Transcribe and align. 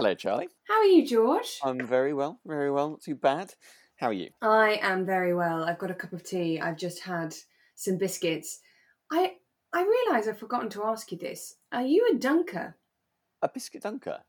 Hello, 0.00 0.14
Charlie. 0.14 0.48
How 0.66 0.78
are 0.78 0.86
you, 0.86 1.06
George? 1.06 1.60
I'm 1.62 1.86
very 1.86 2.14
well, 2.14 2.40
very 2.46 2.70
well, 2.70 2.88
not 2.88 3.02
too 3.02 3.14
bad. 3.14 3.52
How 3.96 4.06
are 4.06 4.14
you? 4.14 4.30
I 4.40 4.78
am 4.80 5.04
very 5.04 5.34
well. 5.34 5.62
I've 5.62 5.78
got 5.78 5.90
a 5.90 5.94
cup 5.94 6.14
of 6.14 6.24
tea. 6.24 6.58
I've 6.58 6.78
just 6.78 7.00
had 7.00 7.34
some 7.74 7.98
biscuits. 7.98 8.60
I 9.12 9.34
I 9.74 9.82
realise 9.82 10.26
I've 10.26 10.38
forgotten 10.38 10.70
to 10.70 10.84
ask 10.84 11.12
you 11.12 11.18
this. 11.18 11.56
Are 11.70 11.82
you 11.82 12.10
a 12.10 12.16
dunker? 12.16 12.78
A 13.42 13.50
biscuit 13.50 13.82
dunker? 13.82 14.20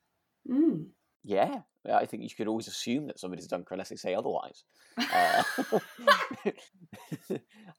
Mm. 0.45 0.87
Yeah, 1.23 1.59
I 1.89 2.05
think 2.05 2.23
you 2.23 2.29
could 2.35 2.49
always 2.49 2.67
assume 2.67 3.07
that 3.07 3.21
somebody's 3.21 3.45
a 3.45 3.47
dunker 3.47 3.73
unless 3.73 3.91
they 3.91 3.95
say 3.95 4.13
otherwise. 4.13 4.65
Uh, 4.97 5.43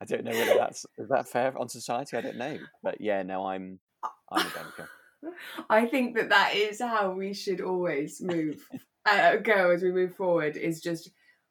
I 0.00 0.04
don't 0.06 0.24
know 0.24 0.30
whether 0.30 0.54
that's 0.54 0.86
is 0.96 1.11
that 1.11 1.29
fair 1.29 1.59
on 1.59 1.68
society. 1.68 2.16
I 2.16 2.22
don't 2.22 2.39
know, 2.39 2.57
but 2.82 3.03
yeah, 3.03 3.22
no, 3.22 3.45
I'm 3.45 3.81
I'm 4.31 4.46
a 4.46 4.50
dunker. 4.54 4.89
I 5.71 5.86
think 5.86 6.17
that 6.17 6.29
that 6.31 6.54
is 6.54 6.81
how 6.81 7.12
we 7.12 7.32
should 7.32 7.61
always 7.61 8.21
move, 8.21 8.67
uh, 9.07 9.36
go 9.36 9.71
as 9.71 9.82
we 9.82 9.93
move 9.93 10.14
forward. 10.17 10.57
Is 10.57 10.81
just 10.81 11.11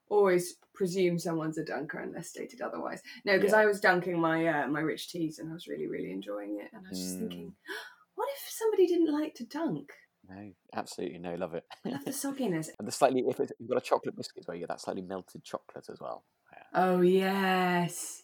always 0.09 0.55
presume 0.73 1.17
someone's 1.20 1.57
a 1.57 1.63
dunker 1.63 1.99
unless 1.99 2.30
stated 2.30 2.61
otherwise. 2.61 3.02
No, 3.25 3.38
because 3.38 3.53
Yeah. 3.53 3.59
I 3.59 3.66
was 3.66 3.80
dunking 3.80 4.20
my 4.20 4.45
uh, 4.47 4.67
my 4.67 4.81
rich 4.81 5.09
teas 5.09 5.39
and 5.39 5.49
I 5.49 5.53
was 5.53 5.67
really 5.67 5.88
really 5.88 6.11
enjoying 6.11 6.59
it, 6.61 6.70
and 6.73 6.85
I 6.85 6.89
was 6.89 6.99
just 6.99 7.16
Mm. 7.16 7.20
thinking, 7.20 7.55
what 8.16 8.27
if 8.35 8.49
somebody 8.52 8.88
didn't 8.88 9.11
like 9.11 9.35
to 9.35 9.45
dunk? 9.45 9.94
No, 10.30 10.52
absolutely 10.73 11.17
no, 11.17 11.33
love 11.35 11.55
it. 11.55 11.63
I 11.85 11.89
love 11.89 12.05
the 12.05 12.11
sogginess. 12.25 12.69
and 12.77 12.88
the 12.88 12.91
slightly 12.91 13.23
if 13.27 13.39
it's, 13.39 13.52
you've 13.59 13.69
got 13.69 13.77
a 13.77 13.81
chocolate 13.81 14.16
biscuit, 14.16 14.44
where 14.47 14.55
you 14.55 14.61
get 14.61 14.69
that 14.69 14.81
slightly 14.81 15.02
melted 15.02 15.44
chocolate 15.44 15.88
as 15.89 15.99
well. 15.99 16.23
Yeah. 16.52 16.63
Oh 16.75 17.02
yes. 17.02 18.20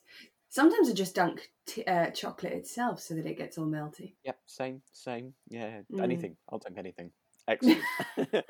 Sometimes 0.57 0.89
I 0.89 0.93
just 0.93 1.13
dunk 1.13 1.51
t- 1.67 1.83
uh, 1.83 2.09
chocolate 2.09 2.53
itself 2.53 2.99
so 2.99 3.13
that 3.13 3.27
it 3.27 3.37
gets 3.37 3.59
all 3.59 3.67
melty. 3.67 4.15
Yep, 4.23 4.39
same, 4.47 4.81
same. 4.91 5.35
Yeah, 5.49 5.81
Mm. 5.93 6.01
anything. 6.01 6.35
I'll 6.49 6.57
dunk 6.57 6.79
anything. 6.79 7.11
Excellent. 7.47 7.83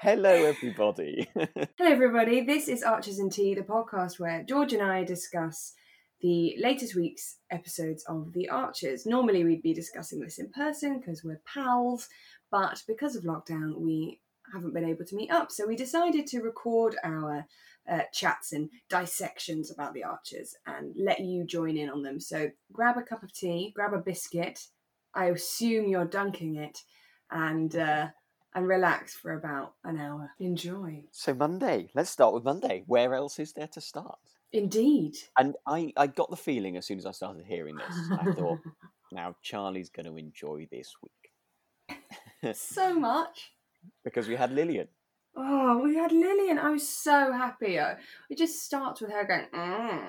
Hello, 0.00 0.30
everybody. 0.30 1.28
Hello, 1.34 1.90
everybody. 1.92 2.40
This 2.40 2.66
is 2.66 2.82
Archers 2.82 3.18
and 3.18 3.30
Tea, 3.30 3.52
the 3.54 3.60
podcast 3.60 4.18
where 4.18 4.42
George 4.42 4.72
and 4.72 4.80
I 4.80 5.04
discuss 5.04 5.74
the 6.22 6.56
latest 6.58 6.94
week's 6.94 7.36
episodes 7.50 8.04
of 8.08 8.32
The 8.32 8.48
Archers. 8.48 9.04
Normally, 9.04 9.44
we'd 9.44 9.60
be 9.62 9.74
discussing 9.74 10.20
this 10.20 10.38
in 10.38 10.48
person 10.52 10.98
because 10.98 11.22
we're 11.22 11.42
pals, 11.44 12.08
but 12.50 12.82
because 12.88 13.16
of 13.16 13.24
lockdown, 13.24 13.76
we 13.76 14.22
haven't 14.54 14.72
been 14.72 14.88
able 14.88 15.04
to 15.04 15.14
meet 15.14 15.30
up. 15.30 15.52
So 15.52 15.66
we 15.66 15.76
decided 15.76 16.26
to 16.28 16.40
record 16.40 16.96
our 17.04 17.44
uh, 17.88 18.02
chats 18.12 18.52
and 18.52 18.70
dissections 18.88 19.70
about 19.70 19.94
The 19.94 20.04
Archers 20.04 20.54
and 20.66 20.94
let 20.96 21.20
you 21.20 21.44
join 21.44 21.76
in 21.76 21.90
on 21.90 22.02
them. 22.02 22.20
So 22.20 22.50
grab 22.72 22.96
a 22.96 23.02
cup 23.02 23.22
of 23.22 23.32
tea, 23.32 23.72
grab 23.74 23.92
a 23.92 23.98
biscuit. 23.98 24.60
I 25.14 25.26
assume 25.26 25.88
you're 25.88 26.04
dunking 26.04 26.56
it, 26.56 26.78
and 27.30 27.74
uh, 27.76 28.08
and 28.54 28.66
relax 28.66 29.14
for 29.14 29.32
about 29.34 29.74
an 29.84 29.98
hour. 29.98 30.30
Enjoy. 30.38 31.04
so 31.12 31.34
Monday. 31.34 31.88
Let's 31.94 32.10
start 32.10 32.34
with 32.34 32.44
Monday. 32.44 32.84
Where 32.86 33.14
else 33.14 33.38
is 33.38 33.52
there 33.52 33.68
to 33.68 33.80
start? 33.80 34.18
Indeed. 34.52 35.14
And 35.38 35.54
I, 35.66 35.92
I 35.96 36.08
got 36.08 36.30
the 36.30 36.36
feeling 36.36 36.76
as 36.76 36.86
soon 36.86 36.98
as 36.98 37.06
I 37.06 37.12
started 37.12 37.44
hearing 37.46 37.76
this, 37.76 37.96
I 38.20 38.32
thought, 38.32 38.58
now 39.12 39.36
Charlie's 39.42 39.90
going 39.90 40.06
to 40.06 40.16
enjoy 40.16 40.66
this 40.70 40.92
week 41.02 41.96
so 42.56 42.98
much. 42.98 43.52
because 44.04 44.26
we 44.26 44.34
had 44.34 44.52
Lilian. 44.52 44.88
Oh, 45.36 45.78
we 45.78 45.94
had 45.94 46.10
Lilian. 46.10 46.58
I 46.58 46.70
was 46.70 46.88
so 46.88 47.32
happy. 47.32 47.76
It 47.76 48.36
just 48.36 48.64
starts 48.64 49.00
with 49.00 49.12
her 49.12 49.24
going, 49.24 49.46
"Mm." 49.54 50.04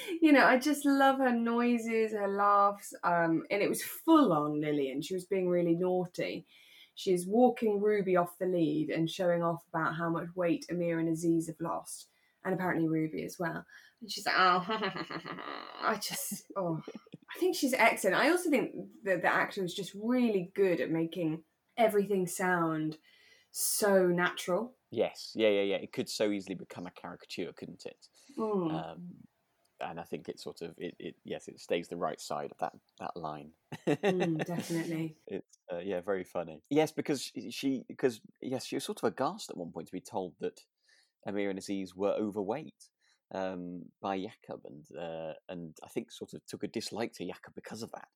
you 0.22 0.32
know, 0.32 0.44
I 0.44 0.58
just 0.58 0.86
love 0.86 1.18
her 1.18 1.32
noises, 1.32 2.12
her 2.12 2.28
laughs. 2.28 2.94
Um, 3.04 3.44
and 3.50 3.62
it 3.62 3.68
was 3.68 3.82
full 3.82 4.32
on 4.32 4.60
Lilian. 4.60 5.02
She 5.02 5.14
was 5.14 5.26
being 5.26 5.48
really 5.48 5.74
naughty. 5.74 6.46
She's 6.94 7.26
walking 7.26 7.80
Ruby 7.80 8.16
off 8.16 8.38
the 8.38 8.46
lead 8.46 8.90
and 8.90 9.08
showing 9.08 9.42
off 9.42 9.62
about 9.72 9.96
how 9.96 10.08
much 10.08 10.28
weight 10.34 10.66
Amir 10.70 10.98
and 10.98 11.08
Aziz 11.08 11.46
have 11.48 11.60
lost, 11.60 12.08
and 12.44 12.54
apparently 12.54 12.88
Ruby 12.88 13.24
as 13.24 13.36
well. 13.38 13.64
And 14.00 14.10
she's 14.10 14.26
like, 14.26 14.34
oh, 14.38 14.64
I 15.82 15.96
just, 15.96 16.44
oh, 16.56 16.82
I 16.88 17.38
think 17.38 17.54
she's 17.54 17.74
excellent. 17.74 18.16
I 18.16 18.30
also 18.30 18.50
think 18.50 18.72
that 19.04 19.22
the 19.22 19.32
actor 19.32 19.62
was 19.62 19.74
just 19.74 19.92
really 19.94 20.50
good 20.54 20.80
at 20.80 20.90
making 20.90 21.42
everything 21.78 22.26
sound 22.26 22.96
so 23.52 24.06
natural. 24.06 24.74
Yes, 24.90 25.32
yeah, 25.34 25.48
yeah, 25.48 25.62
yeah. 25.62 25.76
It 25.76 25.92
could 25.92 26.08
so 26.08 26.30
easily 26.30 26.54
become 26.54 26.86
a 26.86 26.90
caricature, 26.90 27.52
couldn't 27.52 27.86
it? 27.86 28.08
Mm. 28.38 28.72
Um, 28.72 29.02
and 29.80 29.98
I 29.98 30.04
think 30.04 30.28
it 30.28 30.38
sort 30.40 30.62
of, 30.62 30.74
it, 30.78 30.94
it 30.98 31.16
yes, 31.24 31.48
it 31.48 31.60
stays 31.60 31.88
the 31.88 31.96
right 31.96 32.20
side 32.20 32.50
of 32.50 32.58
that 32.58 32.72
that 33.00 33.16
line. 33.16 33.50
Mm, 33.86 34.44
definitely. 34.46 35.16
It's 35.26 35.58
uh, 35.72 35.78
yeah, 35.78 36.00
very 36.00 36.24
funny. 36.24 36.62
Yes, 36.70 36.92
because 36.92 37.30
she- 37.50 37.84
because 37.88 38.20
yes, 38.40 38.64
she 38.64 38.76
was 38.76 38.84
sort 38.84 39.02
of 39.02 39.12
aghast 39.12 39.50
at 39.50 39.56
one 39.56 39.72
point 39.72 39.86
to 39.88 39.92
be 39.92 40.00
told 40.00 40.34
that 40.40 40.60
Amir 41.26 41.50
and 41.50 41.58
Aziz 41.58 41.94
were 41.94 42.12
overweight 42.12 42.88
um, 43.34 43.82
by 44.00 44.18
Jakob, 44.18 44.60
and 44.64 44.84
uh, 44.98 45.32
and 45.48 45.76
I 45.82 45.88
think 45.88 46.10
sort 46.10 46.34
of 46.34 46.44
took 46.46 46.62
a 46.62 46.68
dislike 46.68 47.12
to 47.14 47.26
Jakob 47.26 47.54
because 47.54 47.82
of 47.82 47.92
that. 47.92 48.08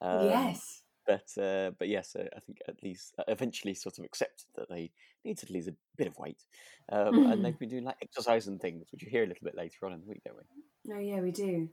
Um, 0.00 0.30
yes. 0.30 0.82
But 1.10 1.42
uh, 1.42 1.72
but 1.76 1.88
yes, 1.88 2.14
I 2.16 2.38
think 2.38 2.58
at 2.68 2.82
least 2.84 3.14
uh, 3.18 3.24
eventually 3.26 3.74
sort 3.74 3.98
of 3.98 4.04
accepted 4.04 4.46
that 4.54 4.68
they 4.68 4.92
needed 5.24 5.44
to 5.44 5.52
lose 5.52 5.66
a 5.66 5.74
bit 5.96 6.06
of 6.06 6.16
weight, 6.18 6.44
um, 6.92 7.26
and 7.26 7.44
they've 7.44 7.58
been 7.58 7.68
doing 7.68 7.82
like 7.84 7.96
exercise 8.00 8.46
and 8.46 8.60
things, 8.60 8.86
which 8.92 9.02
you 9.02 9.10
hear 9.10 9.24
a 9.24 9.26
little 9.26 9.44
bit 9.44 9.56
later 9.56 9.86
on 9.86 9.92
in 9.92 10.00
the 10.00 10.06
week, 10.06 10.22
don't 10.24 10.36
we? 10.36 10.94
Oh, 10.94 11.00
yeah, 11.00 11.20
we 11.20 11.32
do. 11.32 11.68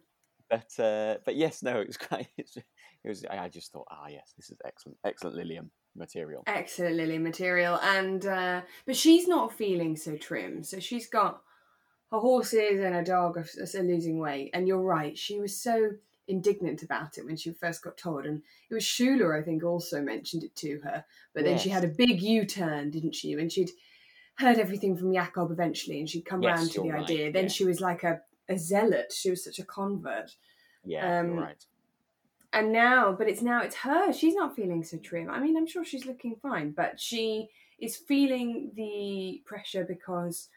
But 0.50 0.72
uh, 0.80 1.18
but 1.24 1.36
yes, 1.36 1.62
no, 1.62 1.80
it 1.80 1.88
was 1.88 1.98
quite. 2.10 2.30
It 2.36 2.50
was. 3.06 3.26
I 3.30 3.48
just 3.48 3.72
thought, 3.72 3.88
ah, 3.92 4.08
yes, 4.10 4.34
this 4.38 4.50
is 4.50 4.58
excellent, 4.66 4.98
excellent 5.06 5.36
Lilium 5.36 5.70
material. 5.96 6.44
Excellent 6.48 6.96
Lily 6.96 7.20
material. 7.20 7.80
And, 7.82 8.26
uh, 8.26 8.62
but 8.88 8.96
she's 8.96 9.28
not 9.28 9.54
feeling 9.54 9.96
so 9.96 10.18
trim. 10.18 10.64
So 10.64 10.80
she's 10.80 11.08
got 11.08 11.42
her 12.12 12.20
horses 12.20 12.82
and 12.82 12.96
her 12.96 13.04
dog 13.04 13.38
are, 13.38 13.46
are 13.60 13.84
losing 13.84 14.20
weight. 14.20 14.50
And 14.54 14.68
you're 14.68 14.82
right. 14.82 15.18
She 15.18 15.40
was 15.40 15.56
so 15.56 15.92
indignant 16.28 16.84
about 16.84 17.18
it 17.18 17.26
when 17.26 17.38
she 17.38 17.52
first 17.52 17.82
got 17.84 17.98
told. 17.98 18.26
And 18.26 18.42
it 18.70 18.74
was 18.74 18.84
Shula, 18.84 19.40
I 19.40 19.44
think, 19.44 19.64
also 19.64 20.02
mentioned 20.02 20.44
it 20.44 20.56
to 20.58 20.80
her. 20.84 21.06
But 21.34 21.44
then 21.46 21.58
she 21.58 21.70
had 21.70 21.84
a 21.84 21.88
big 21.88 22.22
U 22.22 22.46
turn, 22.46 22.92
didn't 22.92 23.16
she? 23.16 23.36
When 23.36 23.50
she'd 23.50 23.72
heard 24.36 24.58
everything 24.60 24.96
from 24.98 25.14
Jakob 25.14 25.52
eventually 25.52 26.00
and 26.00 26.10
she'd 26.10 26.26
come 26.26 26.44
Yes, 26.44 26.58
round 26.58 26.72
to 26.72 26.82
the 26.82 26.90
right, 26.92 27.04
idea. 27.04 27.32
Then 27.32 27.44
yeah. 27.46 27.50
she 27.50 27.66
was 27.66 27.82
like 27.82 28.04
a, 28.04 28.22
a 28.50 28.58
zealot. 28.58 29.12
She 29.16 29.30
was 29.30 29.44
such 29.44 29.60
a 29.60 29.66
convert. 29.66 30.36
Yeah, 30.84 31.20
Um, 31.20 31.32
right. 31.34 31.66
and 32.54 32.72
now 32.72 33.12
but 33.12 33.28
it's 33.28 33.42
now 33.42 33.62
it's 33.62 33.76
her 33.78 34.14
she's 34.14 34.36
not 34.36 34.56
feeling 34.56 34.82
so 34.82 34.98
trim 34.98 35.30
i 35.30 35.38
mean 35.38 35.58
i'm 35.58 35.68
sure 35.68 35.84
she's 35.84 36.06
looking 36.06 36.34
fine 36.42 36.72
but 36.72 36.98
she 36.98 37.50
is 37.78 37.98
feeling 37.98 38.72
the 38.76 39.42
pressure 39.46 39.84
because 39.84 40.48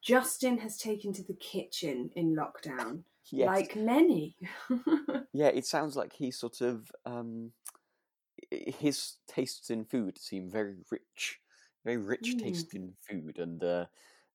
justin 0.00 0.56
has 0.58 0.78
taken 0.78 1.12
to 1.12 1.22
the 1.22 1.34
kitchen 1.34 2.10
in 2.16 2.34
lockdown 2.34 3.00
Yes. 3.32 3.62
like 3.62 3.76
many 3.76 4.36
Yeah, 5.32 5.48
it 5.48 5.66
sounds 5.66 5.96
like 5.96 6.14
he 6.14 6.30
sort 6.30 6.60
of 6.60 6.90
um, 7.04 7.52
his 8.50 9.18
tastes 9.28 9.70
in 9.70 9.84
food 9.84 10.18
seem 10.18 10.50
very 10.50 10.76
rich, 10.90 11.40
very 11.84 11.98
rich 11.98 12.36
Mm. 12.36 12.36
taste 12.36 12.74
in 12.74 12.96
food, 13.08 13.38
and 13.38 13.62
uh, 13.62 13.86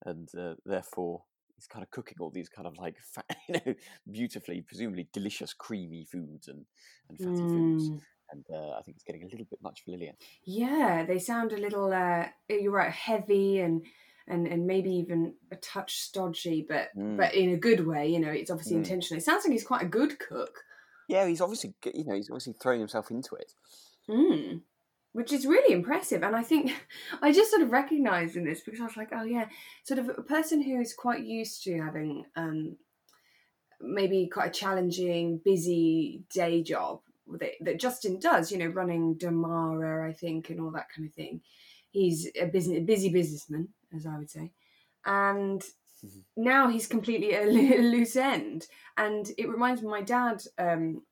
and 0.05 0.33
uh, 0.35 0.55
therefore 0.65 1.25
he's 1.55 1.67
kind 1.67 1.83
of 1.83 1.91
cooking 1.91 2.17
all 2.19 2.31
these 2.31 2.49
kind 2.49 2.67
of 2.67 2.77
like 2.77 2.99
fat, 2.99 3.37
you 3.49 3.55
know, 3.65 3.75
beautifully, 4.11 4.61
presumably 4.61 5.09
delicious, 5.13 5.53
creamy 5.53 6.05
foods 6.05 6.47
and 6.47 6.65
and 7.09 7.21
fatty 7.21 7.47
foods. 7.47 7.91
Mm. 7.91 8.01
And 8.31 8.45
uh, 8.53 8.71
I 8.77 8.81
think 8.83 8.95
it's 8.97 9.03
getting 9.03 9.23
a 9.23 9.27
little 9.27 9.45
bit 9.45 9.61
much 9.61 9.83
for 9.83 9.91
Lilian. 9.91 10.17
yeah 10.43 11.05
they 11.05 11.19
sound 11.19 11.53
a 11.53 11.57
little 11.57 11.91
uh 11.93 12.27
you're 12.49 12.71
right 12.71 12.91
heavy 12.91 13.59
and 13.59 13.85
and 14.27 14.47
and 14.47 14.65
maybe 14.67 14.91
even 14.91 15.33
a 15.51 15.55
touch 15.57 15.97
stodgy 15.99 16.65
but 16.67 16.89
Mm. 16.95 17.17
but 17.17 17.33
in 17.33 17.49
a 17.51 17.57
good 17.57 17.85
way 17.85 18.07
you 18.07 18.19
know 18.19 18.31
it's 18.31 18.51
obviously 18.51 18.75
Mm. 18.75 18.79
intentional 18.83 19.17
it 19.19 19.23
sounds 19.25 19.43
like 19.45 19.51
he's 19.51 19.63
quite 19.63 19.83
a 19.83 19.87
good 19.99 20.19
cook 20.19 20.63
Yeah, 21.09 21.25
he's 21.27 21.41
obviously 21.41 21.73
you 21.93 22.05
know 22.05 22.15
he's 22.15 22.29
obviously 22.29 22.53
throwing 22.61 22.79
himself 22.79 23.11
into 23.11 23.35
it. 23.35 23.53
Mm. 24.09 24.61
Which 25.13 25.33
is 25.33 25.45
really 25.45 25.73
impressive. 25.73 26.23
And 26.23 26.35
I 26.37 26.41
think 26.43 26.71
I 27.21 27.33
just 27.33 27.49
sort 27.51 27.63
of 27.63 27.71
recognized 27.73 28.37
in 28.37 28.45
this 28.45 28.61
because 28.61 28.79
I 28.79 28.85
was 28.85 28.95
like, 28.95 29.09
oh, 29.11 29.23
yeah, 29.23 29.47
sort 29.83 29.99
of 29.99 30.07
a 30.09 30.21
person 30.21 30.61
who 30.61 30.79
is 30.79 30.93
quite 30.93 31.25
used 31.25 31.63
to 31.65 31.81
having 31.81 32.23
um, 32.37 32.77
maybe 33.81 34.29
quite 34.31 34.47
a 34.49 34.59
challenging, 34.59 35.41
busy 35.43 36.23
day 36.33 36.63
job 36.63 37.01
that, 37.39 37.51
that 37.61 37.79
Justin 37.79 38.19
does, 38.19 38.51
you 38.51 38.57
know, 38.57 38.67
running 38.67 39.15
Damara, 39.15 40.07
I 40.09 40.13
think, 40.13 40.49
and 40.49 40.61
all 40.61 40.71
that 40.71 40.87
kind 40.95 41.07
of 41.07 41.13
thing. 41.13 41.41
He's 41.91 42.29
a 42.39 42.45
business, 42.45 42.79
busy 42.85 43.09
businessman, 43.09 43.67
as 43.95 44.05
I 44.05 44.17
would 44.17 44.29
say. 44.29 44.51
And 45.05 45.61
Mhm. 46.03 46.23
now 46.35 46.67
he's 46.67 46.87
completely 46.87 47.33
a 47.35 47.45
loose 47.45 48.15
end. 48.15 48.67
And 48.97 49.31
it 49.37 49.49
reminds 49.49 49.81
me 49.81 49.87
of 49.87 49.91
my 49.91 50.01
dad 50.01 50.43
um, 50.57 51.05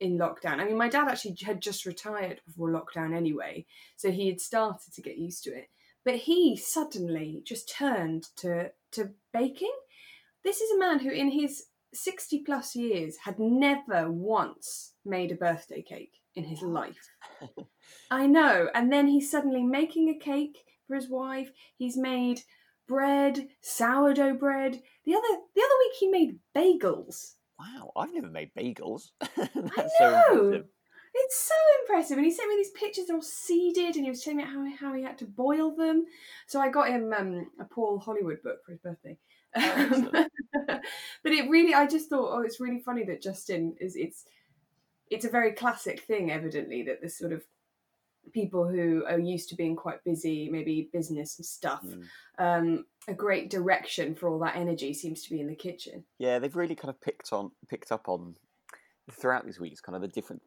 in 0.00 0.18
lockdown. 0.18 0.58
I 0.58 0.64
mean, 0.64 0.76
my 0.76 0.88
dad 0.88 1.08
actually 1.08 1.36
had 1.42 1.60
just 1.60 1.86
retired 1.86 2.40
before 2.44 2.70
lockdown 2.70 3.14
anyway, 3.14 3.66
so 3.96 4.10
he 4.10 4.26
had 4.26 4.40
started 4.40 4.92
to 4.94 5.02
get 5.02 5.16
used 5.16 5.44
to 5.44 5.56
it. 5.56 5.68
But 6.04 6.16
he 6.16 6.56
suddenly 6.56 7.42
just 7.44 7.68
turned 7.68 8.24
to 8.36 8.72
to 8.92 9.14
baking. 9.32 9.72
This 10.42 10.60
is 10.60 10.72
a 10.72 10.78
man 10.78 10.98
who, 10.98 11.10
in 11.10 11.30
his 11.30 11.66
sixty 11.94 12.40
plus 12.40 12.74
years, 12.74 13.18
had 13.18 13.38
never 13.38 14.10
once 14.10 14.94
made 15.04 15.30
a 15.30 15.36
birthday 15.36 15.82
cake 15.82 16.20
in 16.34 16.44
his 16.44 16.62
life. 16.62 17.08
I 18.10 18.26
know. 18.26 18.68
And 18.74 18.92
then 18.92 19.06
he's 19.06 19.30
suddenly 19.30 19.62
making 19.62 20.08
a 20.08 20.18
cake 20.18 20.64
for 20.86 20.96
his 20.96 21.08
wife. 21.08 21.50
He's 21.76 21.96
made 21.96 22.42
bread, 22.88 23.48
sourdough 23.60 24.34
bread. 24.34 24.80
The 25.04 25.14
other 25.14 25.28
the 25.54 25.62
other 25.62 25.74
week 25.80 25.92
he 25.98 26.08
made 26.08 26.38
bagels. 26.56 27.34
Wow, 27.58 27.92
I've 27.96 28.12
never 28.12 28.28
made 28.28 28.50
bagels. 28.58 29.10
I 29.20 29.88
so 29.98 30.10
know. 30.10 30.38
impressive. 30.40 30.66
It's 31.14 31.40
so 31.40 31.54
impressive. 31.82 32.16
And 32.16 32.24
he 32.24 32.32
sent 32.32 32.48
me 32.48 32.56
these 32.56 32.70
pictures, 32.70 33.06
they're 33.06 33.16
all 33.16 33.22
seeded, 33.22 33.96
and 33.96 34.04
he 34.04 34.10
was 34.10 34.22
telling 34.22 34.38
me 34.38 34.44
how, 34.44 34.64
how 34.78 34.94
he 34.94 35.02
had 35.02 35.18
to 35.18 35.26
boil 35.26 35.74
them. 35.76 36.06
So 36.46 36.58
I 36.60 36.70
got 36.70 36.88
him 36.88 37.12
um, 37.12 37.50
a 37.60 37.64
Paul 37.64 37.98
Hollywood 37.98 38.42
book 38.42 38.64
for 38.64 38.72
his 38.72 38.80
birthday. 38.80 39.18
Um, 39.54 40.08
but 41.22 41.32
it 41.32 41.50
really, 41.50 41.74
I 41.74 41.86
just 41.86 42.08
thought, 42.08 42.32
oh, 42.32 42.40
it's 42.40 42.58
really 42.58 42.78
funny 42.78 43.04
that 43.04 43.20
Justin 43.20 43.76
is, 43.78 43.96
it's, 43.96 44.24
it's 45.10 45.26
a 45.26 45.30
very 45.30 45.52
classic 45.52 46.00
thing, 46.00 46.30
evidently, 46.30 46.82
that 46.84 47.02
this 47.02 47.18
sort 47.18 47.34
of 47.34 47.44
people 48.32 48.66
who 48.68 49.04
are 49.06 49.18
used 49.18 49.48
to 49.48 49.56
being 49.56 49.74
quite 49.76 50.02
busy, 50.04 50.48
maybe 50.48 50.88
business 50.92 51.38
and 51.38 51.46
stuff, 51.46 51.82
Mm. 51.82 52.06
um, 52.38 52.86
a 53.08 53.14
great 53.14 53.50
direction 53.50 54.14
for 54.14 54.28
all 54.28 54.38
that 54.38 54.56
energy 54.56 54.94
seems 54.94 55.22
to 55.24 55.30
be 55.30 55.40
in 55.40 55.48
the 55.48 55.56
kitchen. 55.56 56.04
Yeah, 56.18 56.38
they've 56.38 56.54
really 56.54 56.76
kind 56.76 56.90
of 56.90 57.00
picked 57.00 57.32
on 57.32 57.50
picked 57.68 57.90
up 57.90 58.08
on 58.08 58.36
throughout 59.10 59.44
these 59.44 59.58
weeks, 59.60 59.80
kind 59.80 59.96
of 59.96 60.02
the 60.02 60.08
different 60.08 60.42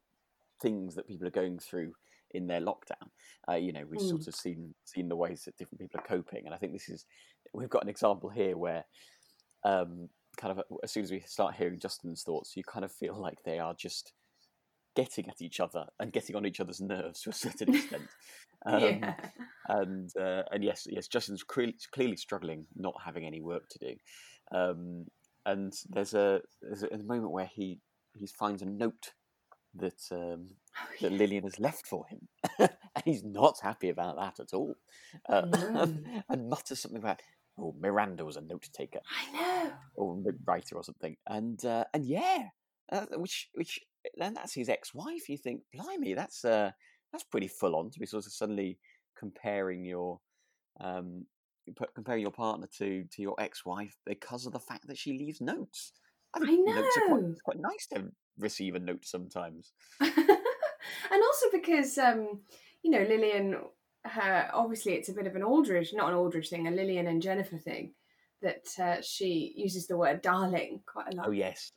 things 0.62 0.95
that 0.95 1.06
people 1.07 1.27
are 1.27 1.31
going 1.31 1.60
through 1.60 1.94
in 2.31 2.48
their 2.48 2.62
lockdown. 2.62 3.10
Uh, 3.48 3.54
you 3.56 3.72
know, 3.74 3.86
we've 3.86 4.00
Mm. 4.00 4.10
sort 4.10 4.27
of 4.27 4.36
seen 4.36 4.74
seen 4.86 5.10
the 5.10 5.16
ways 5.16 5.44
that 5.44 5.57
different 5.57 5.81
people 5.81 6.00
are 6.00 6.07
coping, 6.07 6.45
and 6.45 6.56
I 6.56 6.57
think 6.57 6.72
this 6.74 6.89
is 6.89 7.06
we've 7.54 7.69
got 7.69 7.83
an 7.83 7.89
example 7.89 8.30
here 8.30 8.57
where, 8.57 8.86
um, 9.63 10.10
kind 10.38 10.57
of 10.57 10.63
as 10.83 10.92
soon 10.92 11.04
as 11.04 11.12
we 11.12 11.19
start 11.22 11.56
hearing 11.56 11.80
Justin's 11.80 12.24
thoughts, 12.24 12.56
you 12.57 12.63
kind 12.63 12.83
of 12.86 12.92
feel 12.92 13.16
like 13.16 13.44
they 13.44 13.60
are 13.60 13.74
just 13.74 14.13
getting 14.96 15.30
at 15.30 15.42
each 15.42 15.60
other 15.60 15.86
and 16.00 16.14
getting 16.14 16.36
on 16.36 16.46
each 16.46 16.60
other's 16.60 16.82
nerves 16.82 17.22
to 17.22 17.30
a 17.30 17.34
certain 17.34 17.76
extent. 17.76 18.04
Um, 18.68 18.82
yeah. 18.82 19.14
and 19.68 20.10
uh, 20.20 20.42
and 20.52 20.64
yes, 20.64 20.88
yes, 20.90 21.08
Justin's 21.08 21.44
clearly, 21.44 21.76
clearly 21.94 22.16
struggling, 22.16 22.66
not 22.76 22.96
having 23.06 23.24
any 23.24 23.40
work 23.40 23.70
to 23.70 23.78
do. 23.80 23.96
Um, 24.52 25.06
and 25.46 25.72
there's 25.90 26.16
a 26.16 26.42
there's 26.64 26.82
a, 26.82 26.98
moment 26.98 27.32
where 27.32 27.46
he 27.54 27.80
he 28.18 28.26
finds 28.26 28.64
a 28.64 28.66
note 28.66 29.12
that 29.76 30.02
um, 30.12 30.48
Oh, 30.78 30.88
that 31.02 31.12
yeah. 31.12 31.18
Lilian 31.18 31.44
has 31.44 31.60
left 31.60 31.86
for 31.86 32.06
him, 32.08 32.28
and 32.60 33.04
he's 33.04 33.24
not 33.24 33.58
happy 33.62 33.90
about 33.90 34.16
that 34.18 34.40
at 34.40 34.54
all, 34.54 34.74
uh, 35.30 35.42
No. 35.42 35.94
and 36.30 36.50
mutters 36.50 36.80
something 36.80 36.98
about. 37.04 37.22
Oh, 37.60 37.76
Miranda 37.80 38.26
was 38.26 38.36
a 38.36 38.42
note 38.42 38.68
taker 38.74 39.00
I 39.10 39.32
know. 39.66 39.72
or 39.96 40.18
a 40.28 40.32
writer 40.46 40.76
or 40.76 40.84
something, 40.84 41.16
and 41.28 41.64
uh, 41.64 41.84
and 41.94 42.04
yeah, 42.04 42.46
uh, 42.92 43.06
which 43.16 43.50
which 43.54 43.80
then 44.18 44.34
that's 44.34 44.54
his 44.54 44.69
ex-wife. 44.69 45.30
You 45.30 45.38
think, 45.38 45.62
blimey, 45.74 46.13
that's 46.13 46.46
uh, 46.46 46.72
that's 47.12 47.24
pretty 47.24 47.48
full 47.48 47.75
on 47.75 47.92
to 47.92 48.00
be 48.00 48.06
sort 48.06 48.25
of 48.25 48.31
suddenly 48.31 48.78
comparing 49.18 49.86
your 49.86 50.19
um, 50.80 51.25
comparing 51.94 52.22
your 52.22 52.31
partner 52.31 52.68
to 52.78 53.06
to 53.12 53.22
your 53.22 53.36
ex-wife 53.40 53.98
because 54.06 54.46
of 54.46 54.54
the 54.54 54.60
fact 54.60 54.88
that 54.88 54.98
she 54.98 55.18
leaves 55.18 55.42
notes. 55.42 55.94
I 56.36 56.40
notes 56.40 56.98
are 56.98 57.07
quite, 57.07 57.22
know. 57.22 57.30
it's 57.31 57.42
quite 57.42 57.60
nice 57.60 57.88
to 57.94 58.12
receive 58.38 58.75
a 58.75 58.80
note 58.80 59.06
sometimes. 59.06 59.74
and 60.00 60.12
also 60.18 61.46
because 61.51 61.98
um, 61.98 62.42
you 62.84 62.92
know 62.92 63.01
Lilian, 63.01 63.56
her 64.04 64.50
obviously 64.54 64.94
it's 64.94 65.10
a 65.10 65.13
bit 65.13 65.28
of 65.28 65.36
an 65.36 65.44
Aldridge, 65.44 65.94
not 65.94 66.10
an 66.10 66.16
Aldridge 66.16 66.50
thing, 66.50 66.68
a 66.68 66.72
Lilian 66.72 67.08
and 67.08 67.22
Jennifer 67.22 67.58
thing, 67.58 67.94
that 68.42 68.68
uh, 68.80 69.01
she 69.01 69.54
uses 69.56 69.88
the 69.88 69.98
word 69.98 70.22
darling 70.22 70.81
quite 70.86 71.13
a 71.13 71.16
lot. 71.16 71.28
Oh 71.28 71.31
yes, 71.31 71.72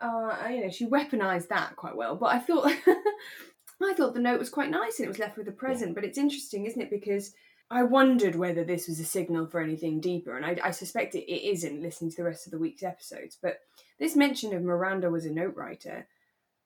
Uh, 0.00 0.36
you 0.50 0.62
know, 0.62 0.70
she 0.70 0.86
weaponized 0.86 1.48
that 1.48 1.76
quite 1.76 1.96
well. 1.96 2.16
But 2.16 2.34
I 2.34 2.38
thought, 2.38 2.66
I 3.82 3.94
thought 3.94 4.14
the 4.14 4.20
note 4.20 4.38
was 4.38 4.50
quite 4.50 4.70
nice, 4.70 4.98
and 4.98 5.06
it 5.06 5.08
was 5.10 5.18
left 5.18 5.36
with 5.36 5.48
a 5.48 5.52
present. 5.52 5.94
But 5.94 6.04
it's 6.04 6.18
interesting, 6.18 6.66
isn't 6.66 6.80
it? 6.80 6.90
Because 6.90 7.32
I 7.70 7.82
wondered 7.82 8.36
whether 8.36 8.64
this 8.64 8.88
was 8.88 9.00
a 9.00 9.04
signal 9.04 9.46
for 9.46 9.60
anything 9.60 10.00
deeper, 10.00 10.36
and 10.36 10.44
I, 10.46 10.58
I 10.62 10.70
suspect 10.70 11.14
it, 11.14 11.30
it 11.30 11.48
isn't. 11.52 11.82
Listening 11.82 12.10
to 12.10 12.16
the 12.16 12.24
rest 12.24 12.46
of 12.46 12.52
the 12.52 12.58
week's 12.58 12.82
episodes, 12.82 13.38
but 13.40 13.58
this 13.98 14.14
mention 14.16 14.54
of 14.54 14.62
Miranda 14.62 15.10
was 15.10 15.24
a 15.24 15.30
note 15.32 15.54
writer. 15.56 16.06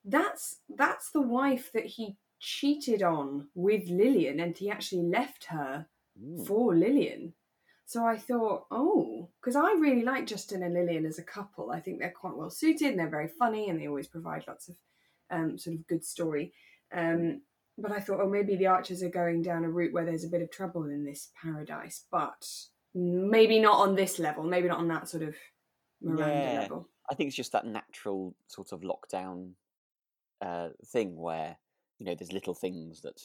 That's 0.04 0.56
that's 0.68 1.10
the 1.10 1.22
wife 1.22 1.70
that 1.72 1.86
he 1.86 2.16
cheated 2.38 3.02
on 3.02 3.48
with 3.54 3.88
Lilian, 3.88 4.40
and 4.40 4.56
he 4.56 4.70
actually 4.70 5.02
left 5.02 5.44
her 5.46 5.86
Mm. 6.20 6.46
for 6.46 6.74
Lilian. 6.74 7.34
So 7.90 8.06
I 8.06 8.18
thought, 8.18 8.66
oh, 8.70 9.28
because 9.40 9.56
I 9.56 9.72
really 9.72 10.04
like 10.04 10.24
Justin 10.24 10.62
and 10.62 10.74
Lilian 10.74 11.04
as 11.04 11.18
a 11.18 11.24
couple. 11.24 11.72
I 11.72 11.80
think 11.80 11.98
they're 11.98 12.12
quite 12.12 12.36
well 12.36 12.48
suited 12.48 12.90
and 12.90 12.98
they're 13.00 13.08
very 13.08 13.26
funny 13.26 13.68
and 13.68 13.80
they 13.80 13.88
always 13.88 14.06
provide 14.06 14.44
lots 14.46 14.68
of 14.68 14.76
um, 15.28 15.58
sort 15.58 15.74
of 15.74 15.88
good 15.88 16.04
story. 16.04 16.52
Um, 16.94 17.42
but 17.76 17.90
I 17.90 17.98
thought, 17.98 18.20
oh, 18.20 18.28
maybe 18.28 18.54
the 18.54 18.68
Archers 18.68 19.02
are 19.02 19.08
going 19.08 19.42
down 19.42 19.64
a 19.64 19.68
route 19.68 19.92
where 19.92 20.04
there's 20.04 20.22
a 20.22 20.28
bit 20.28 20.40
of 20.40 20.52
trouble 20.52 20.84
in 20.84 21.04
this 21.04 21.32
paradise, 21.42 22.04
but 22.12 22.48
maybe 22.94 23.58
not 23.58 23.80
on 23.80 23.96
this 23.96 24.20
level, 24.20 24.44
maybe 24.44 24.68
not 24.68 24.78
on 24.78 24.86
that 24.86 25.08
sort 25.08 25.24
of 25.24 25.34
Miranda 26.00 26.52
Yeah. 26.52 26.60
level. 26.60 26.88
I 27.10 27.16
think 27.16 27.26
it's 27.26 27.36
just 27.36 27.50
that 27.50 27.66
natural 27.66 28.36
sort 28.46 28.70
of 28.70 28.82
lockdown 28.82 29.54
uh, 30.40 30.68
thing 30.86 31.16
where 31.16 31.56
you 31.98 32.06
know 32.06 32.14
there's 32.14 32.32
little 32.32 32.54
things 32.54 33.00
that 33.00 33.20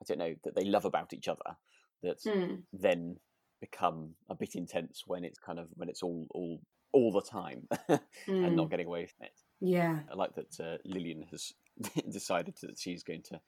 I 0.00 0.04
don't 0.06 0.18
know 0.18 0.36
that 0.44 0.54
they 0.54 0.66
love 0.66 0.84
about 0.84 1.12
each 1.12 1.26
other 1.26 1.56
that 2.04 2.22
Hmm. 2.22 2.60
then 2.72 3.18
become 3.60 4.14
a 4.28 4.34
bit 4.34 4.54
intense 4.54 5.04
when 5.06 5.24
it's 5.24 5.38
kind 5.38 5.58
of 5.58 5.68
when 5.74 5.88
it's 5.88 6.02
all 6.02 6.26
all 6.30 6.60
all 6.92 7.12
the 7.12 7.20
time 7.22 7.66
and 7.88 8.00
Hmm. 8.26 8.54
not 8.56 8.70
getting 8.70 8.86
away 8.86 9.06
from 9.06 9.26
it. 9.26 9.32
Yeah. 9.60 10.00
I 10.10 10.14
like 10.14 10.34
that 10.36 10.58
uh, 10.60 10.78
Lilian 10.84 11.24
has 11.30 11.52
decided 12.10 12.54
that 12.62 12.78
she's 12.78 13.02
going 13.02 13.22
to 13.24 13.40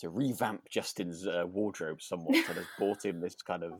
to 0.00 0.08
revamp 0.10 0.68
Justin's 0.68 1.26
uh, 1.26 1.44
wardrobe 1.46 2.02
somewhat 2.02 2.34
and 2.48 2.56
has 2.56 2.66
bought 2.78 3.04
him 3.04 3.20
this 3.20 3.36
kind 3.36 3.62
of 3.62 3.72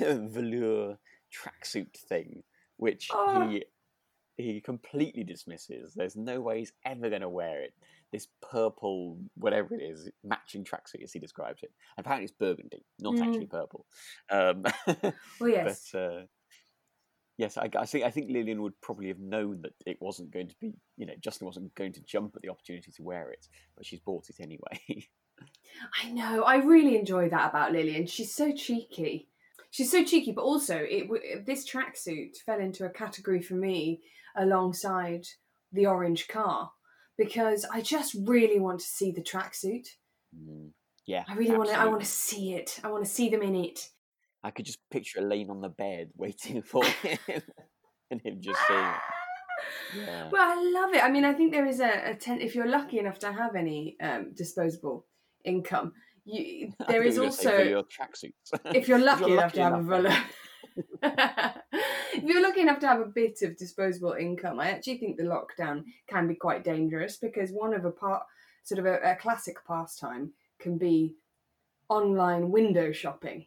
velour 0.00 0.98
tracksuit 1.32 1.96
thing, 2.08 2.42
which 2.76 3.08
Oh. 3.12 3.48
he 3.50 3.64
he 4.38 4.60
completely 4.62 5.24
dismisses. 5.24 5.92
There's 5.94 6.16
no 6.16 6.40
way 6.40 6.60
he's 6.60 6.72
ever 6.86 7.10
going 7.10 7.20
to 7.22 7.28
wear 7.28 7.60
it. 7.62 7.74
This 8.12 8.28
purple, 8.40 9.18
whatever 9.34 9.74
it 9.74 9.82
is, 9.82 10.08
matching 10.24 10.64
tracksuit 10.64 11.02
as 11.02 11.12
he 11.12 11.18
describes 11.18 11.62
it. 11.62 11.70
Apparently, 11.98 12.24
it's 12.24 12.32
burgundy, 12.32 12.84
not 12.98 13.14
Mm. 13.16 13.26
actually 13.26 13.46
purple. 13.46 13.84
Um, 14.30 14.64
Well, 15.40 15.50
yes. 15.50 15.90
but 15.92 15.98
uh, 16.00 16.20
yes, 17.36 17.58
I, 17.58 17.68
I 17.78 17.84
think 17.84 18.04
I 18.04 18.10
think 18.10 18.30
Lilian 18.30 18.62
would 18.62 18.80
probably 18.80 19.08
have 19.08 19.18
known 19.18 19.60
that 19.62 19.74
it 19.84 19.98
wasn't 20.00 20.30
going 20.30 20.48
to 20.48 20.54
be, 20.60 20.72
you 20.96 21.04
know, 21.06 21.12
Justin 21.20 21.46
wasn't 21.46 21.74
going 21.74 21.92
to 21.92 22.00
jump 22.02 22.34
at 22.36 22.42
the 22.42 22.48
opportunity 22.48 22.90
to 22.92 23.02
wear 23.02 23.30
it, 23.30 23.46
but 23.76 23.84
she's 23.84 24.00
bought 24.00 24.30
it 24.30 24.36
anyway. 24.40 24.80
I 26.02 26.10
know. 26.10 26.42
I 26.44 26.56
really 26.56 26.96
enjoy 26.96 27.28
that 27.28 27.50
about 27.50 27.72
Lilian. 27.72 28.06
She's 28.06 28.34
so 28.34 28.52
cheeky. 28.52 29.28
She's 29.70 29.90
so 29.90 30.02
cheeky, 30.02 30.32
but 30.32 30.42
also 30.42 30.76
it 30.76 31.02
w- 31.02 31.42
this 31.44 31.68
tracksuit 31.68 32.38
fell 32.38 32.58
into 32.58 32.86
a 32.86 32.90
category 32.90 33.42
for 33.42 33.54
me 33.54 34.00
alongside 34.38 35.24
the 35.72 35.86
orange 35.86 36.28
car 36.28 36.70
because 37.18 37.66
I 37.70 37.80
just 37.80 38.16
really 38.24 38.60
want 38.60 38.80
to 38.80 38.86
see 38.86 39.10
the 39.10 39.22
tracksuit. 39.22 39.86
Mm, 40.34 40.70
yeah, 41.06 41.24
I 41.28 41.34
really 41.34 41.56
want 41.56 41.70
to. 41.70 41.78
I 41.78 41.86
want 41.86 42.00
to 42.00 42.06
see 42.06 42.54
it. 42.54 42.80
I 42.84 42.90
want 42.90 43.04
to 43.04 43.10
see 43.10 43.28
them 43.28 43.42
in 43.42 43.54
it. 43.56 43.90
I 44.42 44.50
could 44.50 44.64
just 44.64 44.78
picture 44.90 45.20
Elaine 45.20 45.50
on 45.50 45.60
the 45.60 45.68
bed 45.68 46.10
waiting 46.16 46.62
for 46.70 46.84
him, 46.84 47.18
and 48.10 48.20
him 48.22 48.38
just 48.40 48.60
saying, 48.68 48.94
"Yeah." 49.96 50.28
Well, 50.30 50.42
I 50.42 50.70
love 50.72 50.94
it. 50.94 51.02
I 51.02 51.10
mean, 51.10 51.24
I 51.24 51.32
think 51.34 51.52
there 51.52 51.66
is 51.66 51.80
a, 51.80 52.10
a 52.10 52.14
ten. 52.14 52.40
If 52.40 52.54
you're 52.54 52.68
lucky 52.68 52.98
enough 52.98 53.18
to 53.20 53.32
have 53.32 53.56
any 53.56 53.96
um, 54.00 54.32
disposable 54.34 55.06
income, 55.44 55.92
you 56.24 56.72
there 56.88 57.02
is 57.02 57.16
you 57.16 57.22
were 57.22 57.28
gonna 57.28 57.36
also 57.36 57.56
velour 57.56 57.82
tracksuits. 57.82 58.74
if 58.74 58.86
you're 58.86 58.98
lucky 58.98 59.32
enough 59.32 59.52
to 59.54 59.62
have 59.62 59.90
a 59.90 59.94
enough 59.96 60.24
have 61.02 61.62
if 62.28 62.34
you're 62.34 62.42
lucky 62.42 62.60
enough 62.60 62.78
to 62.80 62.86
have 62.86 63.00
a 63.00 63.06
bit 63.06 63.40
of 63.40 63.56
disposable 63.56 64.12
income, 64.12 64.60
I 64.60 64.70
actually 64.70 64.98
think 64.98 65.16
the 65.16 65.22
lockdown 65.22 65.84
can 66.08 66.28
be 66.28 66.34
quite 66.34 66.62
dangerous 66.62 67.16
because 67.16 67.52
one 67.52 67.72
of 67.72 67.86
a 67.86 67.90
part, 67.90 68.22
sort 68.64 68.80
of 68.80 68.84
a, 68.84 68.98
a 69.12 69.16
classic 69.16 69.56
pastime, 69.66 70.32
can 70.58 70.76
be 70.76 71.16
online 71.88 72.50
window 72.50 72.92
shopping. 72.92 73.46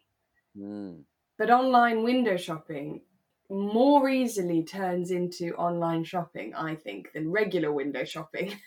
Mm, 0.58 1.04
But 1.38 1.50
online 1.50 2.02
window 2.02 2.36
shopping 2.36 3.02
more 3.48 4.08
easily 4.08 4.64
turns 4.64 5.12
into 5.12 5.54
online 5.54 6.02
shopping, 6.02 6.52
I 6.52 6.74
think, 6.74 7.12
than 7.12 7.30
regular 7.30 7.70
window 7.70 8.04
shopping 8.04 8.58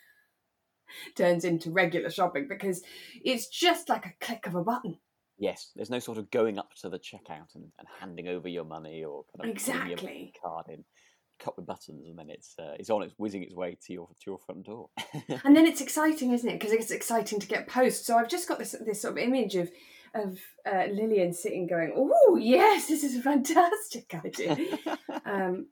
turns 1.15 1.43
into 1.43 1.71
regular 1.71 2.09
shopping 2.09 2.47
because 2.47 2.83
it's 3.21 3.47
just 3.47 3.89
like 3.89 4.05
a 4.05 4.13
click 4.21 4.47
of 4.47 4.55
a 4.55 4.63
button. 4.63 4.97
Yes, 5.37 5.71
there's 5.75 5.89
no 5.89 5.99
sort 5.99 6.17
of 6.17 6.31
going 6.31 6.57
up 6.57 6.73
to 6.81 6.89
the 6.89 6.99
checkout 6.99 7.55
and, 7.55 7.65
and 7.77 7.87
handing 7.99 8.27
over 8.27 8.47
your 8.47 8.63
money 8.63 9.03
or 9.03 9.25
kind 9.37 9.49
of 9.51 9.57
putting 9.57 9.75
your 9.87 9.93
Exactly. 9.93 10.33
card 10.41 10.65
in, 10.69 10.85
cut 11.39 11.57
with 11.57 11.65
buttons, 11.65 12.07
and 12.07 12.17
then 12.17 12.29
it's 12.29 12.55
uh, 12.57 12.73
it's 12.79 12.89
on 12.89 13.03
its 13.03 13.13
whizzing 13.17 13.43
its 13.43 13.53
way 13.53 13.77
to 13.85 13.93
your 13.93 14.07
to 14.07 14.23
your 14.27 14.39
front 14.39 14.65
door. 14.65 14.89
and 15.43 15.55
then 15.55 15.65
it's 15.65 15.81
exciting, 15.87 16.31
isn't 16.31 16.49
it? 16.49 16.59
Because 16.59 16.71
it's 16.73 16.91
exciting 16.91 17.39
to 17.39 17.47
get 17.47 17.67
posts. 17.67 18.07
So 18.07 18.17
I've 18.17 18.29
just 18.29 18.47
got 18.47 18.59
this 18.59 18.75
this 18.85 19.01
sort 19.01 19.13
of 19.13 19.17
image 19.17 19.55
of 19.55 19.69
of 20.13 20.39
uh, 20.65 20.85
Lilian 20.93 21.33
sitting, 21.33 21.67
going, 21.67 21.91
"Oh 21.95 22.37
yes, 22.39 22.87
this 22.87 23.03
is 23.03 23.17
a 23.17 23.21
fantastic 23.21 24.13
idea." 24.25 24.55
um, 25.25 25.67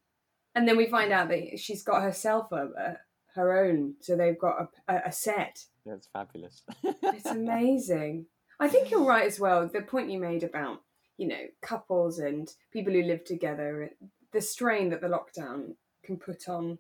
and 0.55 0.67
then 0.67 0.75
we 0.75 0.88
find 0.88 1.13
out 1.13 1.29
that 1.29 1.58
she's 1.58 1.84
got 1.84 2.03
herself 2.03 2.51
a, 2.51 2.65
a, 2.77 2.98
her 3.36 3.65
own. 3.65 3.96
So 4.01 4.17
they've 4.17 4.38
got 4.38 4.67
a, 4.89 4.93
a, 4.93 5.01
a 5.05 5.12
set 5.13 5.63
That's 5.86 6.08
fabulous. 6.12 6.63
it's 6.84 7.25
amazing. 7.25 8.25
I 8.60 8.67
think 8.67 8.91
you're 8.91 9.03
right 9.05 9.25
as 9.25 9.39
well. 9.39 9.67
The 9.67 9.81
point 9.81 10.10
you 10.10 10.19
made 10.19 10.43
about 10.43 10.81
you 11.17 11.27
know 11.27 11.45
couples 11.62 12.19
and 12.19 12.48
people 12.72 12.93
who 12.93 13.03
live 13.03 13.24
together, 13.24 13.89
the 14.31 14.41
strain 14.41 14.89
that 14.89 15.01
the 15.01 15.07
lockdown 15.07 15.75
can 16.03 16.17
put 16.17 16.50
on 16.50 16.79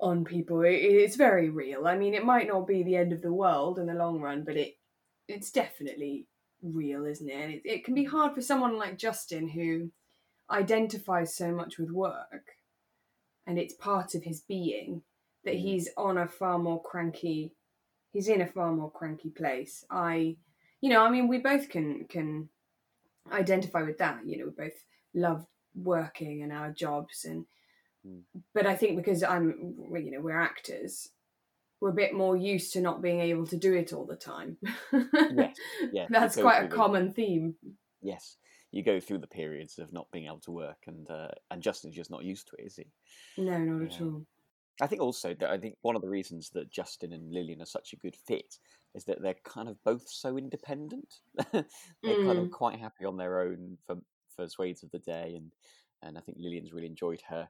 on 0.00 0.24
people, 0.24 0.62
it's 0.64 1.16
very 1.16 1.48
real. 1.48 1.86
I 1.86 1.96
mean, 1.96 2.14
it 2.14 2.24
might 2.24 2.48
not 2.48 2.66
be 2.66 2.82
the 2.82 2.96
end 2.96 3.12
of 3.12 3.22
the 3.22 3.32
world 3.32 3.78
in 3.78 3.86
the 3.86 3.94
long 3.94 4.20
run, 4.20 4.44
but 4.44 4.56
it 4.56 4.74
it's 5.28 5.50
definitely 5.50 6.26
real, 6.62 7.06
isn't 7.06 7.28
it? 7.28 7.32
And 7.32 7.52
it, 7.52 7.62
it 7.64 7.84
can 7.84 7.94
be 7.94 8.04
hard 8.04 8.34
for 8.34 8.42
someone 8.42 8.76
like 8.76 8.98
Justin 8.98 9.48
who 9.48 9.90
identifies 10.50 11.34
so 11.34 11.52
much 11.52 11.78
with 11.78 11.90
work 11.90 12.52
and 13.46 13.58
it's 13.58 13.74
part 13.74 14.14
of 14.14 14.24
his 14.24 14.40
being 14.40 15.02
that 15.44 15.54
mm. 15.54 15.60
he's 15.60 15.88
on 15.96 16.18
a 16.18 16.28
far 16.28 16.58
more 16.58 16.82
cranky 16.82 17.52
he's 18.12 18.28
in 18.28 18.40
a 18.40 18.46
far 18.46 18.72
more 18.72 18.90
cranky 18.90 19.30
place 19.30 19.84
i 19.90 20.36
you 20.84 20.90
know 20.90 21.02
i 21.02 21.08
mean 21.08 21.28
we 21.28 21.38
both 21.38 21.70
can 21.70 22.04
can 22.10 22.46
identify 23.32 23.80
with 23.80 23.96
that 23.96 24.18
you 24.26 24.36
know 24.36 24.44
we 24.44 24.64
both 24.64 24.84
love 25.14 25.46
working 25.74 26.42
and 26.42 26.52
our 26.52 26.70
jobs 26.70 27.24
and 27.24 27.46
mm. 28.06 28.20
but 28.52 28.66
i 28.66 28.76
think 28.76 28.94
because 28.94 29.22
i'm 29.22 29.74
you 29.94 30.10
know 30.10 30.20
we're 30.20 30.38
actors 30.38 31.08
we're 31.80 31.88
a 31.88 31.94
bit 31.94 32.12
more 32.12 32.36
used 32.36 32.74
to 32.74 32.82
not 32.82 33.00
being 33.00 33.20
able 33.20 33.46
to 33.46 33.56
do 33.56 33.72
it 33.72 33.94
all 33.94 34.04
the 34.04 34.14
time 34.14 34.58
yes, 34.92 35.56
yes 35.92 36.08
that's 36.10 36.36
quite 36.36 36.64
a 36.64 36.68
common 36.68 37.14
theme 37.14 37.54
yes 38.02 38.36
you 38.70 38.82
go 38.82 39.00
through 39.00 39.18
the 39.18 39.26
periods 39.26 39.78
of 39.78 39.90
not 39.92 40.10
being 40.10 40.26
able 40.26 40.40
to 40.40 40.50
work, 40.50 40.78
and 40.88 41.08
uh, 41.08 41.28
and 41.48 41.62
Justin's 41.62 41.94
just 41.94 42.10
not 42.10 42.24
used 42.24 42.48
to 42.48 42.56
it, 42.58 42.66
is 42.66 42.74
he? 42.74 42.86
No, 43.40 43.56
not 43.56 43.86
at 43.86 44.02
all. 44.02 44.26
I 44.80 44.86
think 44.86 45.00
also 45.00 45.34
that 45.34 45.50
I 45.50 45.58
think 45.58 45.76
one 45.82 45.94
of 45.96 46.02
the 46.02 46.08
reasons 46.08 46.50
that 46.50 46.72
Justin 46.72 47.12
and 47.12 47.32
Lilian 47.32 47.62
are 47.62 47.66
such 47.66 47.92
a 47.92 47.96
good 47.96 48.16
fit 48.16 48.58
is 48.94 49.04
that 49.04 49.22
they're 49.22 49.36
kind 49.44 49.68
of 49.68 49.82
both 49.84 50.08
so 50.08 50.36
independent. 50.36 51.14
they're 51.52 51.64
mm. 52.04 52.26
kind 52.26 52.38
of 52.38 52.46
mm. 52.46 52.50
quite 52.50 52.78
happy 52.78 53.04
on 53.04 53.16
their 53.16 53.40
own 53.40 53.78
for 53.86 53.96
for 54.34 54.48
swathes 54.48 54.82
of 54.82 54.90
the 54.90 54.98
day, 54.98 55.34
and 55.36 55.52
and 56.02 56.18
I 56.18 56.20
think 56.20 56.38
Lilian's 56.40 56.72
really 56.72 56.88
enjoyed 56.88 57.22
her, 57.28 57.48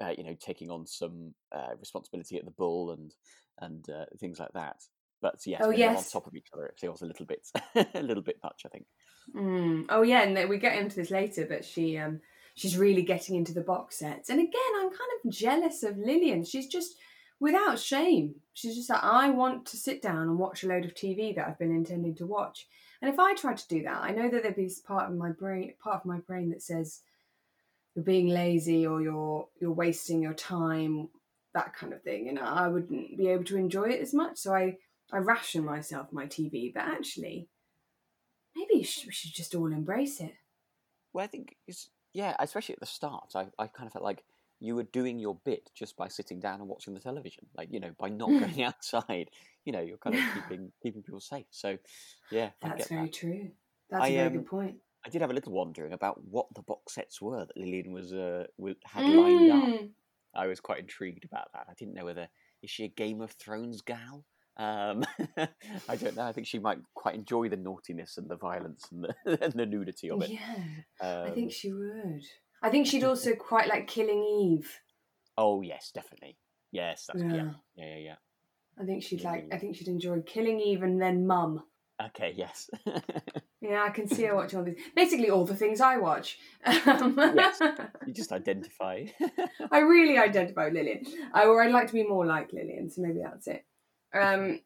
uh, 0.00 0.12
you 0.16 0.22
know, 0.22 0.36
taking 0.38 0.70
on 0.70 0.86
some 0.86 1.34
uh, 1.52 1.74
responsibility 1.78 2.36
at 2.36 2.44
the 2.44 2.52
Bull 2.52 2.92
and 2.92 3.12
and 3.60 3.88
uh, 3.90 4.04
things 4.20 4.38
like 4.38 4.52
that. 4.54 4.76
But 5.20 5.40
yes, 5.46 5.62
oh, 5.64 5.70
yes. 5.70 6.14
on 6.14 6.20
top 6.20 6.26
of 6.28 6.36
each 6.36 6.48
other, 6.52 6.66
it 6.66 6.78
feels 6.78 7.02
a 7.02 7.06
little 7.06 7.26
bit 7.26 7.48
a 7.94 8.02
little 8.02 8.22
bit 8.22 8.38
much. 8.44 8.62
I 8.64 8.68
think. 8.68 8.86
Mm. 9.34 9.86
Oh 9.88 10.02
yeah, 10.02 10.22
and 10.22 10.48
we 10.48 10.58
get 10.58 10.78
into 10.78 10.96
this 10.96 11.10
later, 11.10 11.46
but 11.48 11.64
she 11.64 11.98
um 11.98 12.20
she's 12.54 12.78
really 12.78 13.02
getting 13.02 13.34
into 13.36 13.52
the 13.52 13.60
box 13.60 13.96
sets. 13.98 14.30
And 14.30 14.40
again, 14.40 14.72
I'm 14.76 14.88
kind 14.88 15.10
of 15.24 15.30
jealous 15.30 15.82
of 15.82 15.98
Lilian. 15.98 16.44
She's 16.44 16.66
just 16.66 16.96
without 17.40 17.78
shame. 17.78 18.36
She's 18.54 18.76
just 18.76 18.90
like, 18.90 19.02
I 19.02 19.30
want 19.30 19.66
to 19.66 19.76
sit 19.76 20.00
down 20.00 20.22
and 20.22 20.38
watch 20.38 20.62
a 20.62 20.68
load 20.68 20.84
of 20.84 20.94
TV 20.94 21.34
that 21.34 21.46
I've 21.46 21.58
been 21.58 21.74
intending 21.74 22.14
to 22.16 22.26
watch. 22.26 22.66
And 23.02 23.12
if 23.12 23.18
I 23.18 23.34
tried 23.34 23.58
to 23.58 23.68
do 23.68 23.82
that, 23.82 24.02
I 24.02 24.12
know 24.12 24.30
that 24.30 24.42
there'd 24.42 24.56
be 24.56 24.64
this 24.64 24.78
part 24.78 25.10
of 25.10 25.16
my 25.16 25.30
brain 25.30 25.74
part 25.82 26.00
of 26.00 26.06
my 26.06 26.18
brain 26.20 26.50
that 26.50 26.62
says 26.62 27.00
you're 27.94 28.04
being 28.04 28.28
lazy 28.28 28.86
or 28.86 29.02
you're 29.02 29.48
you're 29.60 29.72
wasting 29.72 30.22
your 30.22 30.32
time, 30.32 31.08
that 31.52 31.74
kind 31.74 31.92
of 31.92 32.02
thing. 32.02 32.28
And 32.28 32.38
I 32.38 32.68
wouldn't 32.68 33.18
be 33.18 33.28
able 33.28 33.44
to 33.44 33.58
enjoy 33.58 33.90
it 33.90 34.00
as 34.00 34.14
much. 34.14 34.38
So 34.38 34.54
I 34.54 34.78
I 35.12 35.18
ration 35.18 35.64
myself 35.64 36.12
my 36.12 36.26
TV, 36.26 36.72
but 36.72 36.84
actually 36.84 37.48
maybe 38.56 38.76
we 38.76 38.82
should 38.84 39.34
just 39.34 39.54
all 39.54 39.72
embrace 39.72 40.20
it. 40.20 40.34
Well, 41.12 41.24
I 41.24 41.28
think 41.28 41.56
it's 41.66 41.90
yeah, 42.14 42.34
especially 42.38 42.74
at 42.74 42.80
the 42.80 42.86
start. 42.86 43.32
I, 43.34 43.46
I 43.58 43.66
kind 43.66 43.86
of 43.86 43.92
felt 43.92 44.04
like 44.04 44.24
you 44.60 44.76
were 44.76 44.84
doing 44.84 45.18
your 45.18 45.36
bit 45.44 45.70
just 45.74 45.96
by 45.96 46.08
sitting 46.08 46.40
down 46.40 46.60
and 46.60 46.68
watching 46.68 46.94
the 46.94 47.00
television, 47.00 47.46
like 47.56 47.68
you 47.70 47.80
know, 47.80 47.90
by 47.98 48.08
not 48.08 48.30
hmm. 48.30 48.38
going 48.38 48.62
outside. 48.62 49.30
You 49.64 49.72
know, 49.72 49.80
you're 49.80 49.98
kind 49.98 50.16
of 50.16 50.22
keeping 50.34 50.72
keeping 50.82 51.02
people 51.02 51.20
safe. 51.20 51.46
So, 51.50 51.76
yeah, 52.30 52.50
that's 52.62 52.88
very 52.88 53.02
that. 53.02 53.12
true. 53.12 53.50
That's 53.90 54.04
I, 54.04 54.08
a 54.08 54.14
very 54.14 54.26
um, 54.28 54.32
good 54.34 54.46
point. 54.46 54.76
I 55.04 55.10
did 55.10 55.20
have 55.20 55.30
a 55.30 55.34
little 55.34 55.52
wondering 55.52 55.92
about 55.92 56.24
what 56.24 56.46
the 56.54 56.62
box 56.62 56.94
sets 56.94 57.20
were 57.20 57.44
that 57.44 57.56
Lilian 57.56 57.92
was 57.92 58.14
uh, 58.14 58.44
had 58.86 59.04
lined 59.04 59.50
mm. 59.50 59.52
up. 59.52 59.80
Hmm. 59.80 59.86
I 60.34 60.46
was 60.46 60.60
quite 60.60 60.80
intrigued 60.80 61.24
about 61.24 61.48
that. 61.52 61.66
I 61.68 61.74
didn't 61.74 61.94
know 61.94 62.06
whether 62.06 62.28
is 62.62 62.70
she 62.70 62.84
a 62.84 62.88
Game 62.88 63.20
of 63.20 63.32
Thrones 63.32 63.82
gal 63.82 64.24
um, 64.56 65.04
I 65.88 65.96
don't 65.96 66.16
know. 66.16 66.22
I 66.22 66.32
think 66.32 66.46
she 66.46 66.58
might 66.58 66.78
quite 66.94 67.14
enjoy 67.14 67.48
the 67.48 67.56
naughtiness 67.56 68.18
and 68.18 68.28
the 68.28 68.36
violence 68.36 68.86
and 68.92 69.04
the, 69.04 69.42
and 69.44 69.52
the 69.54 69.66
nudity 69.66 70.10
of 70.10 70.22
it. 70.22 70.30
Yeah, 70.30 70.64
um, 71.00 71.26
I 71.26 71.30
think 71.30 71.46
um, 71.46 71.50
she 71.50 71.72
would. 71.72 72.22
I 72.62 72.70
think 72.70 72.86
she'd 72.86 73.04
also 73.04 73.34
quite 73.38 73.68
like 73.68 73.88
Killing 73.88 74.22
Eve. 74.22 74.80
Oh 75.36 75.60
yes, 75.60 75.90
definitely. 75.92 76.38
Yes, 76.70 77.06
that's, 77.06 77.20
yeah. 77.20 77.34
yeah, 77.34 77.50
yeah, 77.76 77.84
yeah. 77.84 77.98
yeah. 77.98 78.14
I 78.80 78.84
think 78.84 79.02
she'd 79.02 79.24
like. 79.24 79.48
I 79.52 79.58
think 79.58 79.76
she'd 79.76 79.88
enjoy 79.88 80.20
Killing 80.20 80.60
Eve 80.60 80.82
and 80.82 81.00
then 81.00 81.26
Mum. 81.26 81.62
Okay. 82.06 82.34
Yes. 82.36 82.68
yeah, 83.60 83.84
I 83.84 83.90
can 83.90 84.08
see 84.08 84.24
her 84.24 84.34
watching 84.34 84.58
all 84.58 84.64
these. 84.64 84.80
Basically, 84.96 85.30
all 85.30 85.44
the 85.44 85.54
things 85.54 85.80
I 85.80 85.96
watch. 85.96 86.38
yes, 86.66 87.60
you 88.04 88.12
just 88.12 88.32
identify. 88.32 89.04
I 89.70 89.78
really 89.78 90.18
identify 90.18 90.64
with 90.64 90.74
Lilian, 90.74 91.04
I, 91.32 91.44
or 91.44 91.62
I'd 91.62 91.70
like 91.70 91.86
to 91.86 91.92
be 91.92 92.02
more 92.02 92.26
like 92.26 92.52
Lilian. 92.52 92.90
So 92.90 93.02
maybe 93.02 93.20
that's 93.22 93.46
it. 93.46 93.64
Um, 94.14 94.60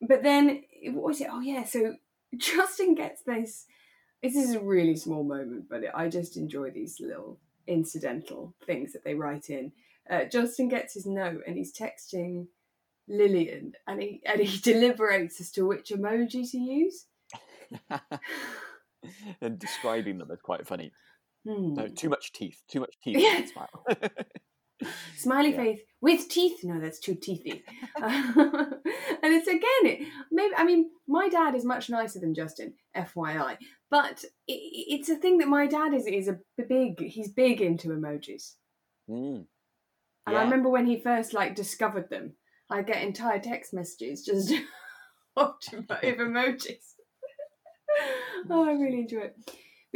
but 0.00 0.22
then 0.22 0.62
what 0.88 1.04
was 1.04 1.20
it? 1.20 1.28
Oh 1.30 1.40
yeah, 1.40 1.64
so 1.64 1.94
Justin 2.36 2.94
gets 2.94 3.22
this. 3.22 3.66
This 4.22 4.34
is 4.34 4.54
a 4.54 4.60
really 4.60 4.96
small 4.96 5.22
moment, 5.22 5.66
but 5.68 5.82
I 5.94 6.08
just 6.08 6.36
enjoy 6.36 6.70
these 6.70 6.98
little 7.00 7.38
incidental 7.66 8.54
things 8.66 8.92
that 8.92 9.04
they 9.04 9.14
write 9.14 9.50
in. 9.50 9.72
Uh, 10.08 10.24
Justin 10.24 10.68
gets 10.68 10.94
his 10.94 11.06
note 11.06 11.42
and 11.46 11.56
he's 11.56 11.72
texting 11.72 12.46
Lilian, 13.08 13.72
and 13.86 14.02
he 14.02 14.22
and 14.24 14.40
he 14.40 14.58
deliberates 14.72 15.40
as 15.40 15.50
to 15.52 15.66
which 15.66 15.90
emoji 15.90 16.50
to 16.50 16.58
use. 16.58 17.06
and 19.40 19.58
describing 19.58 20.18
them 20.18 20.30
is 20.30 20.40
quite 20.40 20.66
funny. 20.66 20.92
Hmm. 21.46 21.74
No, 21.74 21.88
too 21.88 22.08
much 22.08 22.32
teeth. 22.32 22.62
Too 22.68 22.80
much 22.80 22.94
teeth. 23.02 23.18
Yeah. 23.18 23.98
Smile. 24.82 24.92
Smiley 25.16 25.50
yeah. 25.50 25.56
face 25.56 25.80
with 26.00 26.28
teeth. 26.28 26.60
No, 26.62 26.80
that's 26.80 26.98
too 26.98 27.14
teethy. 27.14 27.62
and 27.96 28.74
it's 29.22 29.48
again, 29.48 29.62
it, 29.84 30.08
maybe 30.30 30.54
I 30.56 30.64
mean, 30.64 30.90
my 31.08 31.28
dad 31.28 31.54
is 31.54 31.64
much 31.64 31.90
nicer 31.90 32.20
than 32.20 32.34
Justin, 32.34 32.74
FYI. 32.96 33.56
But 33.90 34.24
it, 34.46 34.52
it's 34.52 35.08
a 35.08 35.16
thing 35.16 35.38
that 35.38 35.48
my 35.48 35.66
dad 35.66 35.94
is 35.94 36.06
is 36.06 36.28
a 36.28 36.38
big. 36.68 37.00
He's 37.00 37.32
big 37.32 37.60
into 37.60 37.88
emojis. 37.88 38.54
Mm. 39.08 39.46
And 40.26 40.34
yeah. 40.34 40.40
I 40.40 40.44
remember 40.44 40.68
when 40.68 40.86
he 40.86 41.00
first 41.00 41.32
like 41.32 41.54
discovered 41.54 42.10
them, 42.10 42.34
I 42.70 42.82
get 42.82 43.02
entire 43.02 43.38
text 43.38 43.72
messages 43.72 44.24
just 44.24 44.52
watching 45.36 45.84
emojis. 45.84 46.94
oh, 48.50 48.68
I 48.68 48.72
really 48.72 49.00
enjoy 49.00 49.18
it. 49.18 49.36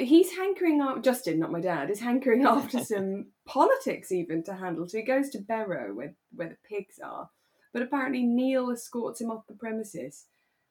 But 0.00 0.08
he's 0.08 0.32
hankering 0.32 0.80
up, 0.80 1.04
Justin, 1.04 1.38
not 1.40 1.52
my 1.52 1.60
dad, 1.60 1.90
is 1.90 2.00
hankering 2.00 2.46
after 2.46 2.82
some 2.84 3.26
politics 3.44 4.10
even 4.10 4.42
to 4.44 4.54
handle. 4.54 4.88
So 4.88 4.96
he 4.96 5.04
goes 5.04 5.28
to 5.28 5.40
Berrow, 5.40 5.94
where, 5.94 6.14
where 6.34 6.48
the 6.48 6.56
pigs 6.66 6.98
are. 7.04 7.28
But 7.74 7.82
apparently 7.82 8.22
Neil 8.22 8.70
escorts 8.70 9.20
him 9.20 9.30
off 9.30 9.46
the 9.46 9.52
premises. 9.52 10.24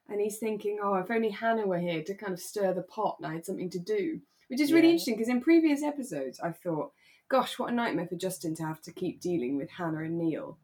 And 0.09 0.19
he's 0.19 0.39
thinking, 0.39 0.79
oh, 0.81 0.95
if 0.95 1.11
only 1.11 1.29
Hannah 1.29 1.67
were 1.67 1.77
here 1.77 2.01
to 2.01 2.15
kind 2.15 2.33
of 2.33 2.39
stir 2.39 2.73
the 2.73 2.81
pot 2.81 3.17
and 3.19 3.27
I 3.27 3.33
had 3.35 3.45
something 3.45 3.69
to 3.69 3.77
do. 3.77 4.19
Which 4.47 4.61
is 4.61 4.71
really 4.71 4.87
yeah. 4.87 4.93
interesting 4.93 5.13
because 5.13 5.29
in 5.29 5.41
previous 5.41 5.83
episodes 5.83 6.39
I 6.39 6.51
thought, 6.51 6.91
gosh, 7.29 7.59
what 7.59 7.71
a 7.71 7.75
nightmare 7.75 8.07
for 8.07 8.15
Justin 8.15 8.55
to 8.55 8.63
have 8.63 8.81
to 8.81 8.91
keep 8.91 9.21
dealing 9.21 9.57
with 9.57 9.69
Hannah 9.69 10.05
and 10.05 10.17
Neil. 10.17 10.57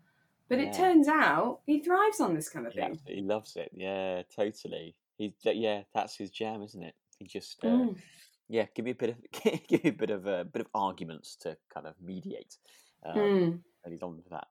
But 0.50 0.58
yeah. 0.58 0.70
it 0.70 0.74
turns 0.74 1.08
out 1.08 1.60
he 1.68 1.84
thrives 1.84 2.20
on 2.20 2.34
this 2.34 2.50
kind 2.50 2.66
of 2.66 2.74
thing. 2.74 3.00
He 3.06 3.22
loves 3.22 3.58
it. 3.58 3.70
Yeah, 3.76 4.24
totally. 4.36 4.96
He's 5.20 5.34
yeah, 5.44 5.84
that's 5.94 6.18
his 6.18 6.32
jam, 6.32 6.64
isn't 6.64 6.82
it? 6.82 6.96
He 7.20 7.28
just 7.28 7.64
uh, 7.64 7.68
mm 7.68 7.96
yeah, 8.48 8.66
give 8.76 8.86
me 8.86 8.92
a 8.92 8.96
bit 8.96 9.10
of 9.10 9.18
give 9.68 9.84
me 9.84 9.90
a 9.90 9.94
bit 9.94 10.10
of 10.10 10.28
a 10.28 10.38
uh, 10.38 10.44
bit 10.44 10.62
of 10.62 10.68
arguments 10.74 11.36
to 11.42 11.58
kind 11.74 11.88
of 11.88 11.96
mediate. 12.02 12.58
Um, 13.06 13.18
mm. 13.18 13.60
And 13.84 13.94
he's 13.94 14.02
on 14.02 14.20
for 14.24 14.30
that. 14.30 14.48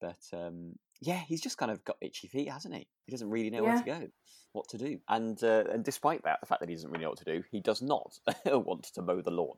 But 0.00 0.38
um, 0.38 0.76
yeah, 1.00 1.20
he's 1.26 1.40
just 1.40 1.58
kind 1.58 1.70
of 1.70 1.84
got 1.84 1.96
itchy 2.00 2.28
feet, 2.28 2.50
hasn't 2.50 2.74
he? 2.74 2.86
He 3.06 3.12
doesn't 3.12 3.30
really 3.30 3.50
know 3.50 3.64
yeah. 3.64 3.74
where 3.74 3.78
to 3.78 3.84
go, 3.84 4.08
what 4.52 4.68
to 4.68 4.78
do. 4.78 4.98
And 5.08 5.42
uh, 5.42 5.64
and 5.72 5.84
despite 5.84 6.22
that, 6.24 6.40
the 6.40 6.46
fact 6.46 6.60
that 6.60 6.68
he 6.68 6.74
doesn't 6.74 6.90
really 6.90 7.04
know 7.04 7.10
what 7.10 7.18
to 7.18 7.24
do, 7.24 7.42
he 7.50 7.60
does 7.60 7.82
not 7.82 8.18
want 8.46 8.84
to 8.94 9.02
mow 9.02 9.20
the 9.20 9.30
lawn. 9.30 9.56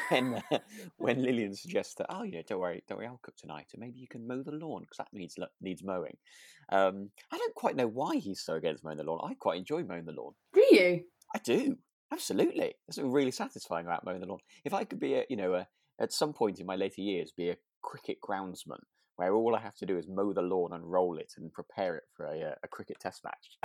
and 0.10 0.42
uh, 0.50 0.58
when 0.96 1.22
Lilian 1.22 1.54
suggests 1.54 1.94
that, 1.96 2.06
oh, 2.10 2.22
you 2.22 2.32
know, 2.32 2.42
don't 2.46 2.60
worry, 2.60 2.82
don't 2.88 2.98
worry, 2.98 3.06
I'll 3.06 3.20
cook 3.22 3.36
tonight, 3.36 3.68
and 3.72 3.80
maybe 3.80 3.98
you 3.98 4.08
can 4.08 4.26
mow 4.26 4.42
the 4.42 4.52
lawn 4.52 4.82
because 4.82 4.98
that 4.98 5.08
needs 5.12 5.38
needs 5.60 5.82
mowing. 5.82 6.16
Um, 6.70 7.10
I 7.32 7.38
don't 7.38 7.54
quite 7.54 7.76
know 7.76 7.88
why 7.88 8.16
he's 8.16 8.40
so 8.40 8.54
against 8.54 8.84
mowing 8.84 8.98
the 8.98 9.04
lawn. 9.04 9.20
I 9.24 9.34
quite 9.34 9.58
enjoy 9.58 9.84
mowing 9.84 10.04
the 10.04 10.12
lawn. 10.12 10.32
Do 10.52 10.64
you? 10.70 11.04
I 11.34 11.38
do. 11.38 11.76
Absolutely, 12.12 12.74
that's 12.86 12.98
really 12.98 13.30
satisfying 13.30 13.86
about 13.86 14.04
mowing 14.04 14.20
the 14.20 14.26
lawn. 14.26 14.40
If 14.64 14.74
I 14.74 14.84
could 14.84 15.00
be, 15.00 15.14
a, 15.14 15.24
you 15.30 15.36
know, 15.36 15.54
a, 15.54 15.66
at 15.98 16.12
some 16.12 16.34
point 16.34 16.60
in 16.60 16.66
my 16.66 16.76
later 16.76 17.00
years, 17.00 17.32
be 17.34 17.48
a 17.48 17.56
cricket 17.82 18.18
groundsman, 18.22 18.80
where 19.16 19.34
all 19.34 19.56
I 19.56 19.60
have 19.60 19.76
to 19.76 19.86
do 19.86 19.96
is 19.96 20.06
mow 20.08 20.34
the 20.34 20.42
lawn 20.42 20.72
and 20.74 20.84
roll 20.84 21.16
it 21.16 21.32
and 21.38 21.50
prepare 21.52 21.96
it 21.96 22.04
for 22.14 22.26
a, 22.26 22.50
uh, 22.50 22.54
a 22.62 22.68
cricket 22.68 22.98
test 23.00 23.22
match, 23.24 23.58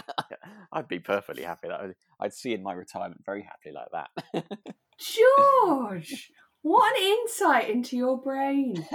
I'd 0.71 0.87
be 0.87 0.99
perfectly 0.99 1.43
happy. 1.43 1.67
That 1.67 1.93
I'd 2.21 2.33
see 2.33 2.53
in 2.53 2.63
my 2.63 2.71
retirement 2.71 3.21
very 3.25 3.43
happily 3.43 3.75
like 3.75 3.91
that. 3.91 4.45
George, 4.97 6.31
what 6.61 6.97
an 6.97 7.03
insight 7.03 7.69
into 7.69 7.97
your 7.97 8.21
brain. 8.21 8.87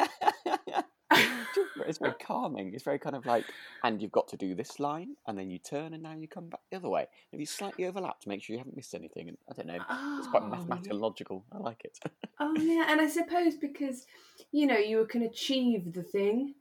it's 1.87 1.99
very 1.99 2.13
calming. 2.21 2.73
It's 2.75 2.85
very 2.85 2.99
kind 2.99 3.17
of 3.17 3.27
like, 3.27 3.53
and 3.85 4.01
you've 4.01 4.13
got 4.13 4.29
to 4.29 4.37
do 4.37 4.55
this 4.55 4.79
line, 4.81 5.17
and 5.27 5.39
then 5.39 5.51
you 5.51 5.59
turn, 5.59 5.95
and 5.95 6.03
now 6.03 6.15
you 6.15 6.29
come 6.29 6.49
back 6.49 6.61
the 6.71 6.77
other 6.77 6.89
way. 6.89 7.07
If 7.33 7.41
you 7.41 7.47
slightly 7.47 7.87
overlap 7.87 8.21
to 8.21 8.29
make 8.29 8.43
sure 8.43 8.55
you 8.55 8.59
haven't 8.59 8.77
missed 8.77 8.95
anything, 8.95 9.29
and 9.29 9.39
I 9.51 9.55
don't 9.55 9.67
know, 9.67 9.79
it's 10.19 10.27
quite 10.29 10.43
Oh, 10.43 10.49
mathematical 10.49 10.93
and 10.97 11.01
logical. 11.01 11.45
I 11.53 11.59
like 11.59 11.85
it. 11.85 11.99
Oh 12.41 12.55
yeah, 12.57 12.87
and 12.89 13.01
I 13.01 13.09
suppose 13.09 13.57
because 13.57 14.07
you 14.53 14.67
know 14.67 14.79
you 14.79 15.05
can 15.07 15.23
achieve 15.23 15.93
the 15.93 16.03
thing, 16.03 16.55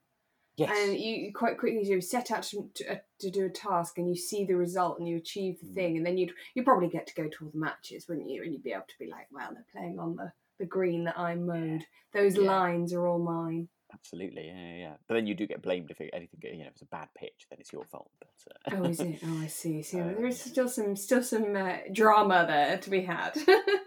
yes. 0.57 0.69
and 0.77 0.97
you 0.99 1.15
you 1.15 1.33
quite 1.33 1.57
quickly 1.57 1.83
you 1.87 2.01
set 2.01 2.29
out 2.31 2.43
to, 2.43 2.69
to, 2.75 2.93
uh, 2.93 2.97
to 3.19 3.31
do 3.31 3.45
a 3.45 3.49
task, 3.49 3.97
and 3.97 4.07
you 4.09 4.15
see 4.15 4.45
the 4.45 4.55
result, 4.55 4.99
and 4.99 5.07
you 5.07 5.17
achieve 5.17 5.59
the 5.59 5.67
Mm. 5.67 5.73
thing, 5.73 5.97
and 5.97 6.05
then 6.05 6.17
you'd 6.17 6.33
you 6.55 6.63
probably 6.63 6.89
get 6.89 7.07
to 7.07 7.15
go 7.15 7.27
to 7.27 7.45
all 7.45 7.51
the 7.51 7.57
matches, 7.59 8.07
wouldn't 8.07 8.29
you? 8.29 8.43
And 8.43 8.53
you'd 8.53 8.63
be 8.63 8.73
able 8.73 8.83
to 8.87 8.99
be 8.99 9.07
like, 9.09 9.27
well, 9.31 9.51
they're 9.53 9.65
playing 9.71 9.97
on 9.99 10.15
the 10.15 10.31
the 10.59 10.65
green 10.65 11.05
that 11.05 11.17
I 11.17 11.35
mowed. 11.35 11.83
Those 12.13 12.37
Yeah. 12.37 12.43
lines 12.47 12.93
are 12.93 13.07
all 13.07 13.17
mine. 13.19 13.67
Absolutely, 13.93 14.47
yeah, 14.47 14.75
yeah. 14.75 14.93
But 15.07 15.15
then 15.15 15.27
you 15.27 15.33
do 15.33 15.45
get 15.47 15.61
blamed 15.61 15.91
if 15.91 15.99
it, 16.01 16.09
anything, 16.13 16.39
you 16.43 16.59
know, 16.59 16.65
if 16.65 16.73
it's 16.73 16.81
a 16.81 16.85
bad 16.85 17.09
pitch, 17.15 17.45
then 17.49 17.59
it's 17.59 17.71
your 17.73 17.85
fault. 17.85 18.09
But 18.19 18.73
uh, 18.73 18.77
Oh, 18.77 18.83
is 18.85 18.99
it? 18.99 19.19
Oh, 19.25 19.41
I 19.41 19.47
see. 19.47 19.81
See, 19.83 19.99
Uh, 19.99 20.05
there 20.07 20.25
is 20.25 20.39
still 20.39 20.69
some 20.69 20.95
still 20.95 21.23
some 21.23 21.55
uh, 21.55 21.77
drama 21.91 22.45
there 22.47 22.77
to 22.77 22.89
be 22.89 23.01
had. 23.01 23.35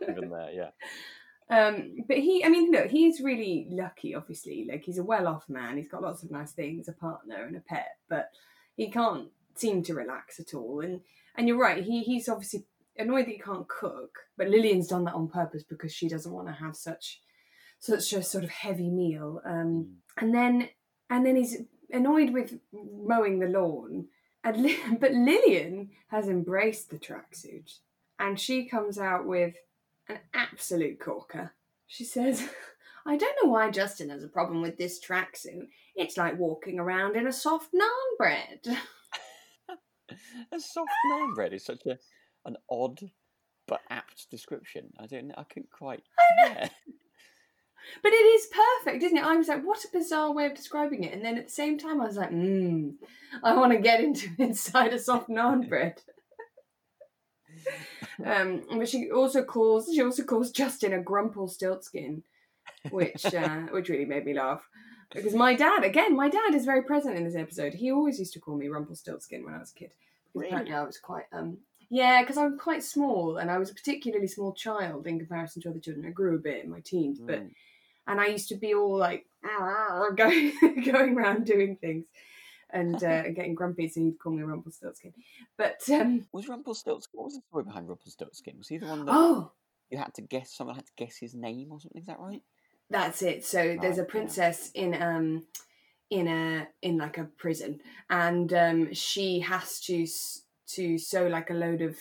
even 0.09 0.31
there, 0.31 0.51
yeah, 0.53 0.71
Um, 1.51 1.97
but 2.09 2.17
he, 2.19 2.43
I 2.43 2.49
mean, 2.49 2.71
look, 2.73 2.91
he's 2.91 3.21
really 3.21 3.67
lucky, 3.71 4.15
obviously. 4.15 4.67
Like, 4.71 4.83
he's 4.83 4.97
a 4.99 5.05
well 5.05 5.27
off 5.29 5.47
man. 5.49 5.77
He's 5.77 5.89
got 5.89 6.03
lots 6.03 6.23
of 6.23 6.31
nice 6.31 6.53
things, 6.53 6.89
a 6.89 6.93
partner 6.93 7.45
and 7.45 7.55
a 7.57 7.61
pet, 7.61 7.99
but 8.09 8.31
he 8.77 8.91
can't 8.91 9.29
seem 9.55 9.83
to 9.85 9.95
relax 9.95 10.41
at 10.41 10.55
all. 10.55 10.81
And 10.81 11.01
and 11.37 11.47
you're 11.47 11.59
right, 11.59 11.85
he 11.85 12.03
he's 12.03 12.29
obviously 12.29 12.65
annoyed 12.97 13.27
that 13.27 13.33
he 13.33 13.39
can't 13.39 13.69
cook, 13.69 14.21
but 14.37 14.49
Lilian's 14.49 14.89
done 14.89 15.05
that 15.05 15.15
on 15.15 15.29
purpose 15.29 15.65
because 15.65 15.93
she 15.93 16.09
doesn't 16.09 16.33
want 16.33 16.47
to 16.49 16.55
have 16.55 16.77
such 16.77 17.21
such 17.85 18.13
a 18.13 18.23
sort 18.23 18.45
of 18.45 18.51
heavy 18.51 18.89
meal. 18.91 19.41
Um, 19.45 19.99
Mm. 20.17 20.23
and 20.23 20.35
then 20.35 20.69
and 21.11 21.27
then 21.27 21.37
he's 21.37 21.57
annoyed 21.91 22.31
with 22.33 22.59
mowing 22.73 23.39
the 23.41 23.49
lawn. 23.49 24.09
And 24.43 24.69
but 25.01 25.13
Lilian 25.13 25.91
has 26.09 26.29
embraced 26.29 26.91
the 26.91 26.99
tracksuit, 26.99 27.79
and 28.19 28.39
she 28.39 28.67
comes 28.67 28.99
out 28.99 29.27
with 29.27 29.55
an 30.09 30.19
absolute 30.33 31.01
corker. 31.01 31.55
She 31.87 32.05
says, 32.05 32.49
"I 33.07 33.17
don't 33.17 33.37
know 33.43 33.51
why 33.51 33.71
Justin 33.71 34.11
has 34.11 34.23
a 34.25 34.29
problem 34.29 34.63
with 34.63 34.77
this 34.79 35.01
tracksuit. 35.05 35.69
It's 35.97 36.17
like 36.17 36.39
walking 36.39 36.79
around 36.79 37.17
in 37.17 37.27
a 37.27 37.33
soft 37.33 37.73
naan 37.75 38.17
bread." 38.19 38.61
a 40.53 40.61
soft 40.61 40.91
naan 41.11 41.35
bread 41.35 41.53
is 41.53 41.65
such 41.65 41.87
a 41.87 41.99
an 42.45 42.57
odd 42.71 43.01
but 43.67 43.81
apt 43.89 44.31
description. 44.31 44.93
I 44.99 45.07
don't, 45.07 45.33
I 45.39 45.45
couldn't 45.45 45.71
quite. 45.71 46.03
Yeah. 46.45 46.69
But 48.03 48.13
it 48.13 48.17
is 48.17 48.47
perfect, 48.83 49.03
isn't 49.03 49.19
it? 49.19 49.25
I 49.25 49.37
was 49.37 49.49
like, 49.49 49.65
what 49.65 49.85
a 49.85 49.89
bizarre 49.93 50.33
way 50.33 50.47
of 50.47 50.55
describing 50.55 51.05
it. 51.05 51.13
And 51.13 51.25
then 51.25 51.39
at 51.39 51.47
the 51.47 51.53
same 51.53 51.79
time, 51.79 52.01
I 52.01 52.07
was 52.07 52.17
like, 52.17 52.31
mmm, 52.31 52.95
I 53.43 53.55
want 53.57 53.73
to 53.73 53.79
get 53.79 54.01
into 54.01 54.29
inside 54.39 54.93
a 54.93 54.99
soft 54.99 55.29
naan 55.29 55.69
bread. 55.69 56.01
um, 58.25 58.63
but 58.79 58.89
she 58.89 59.11
also 59.11 59.43
calls 59.43 59.91
she 59.93 60.03
also 60.03 60.23
calls 60.23 60.51
Justin 60.51 60.93
a 60.93 61.01
Grumpelstiltskin, 61.01 62.23
which 62.91 63.25
uh, 63.35 63.61
which 63.71 63.89
really 63.89 64.05
made 64.05 64.25
me 64.25 64.35
laugh. 64.35 64.69
Because 65.13 65.35
my 65.35 65.55
dad, 65.55 65.85
again, 65.85 66.17
my 66.17 66.29
dad 66.29 66.55
is 66.55 66.65
very 66.65 66.83
present 66.83 67.17
in 67.17 67.25
this 67.25 67.37
episode. 67.37 67.75
He 67.75 67.93
always 67.93 68.19
used 68.19 68.33
to 68.33 68.41
call 68.41 68.57
me 68.57 68.69
Rumpelstiltskin 68.69 69.45
when 69.45 69.55
I 69.55 69.59
was 69.59 69.71
a 69.71 69.75
kid. 69.75 69.93
Because 70.33 70.35
Really? 70.35 70.47
apparently 70.49 70.75
I 70.75 70.83
was 70.83 70.99
quite 70.99 71.27
um 71.33 71.59
yeah, 71.91 72.23
because 72.23 72.37
I'm 72.39 72.59
quite 72.59 72.83
small 72.83 73.37
and 73.37 73.51
I 73.51 73.59
was 73.59 73.71
a 73.71 73.75
particularly 73.75 74.27
small 74.27 74.53
child 74.53 75.07
in 75.07 75.19
comparison 75.19 75.63
to 75.63 75.71
other 75.71 75.79
children. 75.79 76.07
I 76.07 76.11
grew 76.11 76.35
a 76.35 76.41
bit 76.41 76.65
in 76.65 76.71
my 76.71 76.81
teens, 76.81 77.21
but 77.21 77.41
Mm. 77.41 77.51
And 78.07 78.21
I 78.21 78.27
used 78.27 78.49
to 78.49 78.57
be 78.57 78.75
all 78.75 78.97
like 78.97 79.27
going 80.17 80.53
going 80.85 81.17
around 81.17 81.45
doing 81.47 81.77
things 81.77 82.07
and 82.71 83.03
uh, 83.03 83.23
getting 83.31 83.55
grumpy, 83.55 83.89
so 83.89 84.01
he'd 84.01 84.19
call 84.19 84.33
me 84.33 84.43
Rumpelstiltskin. 84.43 85.13
But 85.57 85.81
um, 85.91 86.27
Was 86.33 86.49
Rumpelstiltskin? 86.49 87.17
What 87.19 87.25
was 87.27 87.35
the 87.35 87.43
story 87.49 87.65
behind 87.65 87.89
Rumpelstiltskin? 87.89 88.59
Was 88.59 88.69
he 88.69 88.79
the 88.79 88.87
one 88.87 89.05
that 89.07 89.13
oh, 89.15 89.53
you 89.91 89.99
had 89.99 90.15
to 90.15 90.23
guess? 90.23 90.53
Someone 90.53 90.77
had 90.77 90.87
to 90.87 90.93
guess 90.97 91.17
his 91.17 91.35
name 91.35 91.69
or 91.71 91.81
something. 91.81 92.01
Is 92.01 92.07
that 92.07 92.21
right? 92.21 92.43
that's 92.91 93.23
it. 93.23 93.45
So 93.45 93.77
there's 93.81 93.97
Right, 93.97 93.99
a 93.99 94.03
yeah. 94.03 94.05
princess 94.05 94.71
in 94.75 95.01
um 95.01 95.47
in 96.11 96.29
a 96.29 96.69
in 96.83 96.99
like 96.99 97.19
a 97.19 97.25
prison, 97.25 97.81
and 98.11 98.53
um 98.53 98.93
she 98.93 99.41
has 99.41 99.81
to 99.81 100.07
to 100.67 100.99
sew 100.99 101.27
like 101.29 101.51
a 101.51 101.55
load 101.55 101.81
of 101.83 101.97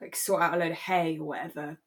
like 0.00 0.14
sort 0.16 0.42
out 0.42 0.54
a 0.54 0.56
load 0.58 0.72
of 0.72 0.76
hay 0.78 1.18
or 1.18 1.24
whatever 1.26 1.78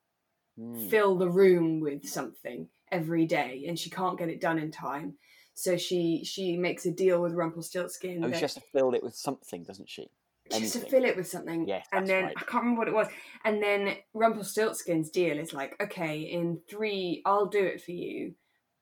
Hmm. 0.57 0.89
fill 0.89 1.17
the 1.17 1.29
room 1.29 1.79
with 1.79 2.05
something 2.09 2.67
every 2.91 3.25
day 3.25 3.65
and 3.67 3.77
she 3.77 3.89
can't 3.89 4.17
get 4.17 4.29
it 4.29 4.41
done 4.41 4.59
in 4.59 4.71
time. 4.71 5.15
So 5.53 5.75
she 5.77 6.23
she 6.23 6.55
makes 6.57 6.85
a 6.85 6.91
deal 6.91 7.21
with 7.21 7.33
rumpelstiltskin 7.33 8.23
Oh, 8.23 8.29
that- 8.29 8.35
she 8.37 8.41
has 8.43 8.53
to 8.55 8.61
fill 8.61 8.93
it 8.93 9.03
with 9.03 9.15
something, 9.15 9.63
doesn't 9.63 9.89
she? 9.89 10.09
just 10.51 10.73
to 10.73 10.79
fill 10.79 11.05
it 11.05 11.15
with 11.15 11.27
something. 11.27 11.67
Yes, 11.67 11.85
and 11.91 12.07
then 12.07 12.23
right. 12.23 12.33
i 12.35 12.39
can't 12.41 12.63
remember 12.63 12.79
what 12.79 12.87
it 12.87 12.93
was. 12.93 13.07
And 13.45 13.61
then 13.61 13.95
rumpelstiltskin's 14.15 15.11
deal 15.11 15.37
is 15.37 15.53
like 15.53 15.75
okay 15.81 16.21
in 16.21 16.59
three 16.67 17.21
i'll 17.25 17.45
do 17.45 17.63
it 17.63 17.83
for 17.83 17.91
you 17.91 18.33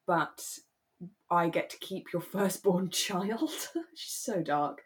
but 0.05 0.41
i 1.29 1.49
get 1.49 1.69
to 1.71 1.77
keep 1.79 2.13
your 2.13 2.21
firstborn 2.33 2.89
child. 2.89 3.51
She's 3.95 4.13
so 4.13 4.41
dark. 4.41 4.81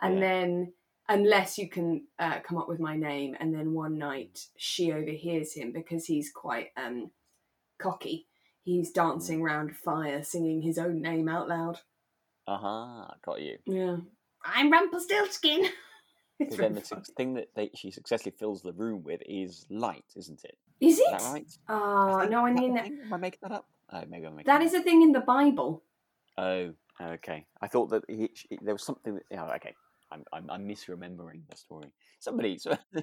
And 0.00 0.14
Yeah. 0.14 0.20
then 0.20 0.72
unless 1.08 1.58
you 1.58 1.68
can 1.68 2.06
uh, 2.20 2.38
come 2.46 2.58
up 2.58 2.68
with 2.68 2.78
my 2.78 2.96
name 2.96 3.34
and 3.40 3.52
then 3.52 3.72
one 3.74 3.98
night 3.98 4.38
she 4.56 4.92
overhears 4.92 5.52
him 5.54 5.72
because 5.72 6.04
he's 6.06 6.30
quite 6.30 6.68
um 6.76 7.10
cocky 7.80 8.28
he's 8.76 8.90
dancing 8.90 9.40
mm. 9.40 9.44
round 9.44 9.70
a 9.70 9.74
fire 9.74 10.22
singing 10.22 10.62
his 10.62 10.78
own 10.78 11.00
name 11.00 11.28
out 11.28 11.48
loud 11.48 11.78
Aha, 12.46 13.14
got 13.24 13.40
you. 13.40 13.58
yeah 13.66 13.96
i'm 14.44 14.70
rumpelstiltskin 14.70 15.66
it's 16.38 16.56
then 16.56 16.70
really 16.70 16.80
the 16.80 16.86
funny. 16.86 17.02
thing 17.16 17.34
that 17.34 17.48
they, 17.54 17.70
she 17.74 17.90
successfully 17.90 18.34
fills 18.38 18.62
the 18.62 18.72
room 18.72 19.02
with 19.04 19.20
is 19.26 19.66
light, 19.68 20.04
isn't 20.16 20.42
it? 20.44 20.56
is 20.80 20.94
Is 20.94 21.00
it 21.00 21.06
that 21.10 21.22
right? 21.22 21.46
oh 21.68 22.18
think- 22.20 22.30
no 22.30 22.46
i 22.46 22.50
is 22.50 22.54
that 22.56 22.60
mean 22.60 22.74
that? 22.74 22.86
Am 22.86 23.12
I 23.12 23.16
making 23.16 23.40
that 23.42 23.52
up? 23.52 23.66
Oh, 23.92 24.02
maybe 24.08 24.26
I'm 24.26 24.36
making 24.36 24.46
that 24.46 24.62
it 24.62 24.66
is 24.66 24.74
a 24.74 24.82
thing 24.82 25.02
in 25.02 25.12
the 25.12 25.20
bible 25.20 25.82
Oh, 26.38 26.72
okay. 27.00 27.44
I 27.60 27.66
thought 27.68 27.90
that 27.90 28.04
he, 28.08 28.30
she, 28.34 28.48
there 28.62 28.72
was 28.74 28.82
something. 28.84 29.14
That, 29.14 29.24
yeah, 29.30 29.44
okay. 29.56 29.74
I'm, 30.12 30.24
I'm, 30.32 30.50
I'm 30.50 30.68
misremembering 30.68 31.42
the 31.48 31.56
story. 31.56 31.88
Somebody, 32.18 32.58
so 32.58 32.76
we'll 32.94 33.02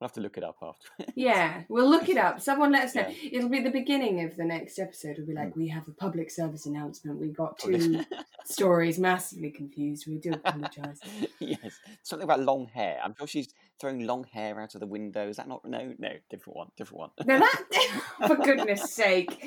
have 0.00 0.12
to 0.12 0.20
look 0.20 0.38
it 0.38 0.44
up 0.44 0.56
after. 0.62 0.88
Yeah, 1.16 1.62
we'll 1.68 1.88
look 1.90 2.08
it 2.08 2.16
up. 2.16 2.40
Someone 2.40 2.72
let 2.72 2.84
us 2.84 2.94
know. 2.94 3.02
Yeah. 3.08 3.38
It'll 3.38 3.48
be 3.50 3.60
the 3.60 3.70
beginning 3.70 4.24
of 4.24 4.36
the 4.36 4.44
next 4.44 4.78
episode. 4.78 5.16
We'll 5.18 5.26
be 5.26 5.34
like, 5.34 5.48
Mm. 5.54 5.56
we 5.56 5.68
have 5.68 5.86
a 5.88 5.92
public 5.92 6.30
service 6.30 6.66
announcement. 6.66 7.18
We 7.20 7.28
got 7.28 7.58
two 7.58 8.02
stories 8.44 8.98
massively 8.98 9.50
confused. 9.50 10.06
We 10.06 10.18
do 10.18 10.32
apologise. 10.32 11.00
yes, 11.40 11.78
something 12.02 12.24
about 12.24 12.40
long 12.40 12.66
hair. 12.72 12.98
I'm 13.04 13.14
sure 13.16 13.26
she's 13.26 13.48
throwing 13.80 14.06
long 14.06 14.24
hair 14.24 14.60
out 14.60 14.74
of 14.74 14.80
the 14.80 14.86
window. 14.86 15.28
Is 15.28 15.36
that 15.38 15.48
not? 15.48 15.64
No, 15.64 15.92
no, 15.98 16.10
different 16.30 16.56
one, 16.56 16.68
different 16.76 17.00
one. 17.00 17.10
Now 17.26 17.38
that, 17.40 17.62
for 18.28 18.36
goodness 18.36 18.92
sake. 18.94 19.44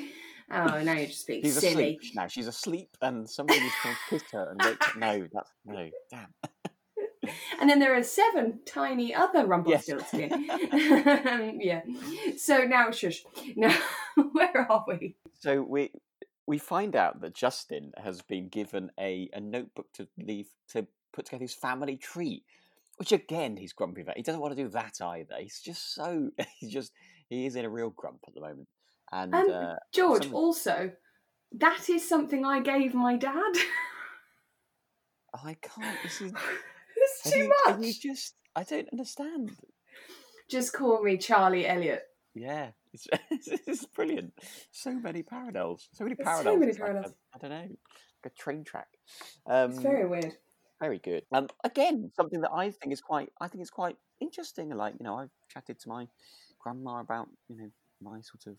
Oh, 0.50 0.82
now 0.82 0.94
you're 0.94 1.06
just 1.08 1.26
being 1.26 1.42
She's 1.42 1.58
silly. 1.58 1.96
asleep 1.96 2.00
now. 2.14 2.26
She's 2.26 2.46
asleep, 2.46 2.88
and 3.02 3.28
somebody 3.28 3.60
needs 3.60 3.74
to 3.82 3.88
kiss 4.08 4.22
her 4.32 4.50
and 4.50 4.60
wake. 4.64 4.96
No, 4.96 5.28
that's 5.30 5.50
no. 5.66 5.90
Damn. 6.10 6.26
And 7.60 7.68
then 7.68 7.78
there 7.78 7.94
are 7.96 8.02
seven 8.02 8.60
tiny 8.66 9.14
other 9.14 9.46
Rumpelstiltskin. 9.46 10.30
yeah. 11.60 11.82
So 12.36 12.64
now, 12.64 12.90
shush. 12.90 13.24
Now, 13.56 13.76
where 14.32 14.66
are 14.70 14.84
we? 14.86 15.16
So 15.40 15.62
we 15.62 15.90
we 16.46 16.58
find 16.58 16.96
out 16.96 17.20
that 17.20 17.34
Justin 17.34 17.92
has 18.02 18.22
been 18.22 18.48
given 18.48 18.90
a, 18.98 19.28
a 19.32 19.40
notebook 19.40 19.92
to 19.94 20.08
leave 20.18 20.48
to 20.70 20.86
put 21.12 21.26
together 21.26 21.44
his 21.44 21.54
family 21.54 21.96
tree, 21.96 22.42
which 22.96 23.12
again 23.12 23.56
he's 23.56 23.72
grumpy 23.72 24.02
about. 24.02 24.16
He 24.16 24.22
doesn't 24.22 24.40
want 24.40 24.56
to 24.56 24.62
do 24.62 24.68
that 24.70 25.00
either. 25.00 25.34
He's 25.40 25.60
just 25.60 25.94
so 25.94 26.30
he's 26.58 26.72
just 26.72 26.92
he 27.28 27.46
is 27.46 27.56
in 27.56 27.64
a 27.64 27.70
real 27.70 27.90
grump 27.90 28.20
at 28.26 28.34
the 28.34 28.40
moment. 28.40 28.68
And 29.10 29.34
Um, 29.34 29.50
uh, 29.50 29.74
George, 29.92 30.30
also, 30.32 30.92
that 31.52 31.88
is 31.88 32.06
something 32.06 32.44
I 32.44 32.60
gave 32.60 32.94
my 32.94 33.16
dad. 33.16 33.54
I 35.34 35.54
can't. 35.54 35.98
This 36.02 36.20
is 36.20 36.32
it's 37.24 37.32
too 37.32 37.38
you, 37.38 37.52
much. 37.66 37.80
you 37.82 37.92
just 37.92 38.34
I 38.56 38.62
don't 38.64 38.88
understand. 38.92 39.52
Just 40.50 40.72
call 40.72 41.02
me 41.02 41.16
Charlie 41.18 41.66
Elliot. 41.66 42.02
Yeah, 42.34 42.70
it's, 42.92 43.06
it's 43.66 43.84
brilliant. 43.86 44.32
So 44.70 44.92
many 44.92 45.22
parallels. 45.22 45.88
So 45.92 46.04
many 46.04 46.16
There's 46.16 46.26
so 46.28 46.32
parallels. 46.42 46.60
many 46.60 46.70
It's 46.70 46.78
like 46.78 46.88
a- 46.90 46.92
parallels. 46.92 47.14
I 47.34 47.38
don't 47.38 47.50
know, 47.50 47.56
like 48.24 48.26
a 48.26 48.30
train 48.30 48.64
track. 48.64 48.88
Um, 49.46 49.70
It's 49.72 49.80
very 49.80 50.06
weird. 50.06 50.32
Very 50.80 50.98
good. 50.98 51.24
Um, 51.32 51.48
again, 51.64 52.12
something 52.14 52.40
that 52.42 52.52
I 52.54 52.70
think 52.70 52.92
is 52.92 53.00
quite, 53.00 53.30
I 53.40 53.48
think 53.48 53.62
is 53.62 53.70
quite 53.70 53.96
interesting. 54.20 54.70
Like 54.70 54.94
you 55.00 55.04
know, 55.04 55.16
I've 55.16 55.30
chatted 55.52 55.80
to 55.80 55.88
my 55.88 56.06
grandma 56.60 57.00
about 57.00 57.28
you 57.48 57.56
know 57.56 57.70
my 58.00 58.20
sort 58.20 58.46
of 58.46 58.58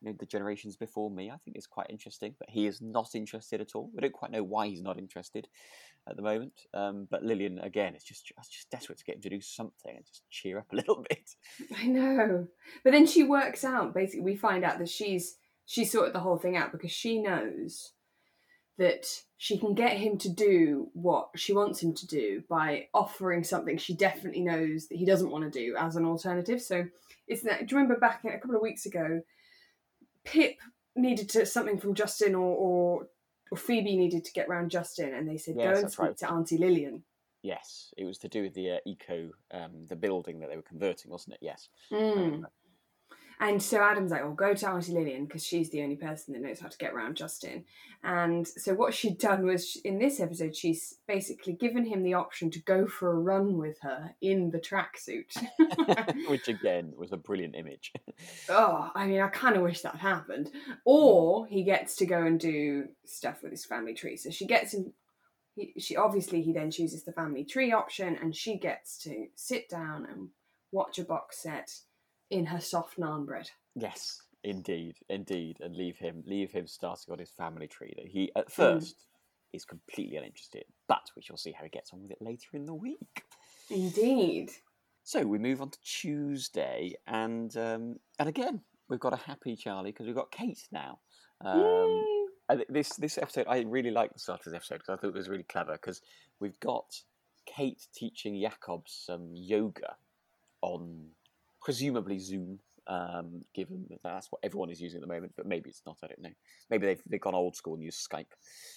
you 0.00 0.10
know 0.10 0.16
the 0.18 0.26
generations 0.26 0.76
before 0.76 1.10
me. 1.10 1.30
I 1.30 1.36
think 1.44 1.56
it's 1.56 1.66
quite 1.66 1.88
interesting, 1.90 2.34
but 2.38 2.48
he 2.48 2.66
is 2.66 2.80
not 2.80 3.14
interested 3.14 3.60
at 3.60 3.74
all. 3.74 3.90
We 3.94 4.00
don't 4.00 4.12
quite 4.12 4.30
know 4.30 4.42
why 4.42 4.68
he's 4.68 4.82
not 4.82 4.98
interested 4.98 5.48
at 6.08 6.16
the 6.16 6.22
moment. 6.22 6.52
Um, 6.74 7.06
but 7.10 7.22
Lilian 7.22 7.58
again 7.58 7.94
is 7.94 8.04
just 8.04 8.26
just 8.26 8.52
just 8.52 8.70
desperate 8.70 8.98
to 8.98 9.04
get 9.04 9.16
him 9.16 9.22
to 9.22 9.30
do 9.30 9.40
something 9.40 9.94
and 9.94 10.06
just 10.06 10.22
cheer 10.30 10.58
up 10.58 10.72
a 10.72 10.76
little 10.76 11.04
bit. 11.08 11.30
I 11.76 11.86
know. 11.86 12.46
But 12.84 12.92
then 12.92 13.06
she 13.06 13.22
works 13.22 13.64
out, 13.64 13.94
basically, 13.94 14.24
we 14.24 14.36
find 14.36 14.64
out 14.64 14.78
that 14.78 14.88
she's 14.88 15.36
she 15.66 15.84
sorted 15.84 16.14
the 16.14 16.20
whole 16.20 16.38
thing 16.38 16.56
out 16.56 16.72
because 16.72 16.90
she 16.90 17.20
knows 17.22 17.92
that 18.78 19.06
she 19.36 19.58
can 19.58 19.74
get 19.74 19.98
him 19.98 20.16
to 20.16 20.28
do 20.30 20.88
what 20.94 21.28
she 21.36 21.52
wants 21.52 21.82
him 21.82 21.94
to 21.94 22.06
do 22.06 22.42
by 22.48 22.86
offering 22.94 23.44
something 23.44 23.76
she 23.76 23.94
definitely 23.94 24.40
knows 24.40 24.88
that 24.88 24.96
he 24.96 25.04
doesn't 25.04 25.30
want 25.30 25.44
to 25.44 25.50
do 25.50 25.76
as 25.78 25.96
an 25.96 26.06
alternative. 26.06 26.62
So 26.62 26.86
it's 27.28 27.42
that. 27.42 27.66
Do 27.66 27.74
you 27.74 27.80
remember 27.80 28.00
back 28.00 28.24
a 28.24 28.38
couple 28.38 28.56
of 28.56 28.62
weeks 28.62 28.86
ago, 28.86 29.20
Pip 30.24 30.56
needed 30.96 31.28
to, 31.30 31.46
something 31.46 31.78
from 31.78 31.94
Justin, 31.94 32.34
or, 32.34 32.56
or 32.56 33.06
or 33.50 33.58
Phoebe 33.58 33.96
needed 33.96 34.24
to 34.24 34.32
get 34.32 34.48
round 34.48 34.70
Justin, 34.70 35.12
and 35.14 35.28
they 35.28 35.36
said 35.36 35.56
Yes, 35.58 35.74
go 35.74 35.80
and 35.80 35.92
speak 35.92 36.06
right. 36.06 36.16
to 36.18 36.30
Auntie 36.30 36.58
Lilian. 36.58 37.02
Yes, 37.42 37.92
it 37.96 38.04
was 38.04 38.18
to 38.18 38.28
do 38.28 38.42
with 38.42 38.54
the 38.54 38.72
uh, 38.72 38.78
eco, 38.86 39.30
um, 39.50 39.86
the 39.88 39.96
building 39.96 40.40
that 40.40 40.50
they 40.50 40.56
were 40.56 40.62
converting, 40.62 41.10
wasn't 41.10 41.34
it? 41.34 41.40
Yes. 41.42 41.68
Mm. 41.90 42.14
remember. 42.14 42.50
And 43.40 43.62
so 43.62 43.80
Adam's 43.80 44.10
like, 44.10 44.22
"Oh, 44.22 44.32
go 44.32 44.52
to 44.52 44.68
Auntie 44.68 44.92
Lilian 44.92 45.24
because 45.24 45.44
she's 45.44 45.70
the 45.70 45.82
only 45.82 45.96
person 45.96 46.34
that 46.34 46.42
knows 46.42 46.60
how 46.60 46.68
to 46.68 46.76
get 46.76 46.92
around 46.92 47.16
Justin." 47.16 47.64
And 48.02 48.46
so 48.46 48.74
what 48.74 48.92
she'd 48.92 49.18
done 49.18 49.46
was, 49.46 49.76
in 49.82 49.98
this 49.98 50.20
episode, 50.20 50.54
she's 50.54 50.98
basically 51.08 51.54
given 51.54 51.86
him 51.86 52.02
the 52.02 52.14
option 52.14 52.50
to 52.50 52.58
go 52.60 52.86
for 52.86 53.10
a 53.10 53.18
run 53.18 53.56
with 53.56 53.78
her 53.80 54.14
in 54.20 54.50
the 54.50 54.58
tracksuit. 54.58 55.36
Which 56.28 56.48
again 56.48 56.92
was 56.96 57.12
a 57.12 57.16
brilliant 57.16 57.54
image. 57.56 57.92
oh, 58.50 58.90
I 58.94 59.06
mean, 59.06 59.20
I 59.20 59.28
kind 59.28 59.56
of 59.56 59.62
wish 59.62 59.80
that 59.82 59.96
happened. 59.96 60.50
Or 60.84 61.46
mm. 61.46 61.48
he 61.48 61.62
gets 61.62 61.96
to 61.96 62.06
go 62.06 62.22
and 62.22 62.38
do 62.38 62.88
stuff 63.06 63.42
with 63.42 63.52
his 63.52 63.64
family 63.64 63.94
tree. 63.94 64.16
So 64.18 64.30
she 64.30 64.46
gets 64.46 64.74
him. 64.74 64.92
He, 65.54 65.72
she 65.78 65.96
obviously 65.96 66.42
he 66.42 66.52
then 66.52 66.70
chooses 66.70 67.04
the 67.04 67.12
family 67.12 67.44
tree 67.44 67.72
option, 67.72 68.18
and 68.20 68.36
she 68.36 68.58
gets 68.58 68.98
to 69.04 69.28
sit 69.34 69.70
down 69.70 70.06
and 70.06 70.28
watch 70.72 70.98
a 70.98 71.04
box 71.04 71.42
set 71.42 71.70
in 72.30 72.46
her 72.46 72.60
soft 72.60 72.98
naan 72.98 73.26
bread. 73.26 73.50
yes, 73.74 74.22
indeed, 74.44 74.96
indeed, 75.08 75.58
and 75.60 75.76
leave 75.76 75.96
him, 75.98 76.22
leave 76.26 76.50
him 76.50 76.66
starting 76.66 77.12
on 77.12 77.18
his 77.18 77.30
family 77.30 77.66
tree 77.66 77.92
that 77.96 78.06
he 78.06 78.30
at 78.36 78.50
first 78.50 79.06
is 79.52 79.64
completely 79.64 80.16
uninterested, 80.16 80.64
but 80.88 81.10
we 81.16 81.22
shall 81.22 81.36
see 81.36 81.52
how 81.52 81.64
he 81.64 81.70
gets 81.70 81.92
on 81.92 82.02
with 82.02 82.12
it 82.12 82.22
later 82.22 82.48
in 82.54 82.66
the 82.66 82.74
week. 82.74 83.24
Indeed. 83.68 84.50
So 85.02 85.26
we 85.26 85.38
move 85.38 85.60
on 85.60 85.70
to 85.70 85.78
Tuesday, 85.82 86.94
and 87.06 87.56
um, 87.56 87.96
and 88.18 88.28
again 88.28 88.60
we've 88.88 89.00
got 89.00 89.12
a 89.12 89.16
happy 89.16 89.56
Charlie 89.56 89.92
because 89.92 90.06
we've 90.06 90.14
got 90.14 90.30
Kate 90.30 90.68
now. 90.70 90.98
Um, 91.42 92.04
this 92.68 92.96
this 92.96 93.16
episode, 93.16 93.46
I 93.48 93.60
really 93.60 93.90
like 93.90 94.12
the 94.12 94.18
start 94.18 94.40
of 94.40 94.52
this 94.52 94.54
episode 94.54 94.76
because 94.78 94.90
I 94.90 94.96
thought 94.96 95.08
it 95.08 95.14
was 95.14 95.28
really 95.28 95.44
clever 95.44 95.72
because 95.72 96.02
we've 96.40 96.58
got 96.60 97.00
Kate 97.46 97.86
teaching 97.94 98.40
Jakob 98.40 98.82
some 98.86 99.30
yoga 99.32 99.96
on 100.60 101.06
presumably 101.60 102.18
Zoom. 102.18 102.60
Um, 102.86 103.44
given 103.54 103.84
that 103.90 104.00
that's 104.02 104.32
what 104.32 104.40
everyone 104.42 104.70
is 104.70 104.80
using 104.80 104.98
at 104.98 105.02
the 105.06 105.14
moment, 105.14 105.34
but 105.36 105.46
maybe 105.46 105.70
it's 105.70 105.82
not. 105.86 105.98
I 106.02 106.08
don't 106.08 106.22
know. 106.22 106.30
Maybe 106.70 106.86
they've 106.86 107.02
they've 107.06 107.20
gone 107.20 107.34
old 107.34 107.54
school 107.54 107.74
and 107.74 107.82
used 107.84 108.04
Skype. 108.10 108.26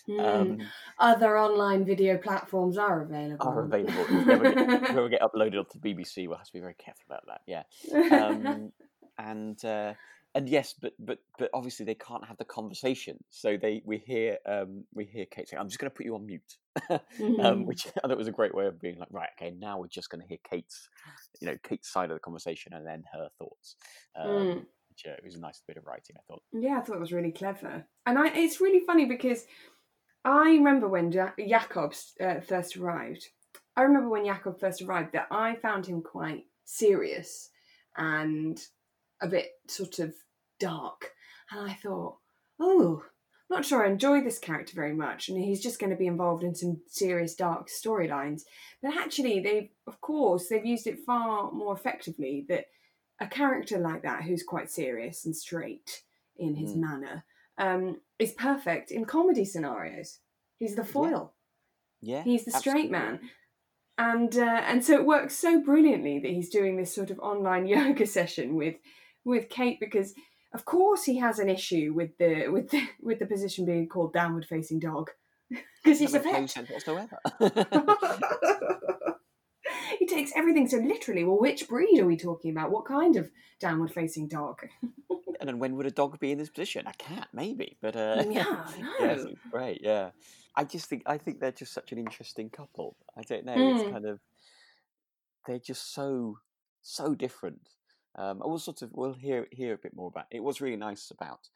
Hmm. 0.06 0.20
Um, 0.20 0.58
Other 1.00 1.40
online 1.40 1.84
video 1.84 2.18
platforms 2.18 2.78
are 2.78 3.02
available. 3.02 3.48
are 3.48 3.64
available. 3.64 4.06
If 4.10 4.28
ever 4.28 4.54
get, 4.54 4.90
ever 4.90 5.10
get 5.10 5.22
uploaded 5.22 5.58
onto 5.58 5.80
the 5.80 5.94
BBC, 5.96 6.28
we'll 6.28 6.38
have 6.38 6.46
to 6.46 6.54
be 6.54 6.60
very 6.60 6.76
careful 6.76 7.06
about 7.08 7.24
that. 7.28 7.42
Yeah. 7.48 7.64
um, 8.26 8.72
and 9.18 9.64
uh, 9.66 9.94
and 10.36 10.50
yes, 10.50 10.74
but 10.74 10.94
but 11.00 11.20
but 11.38 11.50
obviously 11.54 11.86
they 11.86 11.96
can't 11.96 12.26
have 12.26 12.38
the 12.38 12.46
conversation. 12.46 13.18
So 13.30 13.58
they 13.58 13.82
we 13.86 13.98
hear 13.98 14.38
um, 14.46 14.84
we 14.94 15.06
hear 15.06 15.26
Kate 15.26 15.48
saying, 15.48 15.60
"I'm 15.60 15.68
just 15.68 15.80
going 15.80 15.92
to 15.92 15.96
put 15.96 16.06
you 16.06 16.16
on 16.16 16.26
mute," 16.26 16.58
um, 16.90 17.00
Mhm. 17.20 17.66
which 17.66 17.88
I 18.04 18.08
thought 18.08 18.18
was 18.18 18.28
a 18.28 18.32
great 18.32 18.54
way 18.56 18.66
of 18.66 18.80
being 18.80 18.98
like, 19.00 19.10
right, 19.12 19.30
okay, 19.38 19.52
now 19.52 19.80
we're 19.80 19.88
just 19.88 20.10
going 20.10 20.22
to 20.22 20.28
hear 20.28 20.40
Kate's, 20.50 20.90
you 21.40 21.48
know, 21.48 21.58
Kate's 21.64 21.92
side 21.92 22.10
of 22.10 22.16
the 22.16 22.20
conversation 22.20 22.74
and 22.74 22.86
then 22.86 23.04
her 23.14 23.30
thoughts. 23.38 23.76
Um, 24.16 24.28
Mm. 24.28 24.66
Which 24.90 25.12
uh, 25.12 25.16
was 25.24 25.34
a 25.36 25.40
nice 25.40 25.64
bit 25.68 25.78
of 25.78 25.88
writing, 25.88 26.16
I 26.20 26.22
thought. 26.28 26.44
Yeah, 26.52 26.78
I 26.78 26.82
thought 26.82 26.98
it 26.98 27.00
was 27.00 27.12
really 27.12 27.32
clever, 27.32 27.84
and 28.06 28.20
I, 28.20 28.28
it's 28.28 28.62
really 28.62 28.82
funny 28.86 29.06
because 29.06 29.46
I 30.24 30.50
remember 30.52 30.88
when 30.88 31.12
ja- 31.12 31.32
Jakob 31.38 31.94
uh, 32.22 32.42
first 32.42 32.78
arrived. 32.78 33.28
I 33.76 33.82
remember 33.82 34.10
when 34.10 34.26
Jakob 34.26 34.60
first 34.60 34.84
arrived 34.84 35.14
that 35.14 35.28
I 35.32 35.56
found 35.56 35.88
him 35.88 36.04
quite 36.04 36.46
serious 36.66 37.50
and 37.98 38.60
a 39.24 39.28
bit 39.28 39.52
sort 39.68 40.00
of 40.00 40.14
dark, 40.60 41.12
and 41.52 41.60
I 41.70 41.74
thought, 41.74 42.18
oh, 42.60 43.04
not 43.50 43.66
sure 43.66 43.86
I 43.86 43.90
enjoy 43.92 44.22
this 44.22 44.40
character 44.40 44.74
very 44.76 44.94
much, 44.94 45.30
and 45.30 45.38
he's 45.38 45.62
just 45.62 45.80
going 45.80 45.90
to 45.92 45.96
be 45.98 46.08
involved 46.08 46.44
in 46.44 46.56
some 46.56 46.82
serious 46.88 47.36
dark 47.36 47.70
storylines. 47.70 48.44
But 48.82 48.96
actually, 48.98 49.40
they, 49.40 49.72
of 49.88 50.02
course, 50.02 50.48
they've 50.48 50.66
used 50.66 50.88
it 50.88 51.00
far 51.06 51.52
more 51.52 51.74
effectively. 51.74 52.46
That 52.50 52.66
a 53.20 53.28
character 53.28 53.78
like 53.78 54.02
that, 54.04 54.24
who's 54.24 54.44
quite 54.44 54.70
serious 54.72 55.26
and 55.26 55.36
straight 55.36 56.04
in 56.36 56.56
his 56.56 56.74
Mm. 56.74 56.78
manner, 56.80 57.26
um, 57.58 58.02
is 58.20 58.32
perfect 58.32 58.92
in 58.92 59.06
comedy 59.06 59.46
scenarios. 59.46 60.20
He's 60.58 60.76
the 60.76 60.84
foil. 60.84 61.34
Yeah, 62.02 62.24
He's 62.24 62.46
the 62.46 62.52
straight 62.52 62.92
man. 62.92 63.20
And 63.98 64.36
uh, 64.36 64.62
and 64.68 64.84
so 64.84 64.96
it 64.96 65.06
works 65.06 65.36
so 65.36 65.62
brilliantly 65.62 66.20
that 66.20 66.32
he's 66.32 66.50
doing 66.50 66.76
this 66.78 66.94
sort 66.94 67.12
of 67.12 67.20
online 67.20 67.68
yoga 67.76 68.08
session 68.08 68.56
with 68.56 68.76
with 69.26 69.50
Kate 69.50 69.80
because 69.80 70.14
of 70.54 70.66
course 70.66 71.04
he 71.04 71.18
has 71.18 71.40
an 71.40 71.50
issue 71.50 71.94
with 71.96 72.18
the 72.18 72.48
with 72.50 72.70
the 72.70 72.84
with 73.02 73.20
the 73.20 73.26
position 73.26 73.66
being 73.66 73.88
called 73.88 74.14
downward 74.14 74.46
facing 74.46 74.80
dog 74.80 75.10
because 75.84 76.00
he's 76.00 76.14
a 76.14 76.20
That 76.20 76.34
makes 76.42 76.56
no 76.56 76.64
vet. 76.64 76.72
whatsoever. 76.74 77.20
he 80.00 80.06
takes 80.06 80.32
everything 80.36 80.68
so 80.68 80.78
literally. 80.78 81.24
Well, 81.24 81.40
which 81.40 81.68
breed 81.68 82.00
are 82.00 82.06
we 82.06 82.18
talking 82.18 82.52
about? 82.52 82.72
What 82.72 82.86
kind 82.86 83.16
of 83.16 83.30
downward 83.60 83.92
facing 83.92 84.28
dog? 84.28 84.62
and 85.40 85.48
then 85.50 85.60
when 85.60 85.76
would 85.76 85.86
a 85.86 85.92
dog 85.92 86.20
be 86.20 86.32
in 86.32 86.38
this 86.38 86.50
position? 86.50 86.86
A 86.88 86.94
cat, 86.94 87.28
maybe, 87.34 87.78
but 87.82 87.96
uh, 87.96 88.24
Yeah, 88.30 88.44
no. 88.80 88.92
it's 89.10 89.26
great. 89.52 89.82
Yeah, 89.84 90.12
I 90.56 90.64
just 90.64 90.88
think 90.88 91.04
I 91.06 91.18
think 91.18 91.40
they're 91.40 91.52
just 91.52 91.74
such 91.74 91.92
an 91.92 91.98
interesting 91.98 92.50
couple. 92.50 92.96
I 93.18 93.22
don't 93.22 93.46
know. 93.46 93.56
Mm. 93.56 93.80
It's 93.80 93.92
kind 93.92 94.06
of 94.06 94.20
they're 95.48 95.60
just 95.60 95.94
so 95.94 96.40
so 96.82 97.16
different. 97.16 97.62
Um, 98.16 98.42
I 98.44 98.48
will 98.48 98.60
sort 98.60 98.82
of 98.82 98.92
we'll 98.94 99.14
hear 99.14 99.48
hear 99.52 99.74
a 99.74 99.78
bit 99.78 99.96
more 99.96 100.08
about. 100.08 100.26
It 100.32 100.44
was 100.44 100.62
really 100.62 100.78
nice 100.78 101.12
about 101.12 101.50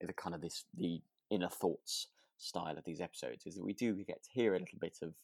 the 0.00 0.12
kind 0.12 0.34
of 0.34 0.40
this 0.40 0.64
the 0.74 1.00
inner 1.30 1.48
thoughts 1.48 2.08
style 2.38 2.78
of 2.78 2.84
these 2.84 3.00
episodes 3.00 3.46
is 3.46 3.56
that 3.56 3.64
we 3.64 3.72
do 3.72 3.94
get 4.04 4.22
to 4.22 4.30
hear 4.30 4.54
a 4.54 4.58
little 4.58 4.78
bit 4.78 4.98
of 5.02 5.14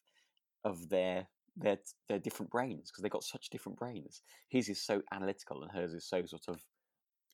of 0.64 0.88
their 0.88 1.26
their 1.56 1.78
their 2.08 2.18
different 2.18 2.50
brains 2.50 2.90
because 2.90 3.02
they've 3.02 3.10
got 3.10 3.24
such 3.24 3.50
different 3.50 3.78
brains. 3.78 4.22
His 4.48 4.68
is 4.68 4.80
so 4.80 5.02
analytical 5.12 5.62
and 5.62 5.70
hers 5.70 5.92
is 5.92 6.04
so 6.04 6.24
sort 6.26 6.48
of 6.48 6.60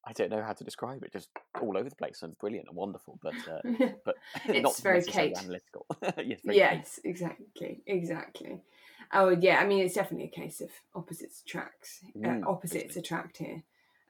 I 0.04 0.12
don't 0.12 0.30
know 0.30 0.42
how 0.42 0.52
to 0.54 0.64
describe 0.64 1.02
it, 1.02 1.12
just 1.12 1.28
all 1.60 1.76
over 1.76 1.88
the 1.88 1.96
place 1.96 2.22
and 2.22 2.36
brilliant 2.38 2.68
and 2.68 2.76
wonderful, 2.76 3.18
but 3.22 3.34
uh, 3.48 3.60
but 4.04 4.14
not 4.48 4.72
It's 4.72 4.80
very 4.80 4.96
necessarily 4.98 5.30
Kate. 5.30 5.38
analytical. 5.38 5.86
yes, 6.24 6.40
very 6.44 6.58
Kate. 6.58 6.98
exactly, 7.04 7.82
exactly. 7.86 8.60
Oh 9.12 9.28
yeah, 9.30 9.58
I 9.60 9.66
mean 9.66 9.84
it's 9.84 9.94
definitely 9.94 10.26
a 10.26 10.40
case 10.40 10.60
of 10.60 10.70
opposites 10.94 11.42
attracts. 11.42 12.00
Mm, 12.16 12.44
Uh, 12.44 12.50
opposites 12.50 12.96
attract 12.96 13.38
here. 13.38 13.62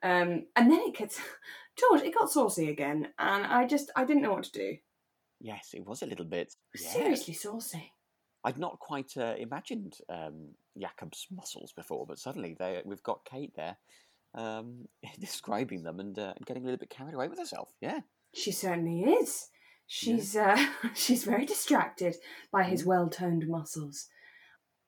Um, 0.03 0.46
and 0.57 0.70
then 0.70 0.81
it 0.81 0.94
gets 0.96 1.20
George. 1.76 2.03
It 2.03 2.14
got 2.14 2.31
saucy 2.31 2.70
again, 2.70 3.09
and 3.18 3.44
I 3.44 3.66
just 3.66 3.90
I 3.96 4.05
didn't 4.05 4.22
know 4.22 4.33
what 4.33 4.44
to 4.44 4.53
do. 4.53 4.76
Yes, 5.40 5.70
it 5.74 5.85
was 5.87 6.03
a 6.03 6.07
little 6.07 6.24
bit. 6.26 6.55
Yeah. 6.79 6.90
Seriously 6.90 7.35
saucy. 7.35 7.92
I'd 8.44 8.59
not 8.59 8.79
quite 8.79 9.16
uh, 9.18 9.35
imagined 9.38 9.98
um, 10.09 10.48
Jakob's 10.79 11.26
muscles 11.31 11.72
before, 11.72 12.07
but 12.07 12.18
suddenly 12.18 12.55
they, 12.59 12.81
we've 12.87 13.03
got 13.03 13.24
Kate 13.26 13.53
there 13.57 13.76
um, 14.35 14.87
describing 15.21 15.83
them 15.83 16.01
and 16.01 16.19
uh, 16.19 16.35
getting 16.47 16.62
a 16.62 16.66
little 16.66 16.79
bit 16.79 16.90
carried 16.90 17.14
away 17.14 17.29
with 17.29 17.38
herself. 17.38 17.73
Yeah. 17.81 18.01
She 18.35 18.53
certainly 18.53 19.03
is. 19.03 19.49
She's 19.87 20.37
uh, 20.37 20.57
she's 20.95 21.25
very 21.25 21.45
distracted 21.47 22.16
by 22.53 22.62
his 22.64 22.83
Mm. 22.83 22.87
well 22.87 23.09
toned 23.09 23.49
muscles. 23.49 24.09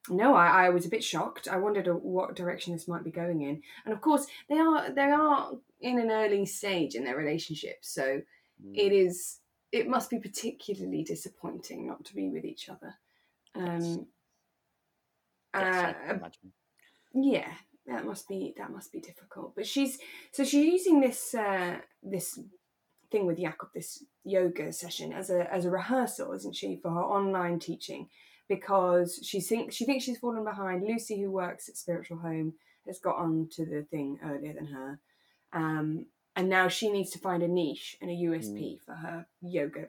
No, 0.08 0.34
I, 0.34 0.66
I 0.66 0.68
was 0.70 0.84
a 0.84 0.88
bit 0.88 1.04
shocked. 1.04 1.46
I 1.48 1.56
wondered 1.58 1.86
uh, 1.88 1.92
what 1.92 2.34
direction 2.36 2.72
this 2.72 2.88
might 2.88 3.04
be 3.04 3.10
going 3.12 3.42
in. 3.42 3.62
And 3.84 3.92
of 3.94 4.00
course, 4.00 4.26
they 4.48 4.58
are 4.58 4.90
they 4.90 5.10
are 5.10 5.52
in 5.80 5.98
an 5.98 6.10
early 6.10 6.46
stage 6.46 6.94
in 6.94 7.04
their 7.04 7.16
relationship, 7.16 7.78
so 7.82 8.20
Mm. 8.64 8.76
it 8.76 8.92
is 8.92 9.40
it 9.72 9.88
must 9.88 10.10
be 10.10 10.18
particularly 10.20 11.02
disappointing 11.02 11.86
not 11.86 12.04
to 12.04 12.14
be 12.14 12.28
with 12.28 12.44
each 12.44 12.68
other. 12.68 12.94
Um, 13.56 13.80
Yes, 13.80 13.98
I 15.54 15.94
uh, 16.10 16.28
yeah, 17.14 17.52
that 17.86 18.04
must 18.04 18.28
be 18.28 18.54
that 18.58 18.70
must 18.70 18.92
be 18.92 19.00
difficult. 19.00 19.54
But 19.56 19.66
she's 19.66 19.98
so 20.32 20.44
she's 20.44 20.66
using 20.66 21.00
this 21.00 21.34
uh, 21.34 21.78
this 22.02 22.38
thing 23.10 23.26
with 23.26 23.38
Jakob, 23.38 23.68
this 23.74 24.04
yoga 24.24 24.72
session 24.72 25.12
as 25.12 25.30
a 25.30 25.52
as 25.52 25.64
a 25.64 25.70
rehearsal, 25.70 26.32
isn't 26.32 26.56
she, 26.56 26.76
for 26.82 26.90
her 26.90 27.02
online 27.02 27.58
teaching? 27.58 28.08
Because 28.48 29.20
she 29.24 29.40
thinks 29.40 29.74
she 29.74 29.84
thinks 29.84 30.04
she's 30.04 30.18
fallen 30.18 30.44
behind. 30.44 30.84
Lucy, 30.84 31.20
who 31.20 31.30
works 31.30 31.68
at 31.68 31.76
Spiritual 31.76 32.18
Home, 32.18 32.54
has 32.86 32.98
got 32.98 33.16
on 33.16 33.48
to 33.52 33.64
the 33.64 33.82
thing 33.90 34.18
earlier 34.24 34.52
than 34.52 34.66
her, 34.66 35.00
um, 35.52 36.06
and 36.36 36.48
now 36.48 36.68
she 36.68 36.90
needs 36.90 37.10
to 37.10 37.18
find 37.18 37.42
a 37.42 37.48
niche 37.48 37.96
and 38.00 38.10
a 38.10 38.14
USP 38.14 38.78
for 38.84 38.94
her 38.94 39.26
yoga 39.40 39.86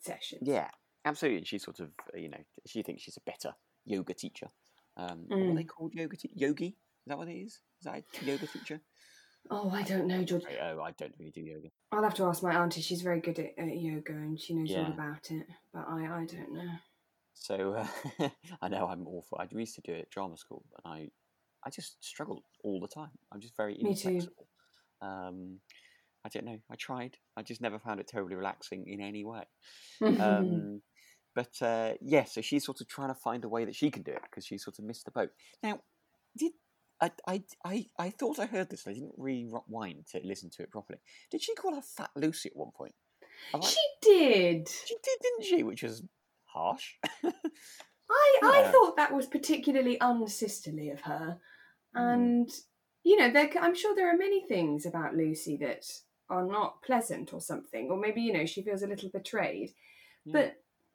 session. 0.00 0.38
Yeah, 0.42 0.68
absolutely. 1.04 1.38
And 1.38 1.46
she 1.46 1.58
sort 1.58 1.80
of, 1.80 1.90
uh, 2.14 2.18
you 2.18 2.28
know, 2.28 2.40
she 2.66 2.82
thinks 2.82 3.02
she's 3.02 3.16
a 3.18 3.30
better 3.30 3.54
yoga 3.84 4.14
teacher. 4.14 4.48
Um, 4.96 5.26
What 5.28 5.38
are 5.38 5.54
they 5.54 5.64
Mm. 5.64 5.68
called? 5.68 5.94
Yoga 5.94 6.16
te- 6.16 6.30
yogi? 6.34 6.76
Is 7.06 7.08
that 7.08 7.18
what 7.18 7.28
it 7.28 7.32
is? 7.32 7.52
Is 7.52 7.84
that 7.84 8.02
a 8.22 8.24
yoga 8.24 8.46
teacher? 8.46 8.80
Oh, 9.50 9.70
I 9.70 9.82
don't 9.82 10.06
know, 10.06 10.22
George. 10.22 10.44
I, 10.44 10.70
oh, 10.70 10.82
I 10.82 10.92
don't 10.92 11.14
really 11.18 11.32
do 11.32 11.40
yoga. 11.40 11.68
I'll 11.92 12.02
have 12.02 12.14
to 12.14 12.24
ask 12.24 12.42
my 12.42 12.54
auntie. 12.54 12.82
She's 12.82 13.02
very 13.02 13.20
good 13.20 13.38
at, 13.38 13.52
at 13.58 13.76
yoga 13.76 14.12
and 14.12 14.38
she 14.38 14.54
knows 14.54 14.70
all 14.76 14.92
about 14.92 15.30
it. 15.30 15.46
But 15.72 15.86
I, 15.88 16.02
I 16.04 16.26
don't 16.26 16.52
know. 16.52 16.70
So 17.34 17.74
uh, 17.74 18.28
I 18.62 18.68
know 18.68 18.86
I'm 18.86 19.06
awful. 19.06 19.38
I 19.40 19.46
used 19.50 19.74
to 19.76 19.80
do 19.80 19.92
it 19.92 20.02
at 20.02 20.10
drama 20.10 20.36
school, 20.36 20.62
and 20.84 20.92
I, 20.92 21.08
I 21.66 21.70
just 21.70 21.96
struggled 22.04 22.42
all 22.62 22.80
the 22.80 22.88
time. 22.88 23.10
I'm 23.32 23.40
just 23.40 23.56
very 23.56 23.78
Me 23.80 23.94
too. 23.94 24.20
Um, 25.00 25.60
I 26.24 26.28
don't 26.28 26.44
know. 26.44 26.58
I 26.70 26.74
tried. 26.76 27.16
I 27.36 27.42
just 27.42 27.62
never 27.62 27.78
found 27.78 27.98
it 27.98 28.08
terribly 28.08 28.36
relaxing 28.36 28.84
in 28.86 29.00
any 29.00 29.24
way. 29.24 29.44
Um, 30.02 30.82
but 31.34 31.50
uh, 31.62 31.94
yeah, 32.02 32.24
so 32.24 32.42
she's 32.42 32.66
sort 32.66 32.82
of 32.82 32.88
trying 32.88 33.08
to 33.08 33.14
find 33.14 33.42
a 33.44 33.48
way 33.48 33.64
that 33.64 33.74
she 33.74 33.90
can 33.90 34.02
do 34.02 34.12
it 34.12 34.22
because 34.22 34.44
she 34.44 34.58
sort 34.58 34.78
of 34.78 34.84
missed 34.84 35.06
the 35.06 35.10
boat. 35.10 35.30
Now, 35.62 35.80
did 36.36 36.52
I, 37.00 37.10
I, 37.26 37.42
I, 37.64 37.86
I 37.98 38.10
thought 38.10 38.38
I 38.38 38.46
heard 38.46 38.68
this, 38.70 38.86
and 38.86 38.92
I 38.94 38.98
didn't 38.98 39.14
rewind 39.16 40.06
to 40.12 40.20
listen 40.24 40.50
to 40.50 40.62
it 40.62 40.70
properly. 40.70 40.98
Did 41.30 41.42
she 41.42 41.54
call 41.54 41.74
her 41.74 41.82
Fat 41.82 42.10
Lucy 42.16 42.50
at 42.50 42.56
one 42.56 42.70
point? 42.72 42.94
She 43.62 43.80
did. 44.02 44.68
she 44.68 44.96
did, 45.02 45.18
didn't 45.22 45.44
she? 45.44 45.62
Which 45.62 45.82
was 45.82 46.02
harsh. 46.44 46.94
I, 47.24 48.40
I 48.42 48.60
Yeah. 48.64 48.70
thought 48.72 48.96
that 48.96 49.14
was 49.14 49.26
particularly 49.26 49.96
unsisterly 50.00 50.90
of 50.90 51.00
her. 51.02 51.38
Hmm. 51.94 51.98
And, 52.00 52.50
you 53.04 53.16
know, 53.16 53.30
there, 53.30 53.50
I'm 53.60 53.74
sure 53.74 53.94
there 53.94 54.12
are 54.12 54.16
many 54.18 54.46
things 54.46 54.84
about 54.84 55.14
Lucy 55.14 55.56
that 55.58 55.86
are 56.28 56.44
not 56.44 56.82
pleasant 56.82 57.32
or 57.32 57.40
something. 57.40 57.88
Or 57.90 57.96
maybe, 57.98 58.20
you 58.20 58.32
know, 58.32 58.46
she 58.46 58.62
feels 58.62 58.82
a 58.82 58.86
little 58.86 59.10
betrayed. 59.10 59.70
Yeah. 60.24 60.32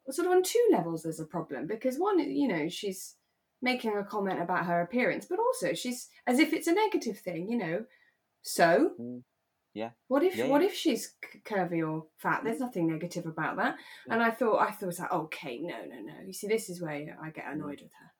But 0.06 0.14
sort 0.14 0.28
of 0.28 0.34
on 0.34 0.44
two 0.44 0.68
levels, 0.72 1.04
there's 1.04 1.20
a 1.20 1.26
problem 1.26 1.68
because 1.68 1.98
one, 1.98 2.20
you 2.20 2.48
know, 2.48 2.70
she's 2.70 3.16
making 3.62 3.96
a 3.98 4.04
comment 4.04 4.42
about 4.42 4.66
her 4.66 4.82
appearance, 4.82 5.26
but 5.26 5.40
also 5.40 5.74
she's 5.74 6.10
as 6.28 6.40
if 6.40 6.54
it's 6.54 6.68
a 6.68 6.74
negative 6.74 7.20
thing, 7.20 7.50
you 7.50 7.58
know. 7.58 7.86
So, 8.42 8.92
Mm. 9.00 9.24
Yeah. 9.74 9.92
what 10.08 10.24
if 10.24 10.36
Yeah, 10.38 10.48
what 10.48 10.62
yeah. 10.62 10.68
if 10.68 10.74
she's 10.76 11.16
curvy 11.44 11.86
or 11.86 12.08
fat? 12.18 12.44
There's 12.44 12.60
nothing 12.60 12.88
negative 12.88 13.26
about 13.26 13.58
that. 13.58 13.76
And 14.10 14.22
I 14.24 14.32
thought 14.32 14.60
I 14.60 14.72
thought 14.72 14.98
like, 15.00 15.12
okay, 15.12 15.60
no, 15.60 15.84
no, 15.86 16.00
no. 16.02 16.22
You 16.26 16.32
see, 16.34 16.48
this 16.48 16.70
is 16.70 16.82
where 16.82 17.18
I 17.22 17.30
get 17.32 17.52
annoyed 17.52 17.82
with 17.82 17.92
her. 18.00 18.12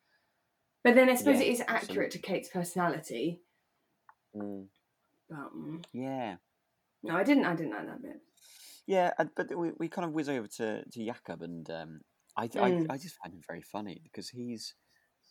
But 0.84 0.96
then 0.96 1.10
I 1.10 1.16
suppose 1.16 1.38
Mm. 1.38 1.40
Yeah, 1.42 1.46
it 1.48 1.52
is 1.52 1.64
accurate 1.68 2.12
to 2.12 2.20
Kate's 2.20 2.50
personality. 2.50 3.42
Mm, 4.36 4.68
But 5.30 5.54
mm, 5.56 5.84
yeah. 5.94 6.36
no, 7.04 7.16
I 7.16 7.24
didn't. 7.24 7.46
I 7.46 7.56
didn't 7.56 7.72
like 7.74 7.86
that 7.88 8.02
bit. 8.02 8.22
Yeah, 8.88 9.12
but 9.36 9.58
we, 9.58 9.72
we 9.80 9.88
kind 9.88 10.06
of 10.08 10.14
whiz 10.14 10.30
over 10.30 10.48
to, 10.58 10.84
to 10.86 11.06
Jakob, 11.06 11.42
and 11.42 11.68
um, 11.72 12.02
I, 12.38 12.48
Mm. 12.50 12.90
I 12.90 12.94
I 12.94 12.98
just 12.98 13.16
find 13.16 13.34
him 13.34 13.42
very 13.48 13.62
funny 13.62 14.00
because 14.04 14.30
he's 14.30 14.76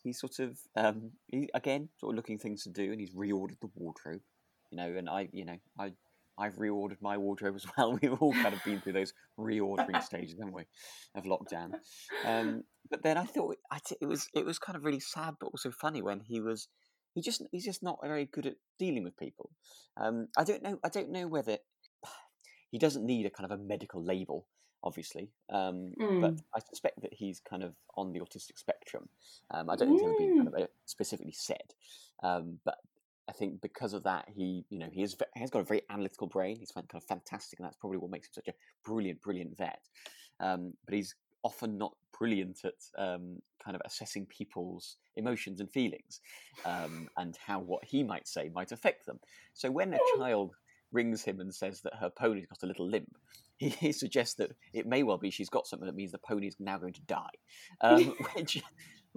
he's 0.04 0.20
sort 0.20 0.38
of 0.38 0.58
um, 0.76 1.10
he, 1.28 1.48
again 1.54 1.88
sort 1.98 2.12
of 2.12 2.16
looking 2.16 2.38
things 2.38 2.62
to 2.62 2.70
do, 2.70 2.92
and 2.92 3.00
he's 3.00 3.14
reordered 3.14 3.58
the 3.60 3.70
wardrobe, 3.74 4.20
you 4.70 4.76
know, 4.76 4.94
and 4.96 5.08
I 5.08 5.28
you 5.32 5.44
know 5.44 5.56
I 5.78 5.92
I've 6.38 6.56
reordered 6.56 7.00
my 7.00 7.16
wardrobe 7.16 7.56
as 7.56 7.66
well. 7.76 7.98
We've 8.00 8.12
all 8.20 8.32
kind 8.32 8.54
of 8.54 8.62
been 8.64 8.80
through 8.80 8.92
those 8.92 9.12
reordering 9.38 10.02
stages, 10.04 10.36
haven't 10.38 10.54
we, 10.54 10.64
of 11.14 11.24
lockdown? 11.24 11.72
Um, 12.24 12.64
but 12.90 13.02
then 13.02 13.16
I 13.16 13.24
thought 13.24 13.56
I 13.70 13.78
t- 13.84 13.96
it 14.00 14.06
was 14.06 14.28
it 14.34 14.44
was 14.44 14.58
kind 14.58 14.76
of 14.76 14.84
really 14.84 15.00
sad, 15.00 15.34
but 15.40 15.46
also 15.48 15.70
funny 15.70 16.02
when 16.02 16.20
he 16.20 16.40
was 16.40 16.68
he 17.14 17.22
just 17.22 17.42
he's 17.50 17.64
just 17.64 17.82
not 17.82 17.98
very 18.02 18.26
good 18.26 18.46
at 18.46 18.54
dealing 18.78 19.04
with 19.04 19.16
people. 19.16 19.50
Um, 19.96 20.28
I 20.36 20.44
don't 20.44 20.62
know 20.62 20.78
I 20.84 20.88
don't 20.88 21.10
know 21.10 21.26
whether 21.26 21.58
he 22.70 22.78
doesn't 22.78 23.06
need 23.06 23.26
a 23.26 23.30
kind 23.30 23.50
of 23.50 23.58
a 23.58 23.62
medical 23.62 24.04
label, 24.04 24.46
obviously. 24.84 25.32
Um, 25.50 25.94
But 26.20 26.34
Mm. 26.34 26.44
I 26.54 26.60
suspect 26.60 27.02
that 27.02 27.12
he's 27.12 27.40
kind 27.40 27.62
of 27.64 27.74
on 27.96 28.12
the 28.12 28.20
autistic 28.20 28.58
spectrum. 28.58 29.08
Um, 29.50 29.68
I 29.70 29.76
don't 29.76 29.88
think 29.88 29.98
it's 29.98 30.04
ever 30.04 30.14
been 30.14 30.36
kind 30.36 30.48
Mm. 30.48 30.54
of 30.54 30.62
uh, 30.62 30.66
specifically 30.86 31.32
said, 31.32 31.74
um, 32.22 32.60
but 32.64 32.78
I 33.28 33.32
think 33.32 33.60
because 33.62 33.94
of 33.94 34.02
that, 34.04 34.28
he 34.28 34.64
you 34.68 34.78
know 34.78 34.90
he 34.92 35.02
is 35.02 35.16
he 35.34 35.40
has 35.40 35.50
got 35.50 35.60
a 35.60 35.64
very 35.64 35.82
analytical 35.90 36.26
brain. 36.26 36.58
He's 36.58 36.72
kind 36.72 36.86
of 36.94 37.04
fantastic, 37.04 37.58
and 37.58 37.66
that's 37.66 37.76
probably 37.76 37.98
what 37.98 38.10
makes 38.10 38.28
him 38.28 38.34
such 38.34 38.48
a 38.48 38.54
brilliant, 38.84 39.20
brilliant 39.22 39.56
vet. 39.56 39.88
Um, 40.40 40.74
but 40.84 40.94
he's 40.94 41.14
often 41.42 41.78
not 41.78 41.96
brilliant 42.18 42.64
at 42.64 42.80
um, 42.96 43.40
kind 43.64 43.74
of 43.76 43.82
assessing 43.84 44.26
people's 44.26 44.96
emotions 45.16 45.60
and 45.60 45.70
feelings, 45.70 46.20
um, 46.64 47.08
and 47.16 47.36
how 47.36 47.58
what 47.60 47.84
he 47.84 48.02
might 48.02 48.28
say 48.28 48.50
might 48.50 48.72
affect 48.72 49.06
them. 49.06 49.18
So 49.54 49.70
when 49.70 49.94
a 49.94 49.98
child 50.16 50.54
rings 50.92 51.24
him 51.24 51.40
and 51.40 51.52
says 51.54 51.80
that 51.82 51.94
her 51.96 52.10
pony's 52.10 52.46
got 52.46 52.62
a 52.62 52.66
little 52.66 52.86
limp, 52.86 53.16
he, 53.56 53.68
he 53.68 53.92
suggests 53.92 54.34
that 54.36 54.50
it 54.72 54.86
may 54.86 55.02
well 55.02 55.18
be 55.18 55.30
she's 55.30 55.48
got 55.48 55.66
something 55.66 55.86
that 55.86 55.94
means 55.94 56.12
the 56.12 56.18
pony's 56.18 56.56
now 56.58 56.78
going 56.78 56.92
to 56.94 57.02
die, 57.02 57.30
um, 57.80 58.14
which, 58.34 58.62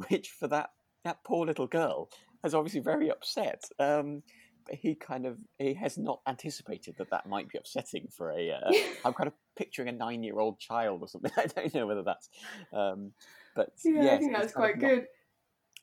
which 0.09 0.29
for 0.29 0.47
that 0.47 0.69
that 1.03 1.23
poor 1.23 1.45
little 1.45 1.67
girl 1.67 2.09
is 2.43 2.53
obviously 2.53 2.81
very 2.81 3.09
upset. 3.09 3.63
Um, 3.79 4.23
he 4.69 4.95
kind 4.95 5.25
of 5.25 5.37
he 5.57 5.73
has 5.75 5.97
not 5.97 6.19
anticipated 6.27 6.95
that 6.97 7.09
that 7.11 7.25
might 7.27 7.47
be 7.49 7.57
upsetting 7.57 8.07
for 8.11 8.31
a. 8.31 8.51
Uh, 8.51 8.71
I'm 9.05 9.13
kind 9.13 9.27
of 9.27 9.33
picturing 9.55 9.87
a 9.87 9.93
nine-year-old 9.93 10.59
child 10.59 11.01
or 11.01 11.07
something. 11.07 11.31
I 11.37 11.45
don't 11.45 11.73
know 11.73 11.87
whether 11.87 12.03
that's, 12.03 12.29
um, 12.73 13.11
but 13.55 13.69
Yeah, 13.85 14.03
yes, 14.03 14.13
I 14.13 14.17
think 14.17 14.35
that's 14.35 14.53
quite 14.53 14.77
not- 14.77 14.89
good. 14.89 15.05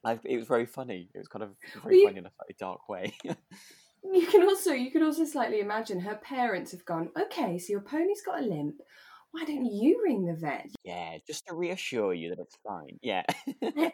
I, 0.05 0.19
it 0.25 0.37
was 0.37 0.47
very 0.47 0.67
funny. 0.67 1.09
It 1.14 1.19
was 1.19 1.29
kind 1.29 1.43
of 1.43 1.51
very 1.83 2.01
you- 2.01 2.07
funny 2.07 2.19
in 2.19 2.27
a 2.27 2.31
dark 2.59 2.88
way. 2.90 3.14
You 4.20 4.27
can 4.27 4.42
also 4.42 4.72
you 4.72 4.90
can 4.90 5.03
also 5.03 5.24
slightly 5.24 5.61
imagine 5.61 6.00
her 6.00 6.14
parents 6.16 6.70
have 6.72 6.85
gone, 6.85 7.11
okay, 7.20 7.59
so 7.59 7.72
your 7.72 7.81
pony's 7.81 8.22
got 8.24 8.40
a 8.40 8.46
limp. 8.46 8.77
Why 9.33 9.44
don't 9.44 9.64
you 9.66 10.00
ring 10.05 10.27
the 10.27 10.35
vet? 10.35 10.68
yeah, 10.85 11.18
just 11.27 11.44
to 11.48 11.55
reassure 11.57 12.14
you 12.14 12.29
that 12.31 12.38
it's 12.38 12.57
fine. 12.64 13.00
Yeah. 13.03 13.24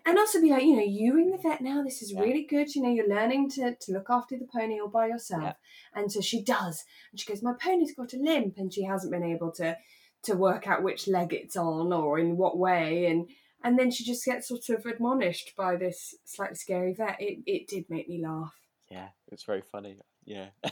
And- 0.04 0.18
also 0.18 0.42
be 0.42 0.50
like, 0.50 0.64
you 0.64 0.76
know, 0.76 0.83
you 0.83 1.14
ring 1.16 1.30
the 1.30 1.38
vet 1.38 1.62
now. 1.62 1.83
This 1.83 2.02
is 2.02 2.12
Yeah. 2.12 2.20
really 2.20 2.44
good. 2.44 2.74
You 2.74 2.83
know, 2.83 2.90
you're 2.92 3.09
learning 3.09 3.48
to, 3.52 3.74
to 3.74 3.92
look 3.92 4.09
after 4.11 4.37
the 4.37 4.46
pony 4.54 4.78
all 4.78 4.88
by 4.90 5.06
yourself. 5.06 5.42
Yeah. 5.42 5.52
And 5.94 6.12
so 6.12 6.20
she 6.20 6.42
does. 6.44 6.85
And 7.11 7.18
she 7.18 7.26
goes, 7.26 7.42
my 7.42 7.54
pony's 7.59 7.94
got 7.94 8.12
a 8.12 8.18
limp, 8.18 8.59
and 8.59 8.70
she 8.72 8.83
hasn't 8.85 9.11
been 9.12 9.24
able 9.24 9.50
to 9.52 9.76
to 10.24 10.35
work 10.35 10.68
out 10.68 10.83
which 10.83 11.09
leg 11.09 11.33
it's 11.33 11.56
on 11.56 11.90
or 11.94 12.18
in 12.18 12.37
what 12.37 12.59
way. 12.59 13.06
And 13.06 13.30
and 13.64 13.78
then 13.78 13.90
she 13.90 14.04
just 14.04 14.26
gets 14.26 14.48
sort 14.48 14.68
of 14.68 14.85
admonished 14.85 15.54
by 15.56 15.76
this 15.76 16.14
slightly 16.26 16.56
scary 16.56 16.92
vet. 16.92 17.16
It 17.18 17.38
it 17.46 17.66
did 17.66 17.87
make 17.88 18.06
me 18.11 18.20
laugh. 18.22 18.60
Yeah, 18.90 19.09
it's 19.31 19.44
very 19.44 19.62
funny. 19.62 19.96
Yeah. 20.24 20.48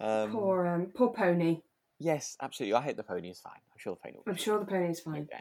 um, 0.00 0.32
Poor 0.32 0.66
um, 0.66 0.86
poor 0.94 1.12
pony. 1.12 1.60
Yes, 2.00 2.36
absolutely. 2.42 2.74
I 2.74 2.82
hope 2.82 2.96
the 2.96 3.04
pony 3.04 3.30
is 3.30 3.40
fine. 3.40 3.52
I'm 3.54 3.78
sure 3.78 3.94
the 3.94 4.00
pony 4.00 4.16
will 4.16 4.24
I'm 4.26 4.34
be 4.34 4.40
sure 4.40 4.58
the 4.58 4.66
pony's 4.66 5.00
fine. 5.00 5.28
Yeah. 5.30 5.40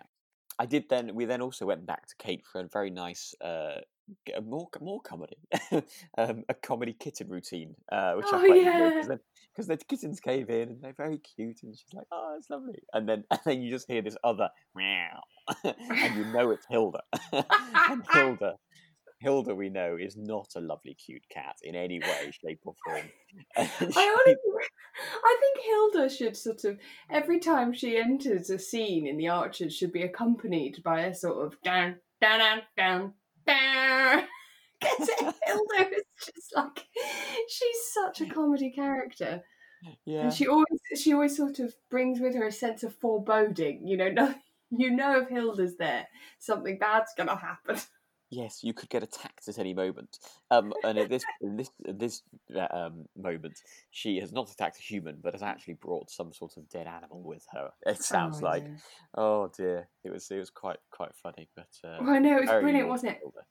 I 0.60 0.68
did 0.68 0.86
then. 0.90 1.16
We 1.16 1.26
then 1.26 1.42
also 1.42 1.66
went 1.66 1.86
back 1.88 2.08
to 2.08 2.16
Kate 2.20 2.44
for 2.46 2.62
a 2.62 2.68
very 2.68 2.92
nice, 2.92 3.34
uh, 3.42 3.82
more 4.44 4.70
more 4.80 5.02
comedy, 5.02 5.38
um, 6.18 6.44
a 6.48 6.54
comedy 6.54 6.94
kitten 6.94 7.28
routine, 7.30 7.76
uh, 7.92 8.14
which 8.14 8.28
Oh, 8.32 8.38
I 8.38 8.46
quite 8.46 8.62
yeah. 8.62 8.72
enjoyed 8.84 9.20
because 9.56 9.68
the 9.68 9.78
kittens 9.78 10.20
came 10.20 10.48
in 10.50 10.70
and 10.70 10.82
they're 10.82 10.94
very 10.94 11.18
cute, 11.18 11.64
and 11.64 11.76
she's 11.76 11.94
like, 11.94 12.06
"Oh, 12.12 12.36
it's 12.38 12.52
lovely," 12.52 12.84
and 12.94 13.10
then 13.10 13.24
and 13.32 13.40
then 13.46 13.62
you 13.64 13.72
just 13.72 13.88
hear 13.88 14.04
this 14.04 14.18
other 14.24 14.50
meow, 14.76 15.22
and 15.64 16.16
you 16.16 16.26
know 16.32 16.52
it's 16.52 16.68
Hilda, 16.70 17.02
and 17.90 18.04
Hilda. 18.14 18.58
Hilda, 19.24 19.56
we 19.56 19.70
know, 19.70 19.96
is 19.98 20.18
not 20.18 20.50
a 20.58 20.60
lovely, 20.60 20.94
cute 20.94 21.24
cat 21.30 21.56
in 21.64 21.76
any 21.76 22.00
way, 22.00 22.32
shape, 22.32 22.60
or 22.66 22.76
form. 22.86 23.06
I 23.58 23.62
honestly, 23.62 24.36
I 25.24 25.38
think 25.40 25.66
Hilda 25.66 26.10
should 26.10 26.36
sort 26.36 26.66
of 26.66 26.78
every 27.10 27.40
time 27.40 27.72
she 27.72 27.98
enters 27.98 28.50
a 28.50 28.60
scene 28.60 29.08
in 29.08 29.16
the 29.16 29.30
Archers 29.30 29.76
should 29.76 29.94
be 29.94 30.02
accompanied 30.02 30.84
by 30.84 31.02
a 31.02 31.16
sort 31.16 31.46
of 31.46 31.62
down, 31.62 31.96
down, 32.20 32.40
down, 32.40 32.62
down, 32.78 33.14
down. 33.48 34.24
Because 34.82 35.10
Hilda 35.46 35.96
is 35.96 36.04
just 36.26 36.54
like 36.58 36.86
she's 37.48 37.94
such 37.94 38.20
a 38.20 38.26
comedy 38.26 38.70
character, 38.70 39.42
yeah, 40.04 40.24
and 40.24 40.34
she 40.34 40.46
always 40.46 40.82
she 41.02 41.14
always 41.14 41.38
sort 41.38 41.60
of 41.60 41.74
brings 41.90 42.20
with 42.20 42.36
her 42.36 42.48
a 42.48 42.52
sense 42.52 42.84
of 42.84 42.94
foreboding. 42.96 43.88
You 43.88 43.96
know, 43.96 44.10
no, 44.10 44.36
you 44.72 44.92
know 44.92 45.22
if 45.22 45.30
Hilda's 45.30 45.78
there, 45.78 46.06
something 46.40 46.78
bad's 46.78 47.14
gonna 47.16 47.38
happen. 47.38 47.78
Yes, 48.36 48.64
you 48.64 48.74
could 48.74 48.90
get 48.90 49.04
attacked 49.04 49.48
at 49.48 49.60
any 49.60 49.74
moment. 49.74 50.18
Um, 50.50 50.74
and 50.84 50.98
at 50.98 51.10
this 51.10 51.24
this 51.42 51.70
this 51.80 52.22
uh, 52.56 52.68
um, 52.72 53.06
moment, 53.16 53.60
she 53.92 54.20
has 54.20 54.32
not 54.32 54.50
attacked 54.52 54.80
a 54.80 54.82
human, 54.82 55.18
but 55.22 55.34
has 55.34 55.44
actually 55.44 55.76
brought 55.76 56.10
some 56.10 56.34
sort 56.34 56.58
of 56.58 56.68
dead 56.70 56.88
animal 56.88 57.22
with 57.22 57.46
her. 57.52 57.70
It 57.86 58.02
sounds 58.02 58.42
Oh, 58.42 58.46
like. 58.46 58.64
yeah. 58.64 58.76
Oh 59.16 59.52
dear, 59.56 59.88
it 60.04 60.12
was 60.12 60.30
it 60.32 60.40
was 60.40 60.50
quite 60.50 60.80
quite 60.92 61.14
funny, 61.22 61.48
but 61.56 61.70
uh, 61.84 61.98
Well, 62.02 62.10
I 62.16 62.20
know 62.20 62.38
it 62.38 62.42
was 62.42 62.50
brilliant, 62.62 62.88
wasn't 62.90 63.12
it? 63.14 63.20
Hilda. 63.22 63.46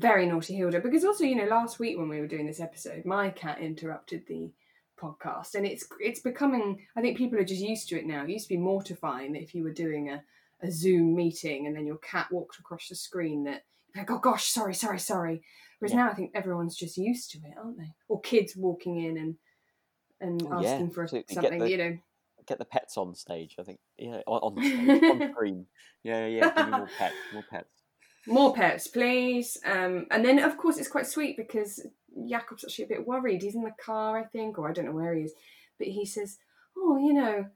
very 0.00 0.26
naughty 0.26 0.54
Hilda 0.56 0.80
because 0.80 1.04
also 1.04 1.24
you 1.24 1.36
know 1.36 1.44
last 1.46 1.78
week 1.78 1.96
when 1.96 2.08
we 2.08 2.20
were 2.20 2.26
doing 2.26 2.46
this 2.46 2.58
episode 2.60 3.04
my 3.04 3.30
cat 3.30 3.60
interrupted 3.60 4.24
the 4.26 4.52
podcast 5.00 5.54
and 5.54 5.64
it's 5.66 5.86
it's 6.00 6.20
becoming 6.20 6.84
I 6.96 7.00
think 7.00 7.16
people 7.18 7.38
are 7.38 7.44
just 7.44 7.60
used 7.62 7.88
to 7.90 7.98
it 7.98 8.06
now 8.06 8.24
it 8.24 8.30
used 8.30 8.46
to 8.48 8.54
be 8.54 8.60
mortifying 8.60 9.32
that 9.32 9.42
if 9.42 9.54
you 9.54 9.62
were 9.62 9.72
doing 9.72 10.10
a, 10.10 10.22
a 10.66 10.70
Zoom 10.72 11.14
meeting 11.14 11.66
and 11.66 11.76
then 11.76 11.86
your 11.86 11.98
cat 11.98 12.26
walked 12.32 12.58
across 12.58 12.88
the 12.88 12.96
screen 12.96 13.44
that 13.44 13.62
like 13.96 14.10
oh 14.10 14.18
gosh 14.18 14.44
sorry 14.46 14.74
sorry 14.74 14.98
sorry 14.98 15.42
whereas 15.78 15.92
Yeah. 15.92 16.04
now 16.04 16.10
I 16.10 16.14
think 16.14 16.32
everyone's 16.34 16.76
just 16.76 16.96
used 16.96 17.30
to 17.32 17.38
it 17.38 17.54
aren't 17.56 17.78
they 17.78 17.92
or 18.08 18.20
kids 18.20 18.54
walking 18.56 19.04
in 19.04 19.16
and 19.18 19.34
and 20.20 20.42
Oh, 20.50 20.60
yeah, 20.60 20.70
asking 20.72 20.90
for 20.90 21.02
absolutely. 21.02 21.34
Something 21.34 21.58
the- 21.60 21.70
you 21.70 21.76
know 21.78 21.98
Get 22.46 22.58
the 22.60 22.64
pets 22.64 22.96
on 22.96 23.12
stage. 23.16 23.56
I 23.58 23.64
think 23.64 23.80
yeah, 23.98 24.20
on, 24.26 24.56
on 24.56 24.62
stage, 24.64 25.02
on 25.02 25.32
screen. 25.32 25.66
Yeah, 26.04 26.26
yeah. 26.26 26.52
Give 26.54 26.66
me 26.66 26.76
more 26.78 26.88
pets, 26.96 27.14
more 27.32 27.44
pets. 27.50 27.68
more 28.28 28.54
pets 28.54 28.86
please 28.88 29.56
um 29.64 30.06
and 30.12 30.24
then 30.24 30.38
of 30.40 30.56
course 30.56 30.78
it's 30.78 30.88
quite 30.88 31.06
sweet 31.06 31.36
because 31.36 31.84
Jakob's 32.28 32.64
actually 32.64 32.84
a 32.84 32.88
bit 32.88 33.06
worried. 33.06 33.42
He's 33.42 33.54
in 33.56 33.62
the 33.62 33.72
car, 33.84 34.16
I 34.18 34.24
think, 34.24 34.58
or 34.58 34.68
I 34.68 34.72
don't 34.72 34.84
know 34.86 34.92
where 34.92 35.14
he 35.14 35.22
is. 35.22 35.32
But 35.78 35.88
he 35.88 36.06
says, 36.06 36.38
"Oh, 36.76 36.96
you 36.96 37.12
know, 37.12 37.46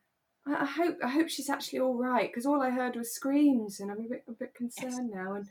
I, 0.46 0.62
I 0.62 0.66
hope 0.66 0.96
I 1.02 1.08
hope 1.08 1.28
she's 1.28 1.48
actually 1.50 1.78
all 1.80 1.94
right 1.94 2.28
because 2.28 2.44
all 2.44 2.60
I 2.60 2.70
heard 2.70 2.96
was 2.96 3.14
screams, 3.14 3.80
and 3.80 3.90
I'm 3.90 4.00
a 4.04 4.08
bit 4.08 4.24
a 4.28 4.32
bit 4.32 4.54
concerned 4.54 5.10
now." 5.10 5.34
And 5.34 5.46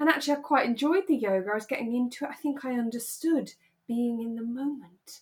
and 0.00 0.08
actually, 0.08 0.34
I 0.34 0.40
quite 0.40 0.66
enjoyed 0.66 1.06
the 1.06 1.16
yoga. 1.16 1.50
I 1.50 1.54
was 1.54 1.66
getting 1.66 1.94
into 1.94 2.24
it. 2.24 2.30
I 2.30 2.34
think 2.34 2.64
I 2.64 2.74
understood 2.74 3.52
being 3.86 4.20
in 4.20 4.34
the 4.36 4.42
moment. 4.42 5.20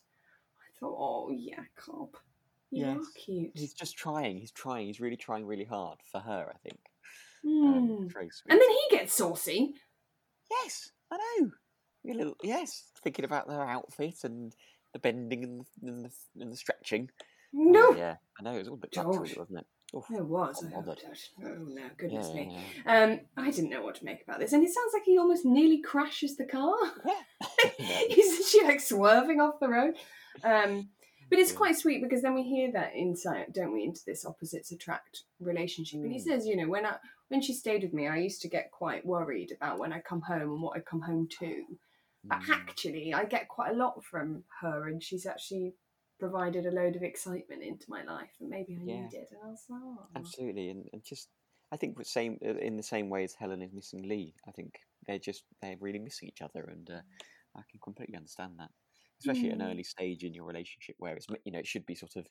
I 0.61 0.78
thought, 0.80 0.96
"Oh, 0.98 1.30
Jakob, 1.35 2.16
you 2.70 2.87
Yes. 2.87 2.96
are 2.98 3.12
cute." 3.20 3.52
He's 3.54 3.74
just 3.74 3.96
trying. 3.96 4.38
He's 4.38 4.52
trying. 4.52 4.87
He's 4.87 5.00
really 5.00 5.16
trying 5.16 5.46
really 5.46 5.64
hard 5.64 5.98
for 6.11 6.20
her. 6.20 6.50
I 6.54 6.58
think. 6.58 6.80
Hmm. 7.42 7.66
Um, 7.66 8.08
sweet. 8.11 8.32
And 8.48 8.61
then 8.61 8.70
he 8.70 8.96
gets 8.96 9.14
saucy. 9.14 9.74
Yes, 10.50 10.90
I 11.11 11.16
know. 11.16 11.50
A 12.04 12.14
little, 12.14 12.37
yes, 12.42 12.90
thinking 13.02 13.24
about 13.24 13.48
their 13.48 13.62
outfit 13.62 14.24
and 14.24 14.54
the 14.92 14.98
bending 14.98 15.44
and 15.44 15.61
the, 15.61 15.88
and 15.88 16.04
the, 16.04 16.11
and 16.40 16.52
the 16.52 16.56
stretching. 16.56 17.11
Oh, 17.54 17.58
No, 17.62 17.94
yeah, 17.96 18.16
I 18.38 18.42
know. 18.42 18.54
It 18.54 18.58
was 18.58 18.68
all 18.68 18.74
a 18.74 18.78
bit 18.78 18.96
much, 18.96 19.37
wasn't 19.37 19.58
it? 19.61 19.66
Oof. 19.94 20.05
it 20.11 20.24
was. 20.24 20.64
Oh, 20.74 20.94
oh 21.44 21.64
no, 21.68 21.83
goodness 21.98 22.31
yeah, 22.35 22.35
me. 22.42 22.57
yeah. 22.87 23.02
Um, 23.05 23.20
I 23.37 23.50
didn't 23.50 23.70
know 23.70 23.83
what 23.83 23.96
to 23.96 24.05
make 24.05 24.22
about 24.22 24.38
this, 24.38 24.52
and 24.52 24.64
it 24.64 24.72
sounds 24.72 24.92
like 24.94 25.05
he 25.05 25.18
almost 25.18 25.44
nearly 25.44 25.81
crashes 25.83 26.37
the 26.37 26.46
car. 26.46 26.74
Yeah. 27.05 27.20
Isn't 28.16 28.46
she 28.46 28.62
like 28.64 28.81
swerving 28.81 29.40
off 29.40 29.61
the 29.61 29.68
road? 29.68 29.94
Um, 30.44 30.88
but 31.31 31.38
it's 31.38 31.52
Yeah. 31.52 31.57
quite 31.59 31.76
sweet 31.76 32.02
because 32.02 32.22
then 32.22 32.35
we 32.35 32.42
hear 32.42 32.72
that 32.72 32.94
insight, 32.94 33.52
don't 33.52 33.72
we, 33.72 33.85
into 33.85 34.00
this 34.07 34.24
opposites 34.24 34.72
attract 34.72 35.22
relationship. 35.40 36.00
And 36.02 36.12
he 36.12 36.18
Mm. 36.18 36.24
says, 36.24 36.46
you 36.46 36.57
know, 36.57 36.68
when 36.68 36.87
I 36.87 36.96
when 37.28 37.40
she 37.40 37.55
stayed 37.55 37.83
with 37.83 37.94
me, 37.94 38.07
I 38.09 38.18
used 38.18 38.42
to 38.42 38.48
get 38.48 38.70
quite 38.70 39.07
worried 39.07 39.52
about 39.57 39.78
when 39.78 39.90
I 39.92 40.00
come 40.00 40.20
home 40.20 40.50
and 40.52 40.62
what 40.62 40.76
I 40.76 40.81
come 40.81 41.00
home 41.00 41.28
to. 41.40 41.64
But 42.24 42.40
Mm. 42.40 42.50
actually, 42.50 43.14
I 43.14 43.24
get 43.24 43.48
quite 43.48 43.72
a 43.72 43.76
lot 43.76 44.05
from 44.05 44.44
her, 44.61 44.88
and 44.88 45.02
she's 45.02 45.24
actually 45.26 45.74
provided 46.22 46.66
a 46.66 46.70
load 46.70 46.94
of 46.94 47.02
excitement 47.02 47.62
into 47.64 47.87
my 47.88 48.02
life, 48.04 48.30
and 48.40 48.48
maybe 48.48 48.78
I 48.80 48.85
Yeah. 48.85 49.02
needed. 49.02 49.26
And 49.32 49.40
I 49.44 49.48
was 49.48 49.64
like, 49.68 49.80
oh. 49.82 50.06
Absolutely, 50.14 50.70
and, 50.70 50.88
and 50.92 51.02
just 51.04 51.28
I 51.72 51.76
think 51.76 51.98
the 51.98 52.04
same 52.04 52.38
in 52.42 52.76
the 52.76 52.82
same 52.94 53.11
way 53.11 53.24
as 53.24 53.35
Helen 53.35 53.62
is 53.62 53.72
missing 53.72 54.02
Lee. 54.08 54.35
I 54.46 54.52
think 54.52 54.70
they're 55.06 55.18
just 55.18 55.42
they're 55.61 55.76
really 55.80 55.98
missing 55.98 56.28
each 56.28 56.42
other, 56.42 56.64
and 56.70 56.88
uh, 56.90 57.02
I 57.56 57.62
can 57.70 57.80
completely 57.82 58.16
understand 58.16 58.52
that, 58.58 58.70
especially 59.20 59.50
at 59.50 59.56
an 59.56 59.62
Mm. 59.62 59.70
early 59.72 59.82
stage 59.85 60.22
in 60.22 60.35
your 60.35 60.44
relationship 60.44 60.96
where 60.98 61.16
it's 61.16 61.26
you 61.44 61.52
know 61.52 61.58
it 61.58 61.66
should 61.66 61.87
be 61.87 61.96
sort 61.96 62.16
of 62.16 62.26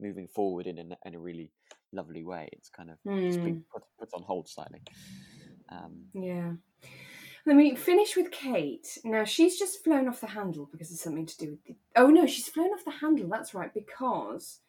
moving 0.00 0.28
forward 0.28 0.66
in 0.66 0.78
a, 0.78 1.08
in 1.08 1.14
a 1.14 1.20
really 1.20 1.52
lovely 1.92 2.24
way. 2.24 2.48
It's 2.52 2.70
kind 2.70 2.90
of 2.90 2.98
being 3.44 3.64
put, 3.72 3.82
put 4.00 4.08
on 4.14 4.22
hold 4.22 4.48
slightly. 4.48 4.82
Um, 5.70 6.06
Yeah. 6.14 6.52
Then 7.48 7.56
we 7.56 7.74
finish 7.74 8.14
with 8.14 8.30
Kate. 8.30 8.98
Now 9.04 9.24
she's 9.24 9.58
just 9.58 9.82
flown 9.82 10.06
off 10.06 10.20
the 10.20 10.26
handle 10.26 10.68
because 10.70 10.90
it's 10.92 11.00
something 11.00 11.24
to 11.24 11.38
do 11.38 11.50
with 11.52 11.64
the. 11.64 11.76
Oh 11.96 12.08
no, 12.08 12.26
she's 12.26 12.46
flown 12.46 12.74
off 12.74 12.84
the 12.84 12.90
handle. 12.90 13.26
That's 13.26 13.54
right, 13.54 13.72
because 13.72 14.60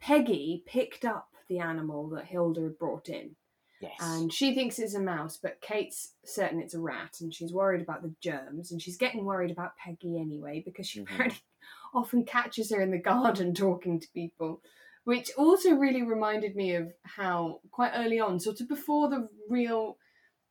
Peggy 0.00 0.62
picked 0.66 1.04
up 1.04 1.30
the 1.48 1.58
animal 1.58 2.08
that 2.10 2.26
Hilda 2.26 2.62
had 2.62 2.78
brought 2.78 3.08
in, 3.08 3.34
yes, 3.80 3.98
and 3.98 4.32
she 4.32 4.54
thinks 4.54 4.78
it's 4.78 4.94
a 4.94 5.00
mouse, 5.00 5.36
but 5.36 5.60
Kate's 5.60 6.12
certain 6.24 6.60
it's 6.60 6.74
a 6.74 6.80
rat, 6.80 7.16
and 7.20 7.34
she's 7.34 7.52
worried 7.52 7.82
about 7.82 8.02
the 8.02 8.14
germs, 8.20 8.70
and 8.70 8.80
she's 8.80 8.96
getting 8.96 9.24
worried 9.24 9.50
about 9.50 9.76
Peggy 9.76 10.16
anyway 10.16 10.62
because 10.64 10.86
she 10.86 11.00
Mhm. 11.00 11.10
apparently 11.10 11.40
often 11.92 12.24
catches 12.24 12.70
her 12.70 12.80
in 12.80 12.92
the 12.92 12.98
garden 12.98 13.52
talking 13.54 13.98
to 13.98 14.06
people. 14.14 14.62
Which 15.02 15.32
also 15.36 15.74
really 15.74 16.02
reminded 16.04 16.54
me 16.54 16.76
of 16.76 16.92
how 17.02 17.62
quite 17.72 17.92
early 17.96 18.20
on, 18.20 18.38
sort 18.38 18.60
of 18.60 18.68
before 18.68 19.08
the 19.08 19.28
real 19.48 19.98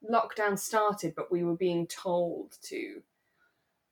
lockdown 0.09 0.57
started, 0.57 1.13
but 1.15 1.31
we 1.31 1.43
were 1.43 1.55
being 1.55 1.87
told 1.87 2.57
to 2.63 3.01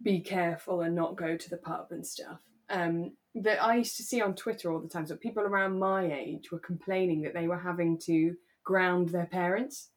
be 0.02 0.20
careful 0.20 0.82
and 0.82 0.96
not 0.96 1.16
go 1.16 1.38
to 1.38 1.50
the 1.50 1.58
pub 1.58 1.88
and 1.92 2.06
stuff. 2.06 2.40
Um, 2.70 3.14
that 3.36 3.64
I 3.64 3.78
used 3.78 3.98
to 3.98 4.04
see 4.04 4.22
on 4.22 4.36
Twitter 4.36 4.72
all 4.72 4.80
the 4.80 4.90
time. 4.90 5.08
So 5.08 5.16
people 5.16 5.44
around 5.44 5.80
my 5.80 6.12
age 6.12 6.52
were 6.52 6.60
complaining 6.60 7.22
that 7.22 7.34
they 7.34 7.48
were 7.48 7.58
having 7.58 7.98
to 8.00 8.36
ground 8.64 9.10
their 9.10 9.26
parents. 9.26 9.90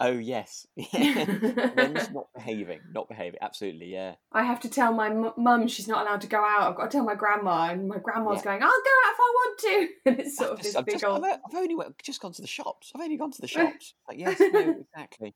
Oh 0.00 0.12
yes, 0.12 0.66
when's 0.74 2.10
not 2.10 2.26
behaving, 2.34 2.80
not 2.92 3.08
behaving. 3.08 3.38
Absolutely, 3.40 3.86
yeah. 3.92 4.14
I 4.32 4.42
have 4.44 4.60
to 4.60 4.68
tell 4.68 4.92
my 4.92 5.08
m- 5.10 5.32
mum 5.36 5.68
she's 5.68 5.88
not 5.88 6.06
allowed 6.06 6.20
to 6.22 6.26
go 6.26 6.38
out. 6.38 6.70
I've 6.70 6.76
got 6.76 6.90
to 6.90 6.96
tell 6.98 7.04
my 7.04 7.14
grandma, 7.14 7.70
and 7.70 7.88
my 7.88 7.98
grandma's 7.98 8.38
Yeah. 8.38 8.44
going, 8.44 8.62
"I'll 8.62 8.68
go 8.70 8.74
out 9.04 9.12
if 9.12 9.18
I 9.20 9.32
want 9.34 9.58
to." 9.58 9.88
And 10.06 10.20
it's 10.20 10.36
sort 10.36 10.50
I've 10.50 10.52
of 10.52 10.58
just, 10.62 10.68
this 10.70 10.76
I've, 10.76 10.84
big 10.86 10.94
just, 10.94 11.04
old. 11.04 11.24
I've, 11.24 11.38
I've 11.48 11.54
only 11.54 11.74
went, 11.74 11.98
just 12.02 12.20
gone 12.20 12.32
to 12.32 12.42
the 12.42 12.48
shops. 12.48 12.92
I've 12.94 13.00
only 13.02 13.16
gone 13.16 13.30
to 13.32 13.40
the 13.40 13.48
shops. 13.56 13.94
Like, 14.08 14.18
yes, 14.18 14.40
no, 14.40 14.76
exactly. 14.94 15.34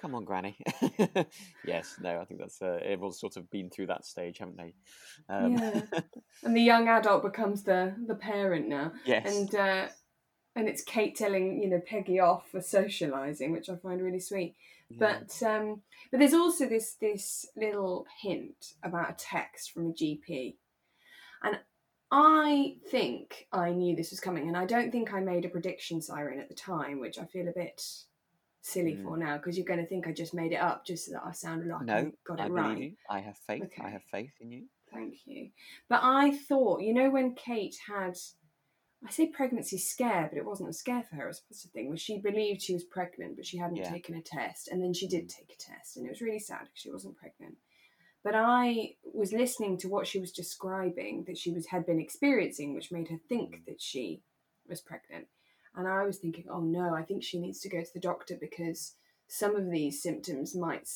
Come 0.00 0.14
on, 0.14 0.24
Granny. 0.24 0.56
yes, 1.66 1.96
no, 2.00 2.18
I 2.20 2.24
think 2.24 2.40
that's 2.40 2.62
uh, 2.62 2.78
everyone's 2.82 3.20
sort 3.20 3.36
of 3.36 3.50
been 3.50 3.68
through 3.68 3.88
that 3.88 4.06
stage, 4.06 4.38
haven't 4.38 4.56
they? 4.56 4.74
Um, 5.28 5.58
Yeah. 5.58 5.82
And 6.42 6.56
the 6.56 6.62
young 6.62 6.88
adult 6.88 7.22
becomes 7.22 7.62
the 7.64 7.94
the 8.06 8.14
parent 8.14 8.66
now. 8.66 8.92
yes. 9.04 9.26
and 9.30 9.54
uh, 9.54 9.86
and 10.56 10.68
it's 10.68 10.82
Kate 10.82 11.14
telling 11.16 11.62
you 11.62 11.68
know 11.68 11.80
Peggy 11.86 12.20
off 12.20 12.48
for 12.50 12.60
socializing, 12.60 13.52
which 13.52 13.68
I 13.68 13.76
find 13.76 14.02
really 14.02 14.20
sweet. 14.20 14.56
yeah. 14.88 14.96
But 14.98 15.42
um, 15.46 15.82
but 16.10 16.18
there's 16.18 16.34
also 16.34 16.66
this 16.66 16.94
this 17.00 17.46
little 17.56 18.06
hint 18.22 18.74
about 18.82 19.10
a 19.10 19.14
text 19.16 19.72
from 19.72 19.86
a 19.90 19.92
GP, 19.92 20.56
and 21.42 21.58
I 22.10 22.76
think 22.90 23.46
I 23.52 23.70
knew 23.70 23.94
this 23.94 24.10
was 24.10 24.20
coming, 24.20 24.48
and 24.48 24.56
I 24.56 24.66
don't 24.66 24.90
think 24.90 25.12
I 25.12 25.20
made 25.20 25.44
a 25.44 25.48
prediction 25.48 26.02
siren 26.02 26.40
at 26.40 26.48
the 26.48 26.54
time, 26.54 26.98
which 27.00 27.18
I 27.18 27.24
feel 27.24 27.48
a 27.48 27.52
bit 27.52 27.80
silly 28.62 28.94
Mm. 28.94 29.04
for 29.04 29.16
now 29.16 29.38
because 29.38 29.56
you're 29.56 29.64
going 29.64 29.80
to 29.80 29.86
think 29.86 30.06
I 30.06 30.12
just 30.12 30.34
made 30.34 30.52
it 30.52 30.56
up 30.60 30.84
just 30.84 31.06
so 31.06 31.12
that 31.12 31.22
I 31.24 31.32
sounded 31.32 31.68
like 31.68 31.80
I 31.80 31.84
no, 31.84 32.12
got 32.26 32.40
I 32.40 32.44
it 32.44 32.48
believe 32.48 32.64
right. 32.64 32.78
you. 32.78 32.92
I 33.08 33.20
have 33.20 33.38
faith. 33.46 33.70
I 33.82 33.88
have 33.88 34.02
faith 34.10 34.32
in 34.40 34.50
you. 34.52 34.64
Thank 34.92 35.14
you. 35.24 35.48
But 35.88 36.00
I 36.02 36.32
thought, 36.36 36.82
you 36.82 36.92
know, 36.92 37.08
when 37.10 37.34
Kate 37.36 37.76
had, 37.88 38.18
I 39.06 39.10
say 39.10 39.28
pregnancy 39.28 39.78
scare, 39.78 40.28
but 40.30 40.38
it 40.38 40.44
wasn't 40.44 40.68
a 40.68 40.74
scare 40.74 41.02
for 41.02 41.16
her, 41.16 41.24
it 41.24 41.28
was 41.28 41.40
a 41.40 41.48
positive 41.48 41.72
thing, 41.72 41.88
was 41.88 42.00
she 42.00 42.18
believed 42.18 42.60
she 42.60 42.74
was 42.74 42.84
pregnant, 42.84 43.36
but 43.36 43.46
she 43.46 43.56
hadn't 43.56 43.78
Yeah. 43.78 43.90
taken 43.90 44.14
a 44.14 44.22
test. 44.22 44.68
And 44.68 44.82
then 44.82 44.92
she 44.92 45.08
did 45.08 45.28
take 45.28 45.50
a 45.52 45.56
test, 45.56 45.96
and 45.96 46.04
it 46.04 46.10
was 46.10 46.20
really 46.20 46.38
sad 46.38 46.64
because 46.64 46.80
she 46.80 46.90
wasn't 46.90 47.16
pregnant. 47.16 47.56
But 48.22 48.34
I 48.34 48.96
was 49.02 49.32
listening 49.32 49.78
to 49.78 49.88
what 49.88 50.06
she 50.06 50.20
was 50.20 50.32
describing 50.32 51.24
that 51.24 51.38
she 51.38 51.50
was 51.50 51.66
had 51.66 51.86
been 51.86 51.98
experiencing, 51.98 52.74
which 52.74 52.92
made 52.92 53.08
her 53.08 53.16
think 53.28 53.64
that 53.64 53.80
she 53.80 54.22
was 54.68 54.82
pregnant. 54.82 55.28
And 55.74 55.88
I 55.88 56.04
was 56.04 56.18
thinking, 56.18 56.44
oh 56.50 56.60
no, 56.60 56.94
I 56.94 57.02
think 57.02 57.22
she 57.22 57.40
needs 57.40 57.60
to 57.60 57.70
go 57.70 57.82
to 57.82 57.92
the 57.94 58.00
doctor 58.00 58.36
because 58.38 58.96
some 59.28 59.56
of 59.56 59.70
these 59.70 60.02
symptoms 60.02 60.54
might 60.54 60.86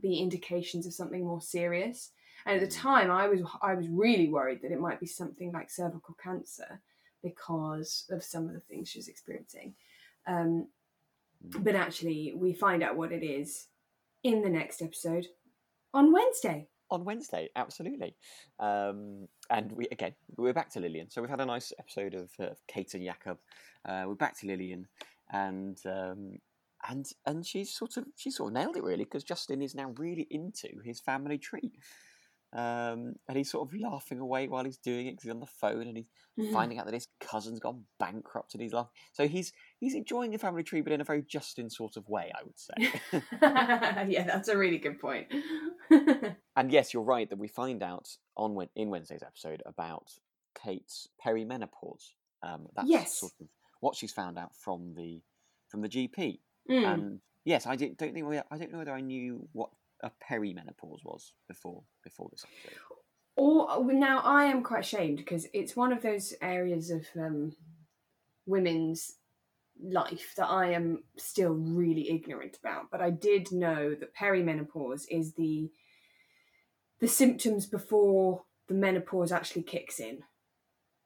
be 0.00 0.18
indications 0.18 0.86
of 0.86 0.94
something 0.94 1.24
more 1.24 1.40
serious. 1.40 2.10
And 2.44 2.56
at 2.56 2.60
the 2.68 2.74
Mm. 2.74 2.80
time, 2.80 3.10
I 3.10 3.28
was 3.28 3.42
I 3.60 3.74
was 3.74 3.88
really 3.88 4.28
worried 4.28 4.62
that 4.62 4.72
it 4.72 4.80
might 4.80 4.98
be 4.98 5.06
something 5.06 5.52
like 5.52 5.70
cervical 5.70 6.14
cancer 6.14 6.82
because 7.22 8.06
of 8.10 8.22
some 8.22 8.46
of 8.46 8.54
the 8.54 8.60
things 8.60 8.88
she's 8.88 9.08
experiencing. 9.08 9.74
Um, 10.26 10.68
but 11.42 11.74
actually, 11.74 12.32
we 12.36 12.52
find 12.52 12.82
out 12.82 12.96
what 12.96 13.12
it 13.12 13.24
is 13.24 13.66
in 14.22 14.42
the 14.42 14.48
next 14.48 14.82
episode 14.82 15.26
on 15.92 16.12
Wednesday. 16.12 16.68
On 16.90 17.04
Wednesday, 17.04 17.48
absolutely. 17.56 18.14
Um, 18.60 19.28
and 19.50 19.72
we 19.72 19.86
again, 19.90 20.14
we're 20.36 20.52
back 20.52 20.70
to 20.70 20.80
Lilian. 20.80 21.10
So 21.10 21.20
we've 21.20 21.30
had 21.30 21.40
a 21.40 21.46
nice 21.46 21.72
episode 21.78 22.14
of, 22.14 22.30
Kate 22.68 22.92
and 22.94 23.04
Jakob. 23.04 23.38
Uh, 23.84 24.04
we're 24.06 24.14
back 24.14 24.38
to 24.40 24.46
Lilian, 24.46 24.86
and 25.32 25.78
um, 25.86 26.38
and 26.88 27.06
and 27.26 27.46
she's 27.46 27.74
sort 27.74 27.96
of 27.96 28.04
she 28.16 28.30
sort 28.30 28.50
of 28.50 28.54
nailed 28.54 28.76
it 28.76 28.82
really 28.82 29.04
because 29.04 29.24
Justin 29.24 29.62
is 29.62 29.74
now 29.74 29.94
really 29.96 30.26
into 30.30 30.68
his 30.84 31.00
family 31.00 31.38
tree. 31.38 31.72
Um, 32.54 33.14
and 33.28 33.38
he's 33.38 33.50
sort 33.50 33.66
of 33.66 33.80
laughing 33.80 34.18
away 34.18 34.46
while 34.46 34.64
he's 34.64 34.76
doing 34.76 35.06
it 35.06 35.12
because 35.12 35.22
he's 35.24 35.32
on 35.32 35.40
the 35.40 35.46
phone 35.46 35.88
and 35.88 35.96
he's 35.96 36.52
finding 36.52 36.78
out 36.78 36.84
that 36.84 36.92
his 36.94 37.08
cousin's 37.18 37.60
gone 37.60 37.84
bankrupt 37.98 38.52
and 38.54 38.62
he's 38.62 38.74
laughing. 38.74 38.90
So 39.12 39.26
he's 39.26 39.52
he's 39.80 39.94
enjoying 39.94 40.32
the 40.32 40.38
family 40.38 40.62
tree, 40.62 40.82
but 40.82 40.92
in 40.92 41.00
a 41.00 41.04
very 41.04 41.22
Justin 41.22 41.70
sort 41.70 41.96
of 41.96 42.06
way, 42.10 42.30
I 42.34 42.42
would 42.44 42.58
say. 42.58 43.00
yeah, 44.12 44.24
that's 44.26 44.48
a 44.48 44.56
really 44.58 44.78
good 44.78 45.00
point. 45.00 45.28
and 45.90 46.70
yes, 46.70 46.92
you're 46.92 47.02
right 47.02 47.28
that 47.30 47.38
we 47.38 47.48
find 47.48 47.82
out 47.82 48.08
on 48.36 48.56
in 48.76 48.90
Wednesday's 48.90 49.22
episode 49.22 49.62
about 49.66 50.08
Kate's 50.62 51.08
perimenopause. 51.24 52.12
Um, 52.42 52.66
that's 52.76 52.88
Yes. 52.88 53.18
sort 53.20 53.32
of 53.40 53.46
what 53.80 53.96
she's 53.96 54.12
found 54.12 54.38
out 54.38 54.54
from 54.56 54.94
the 54.94 55.22
from 55.68 55.80
the 55.80 55.88
GP. 55.88 56.40
Mm. 56.70 56.94
And 56.94 57.20
yes, 57.44 57.66
I 57.66 57.76
don't 57.76 57.96
think 57.98 58.14
we- 58.26 58.38
I 58.38 58.58
don't 58.58 58.70
know 58.72 58.78
whether 58.78 58.92
I 58.92 59.00
knew 59.00 59.48
what 59.52 59.70
a 60.02 60.10
perimenopause 60.30 61.04
was 61.04 61.32
before 61.48 61.82
before 62.04 62.28
this 62.30 62.44
episode. 62.44 62.80
Or 63.36 63.92
now 63.92 64.20
I 64.24 64.44
am 64.44 64.62
quite 64.62 64.80
ashamed 64.80 65.16
because 65.18 65.46
it's 65.54 65.74
one 65.74 65.92
of 65.92 66.02
those 66.02 66.34
areas 66.42 66.90
of 66.90 67.06
um, 67.16 67.54
women's 68.46 69.12
life 69.82 70.34
that 70.36 70.48
I 70.48 70.72
am 70.72 71.04
still 71.16 71.54
really 71.54 72.10
ignorant 72.10 72.58
about. 72.62 72.90
But 72.90 73.00
I 73.00 73.10
did 73.10 73.50
know 73.50 73.94
that 73.94 74.14
perimenopause 74.14 75.06
is 75.10 75.32
the 75.34 75.70
the 77.00 77.08
symptoms 77.08 77.66
before 77.66 78.44
the 78.68 78.74
menopause 78.74 79.32
actually 79.32 79.62
kicks 79.62 79.98
in. 79.98 80.22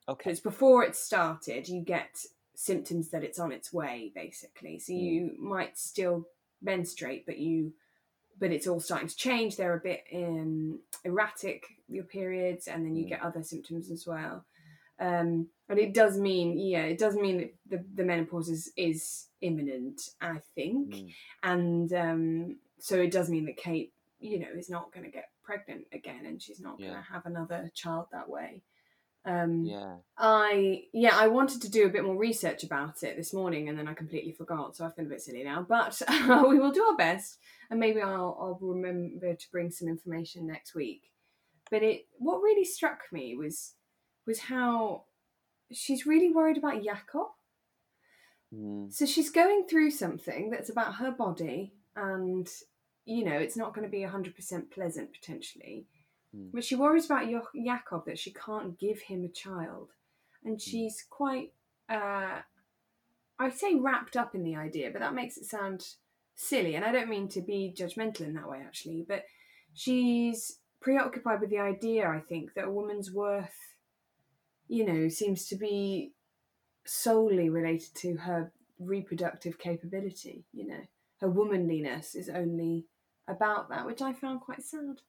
Okay. 0.08 0.30
Because 0.30 0.40
before 0.40 0.84
it 0.84 0.94
started, 0.94 1.68
you 1.68 1.82
get 1.82 2.10
symptoms 2.54 3.10
that 3.10 3.24
it's 3.24 3.38
on 3.38 3.52
its 3.52 3.72
way, 3.72 4.12
basically. 4.14 4.78
So 4.78 4.92
Mm. 4.92 5.00
you 5.00 5.36
might 5.38 5.78
still 5.78 6.28
menstruate, 6.62 7.24
but 7.26 7.38
you 7.38 7.72
but 8.38 8.52
it's 8.52 8.66
all 8.66 8.80
starting 8.80 9.08
to 9.08 9.16
change. 9.16 9.56
They're 9.56 9.76
a 9.76 9.80
bit 9.80 10.04
um, 10.14 10.80
erratic, 11.04 11.64
your 11.88 12.04
periods, 12.04 12.68
and 12.68 12.84
then 12.84 12.96
you 12.96 13.04
Mm. 13.06 13.08
get 13.08 13.22
other 13.22 13.42
symptoms 13.42 13.90
as 13.90 14.06
well. 14.06 14.44
Um, 14.98 15.48
but 15.68 15.78
it 15.78 15.92
does 15.92 16.18
mean, 16.18 16.58
yeah, 16.58 16.84
it 16.84 16.98
does 16.98 17.16
mean 17.16 17.38
that 17.38 17.54
the, 17.68 17.84
the 17.94 18.04
menopause 18.04 18.48
is, 18.48 18.72
is 18.76 19.26
imminent, 19.40 20.00
I 20.20 20.40
think. 20.54 20.94
Mm. 20.94 21.14
And 21.42 21.92
um, 21.92 22.56
so 22.78 22.96
it 22.96 23.10
does 23.10 23.28
mean 23.28 23.44
that 23.46 23.56
Kate, 23.56 23.92
you 24.20 24.38
know, 24.38 24.48
is 24.56 24.70
not 24.70 24.92
going 24.92 25.04
to 25.04 25.10
get 25.12 25.28
pregnant 25.42 25.84
again 25.92 26.24
and 26.26 26.40
she's 26.40 26.60
not 26.60 26.78
going 26.78 26.92
to 26.92 27.12
have 27.12 27.26
another 27.26 27.70
child 27.74 28.06
that 28.12 28.28
way. 28.28 28.62
Um, 29.26 29.64
Yeah. 29.64 29.96
I 30.16 30.84
yeah, 30.92 31.16
I 31.16 31.26
wanted 31.26 31.60
to 31.62 31.70
do 31.70 31.84
a 31.84 31.90
bit 31.90 32.04
more 32.04 32.16
research 32.16 32.62
about 32.62 33.02
it 33.02 33.16
this 33.16 33.34
morning, 33.34 33.68
and 33.68 33.76
then 33.76 33.88
I 33.88 33.94
completely 33.94 34.32
forgot. 34.32 34.76
So 34.76 34.86
I 34.86 34.90
feel 34.90 35.04
a 35.04 35.08
bit 35.08 35.20
silly 35.20 35.42
now, 35.42 35.66
but 35.68 36.00
we 36.48 36.58
will 36.58 36.70
do 36.70 36.84
our 36.84 36.96
best, 36.96 37.38
and 37.68 37.80
maybe 37.80 38.00
I'll 38.00 38.36
I'll 38.40 38.58
remember 38.60 39.34
to 39.34 39.50
bring 39.50 39.70
some 39.70 39.88
information 39.88 40.46
next 40.46 40.74
week. 40.74 41.10
But 41.70 41.82
it 41.82 42.06
what 42.18 42.40
really 42.40 42.64
struck 42.64 43.00
me 43.12 43.34
was 43.36 43.74
was 44.26 44.38
how 44.38 45.04
she's 45.72 46.06
really 46.06 46.30
worried 46.30 46.56
about 46.56 46.84
Jakob. 46.84 47.28
Mm. 48.54 48.92
So 48.92 49.06
she's 49.06 49.30
going 49.30 49.66
through 49.68 49.90
something 49.90 50.50
that's 50.50 50.70
about 50.70 50.94
her 50.94 51.10
body, 51.10 51.74
and 51.96 52.48
you 53.04 53.24
know 53.24 53.36
it's 53.36 53.56
not 53.56 53.74
going 53.74 53.84
to 53.86 53.90
be 53.90 54.02
hundred 54.02 54.36
percent 54.36 54.70
pleasant 54.70 55.12
potentially. 55.12 55.88
Mm. 56.36 56.50
But 56.52 56.64
she 56.64 56.74
worries 56.74 57.06
about 57.06 57.28
Jo- 57.28 57.48
Jakob 57.64 58.06
that 58.06 58.18
she 58.18 58.32
can't 58.32 58.78
give 58.78 59.00
him 59.00 59.24
a 59.24 59.28
child, 59.28 59.90
and 60.44 60.60
she's 60.60 61.04
quite, 61.08 61.52
uh, 61.88 62.40
I 63.38 63.50
say 63.50 63.74
wrapped 63.74 64.16
up 64.16 64.34
in 64.34 64.42
the 64.42 64.56
idea, 64.56 64.90
but 64.90 65.00
that 65.00 65.14
makes 65.14 65.36
it 65.36 65.44
sound 65.46 65.86
silly, 66.34 66.74
and 66.74 66.84
I 66.84 66.92
don't 66.92 67.08
mean 67.08 67.28
to 67.28 67.40
be 67.40 67.74
judgmental 67.76 68.22
in 68.22 68.34
that 68.34 68.48
way 68.48 68.62
actually, 68.64 69.04
but 69.08 69.24
she's 69.74 70.58
preoccupied 70.80 71.40
with 71.40 71.50
the 71.50 71.58
idea. 71.58 72.08
I 72.08 72.20
think 72.20 72.54
that 72.54 72.66
a 72.66 72.70
woman's 72.70 73.10
worth, 73.10 73.74
you 74.68 74.84
know, 74.84 75.08
seems 75.08 75.46
to 75.46 75.56
be 75.56 76.12
solely 76.84 77.50
related 77.50 77.94
to 77.96 78.16
her 78.16 78.52
reproductive 78.78 79.58
capability. 79.58 80.44
You 80.52 80.68
know, 80.68 80.80
her 81.20 81.30
womanliness 81.30 82.14
is 82.14 82.28
only 82.28 82.86
about 83.26 83.68
that, 83.70 83.86
which 83.86 84.02
I 84.02 84.12
found 84.12 84.40
quite 84.40 84.62
sad. 84.62 85.00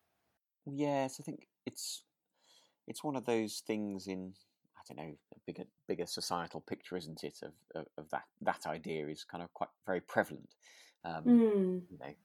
Yes, 0.69 1.19
I 1.19 1.23
think 1.23 1.47
it's 1.65 2.03
it's 2.87 3.03
one 3.03 3.15
of 3.17 3.25
those 3.25 3.61
things 3.61 4.07
in 4.07 4.35
I 4.77 4.81
don't 4.87 4.97
know 4.97 5.17
a 5.35 5.39
bigger 5.45 5.65
bigger 5.87 6.07
societal 6.07 6.61
picture, 6.61 6.97
isn't 6.97 7.23
it? 7.23 7.39
Of 7.43 7.53
of, 7.75 7.87
of 7.97 8.09
that 8.11 8.25
that 8.41 8.67
idea 8.67 9.07
is 9.09 9.23
kind 9.25 9.43
of 9.43 9.53
quite 9.53 9.69
very 9.85 10.01
prevalent. 10.01 10.55
Um, 11.05 11.37
Mm. 11.37 11.87
You 11.89 11.99
know, 11.99 12.15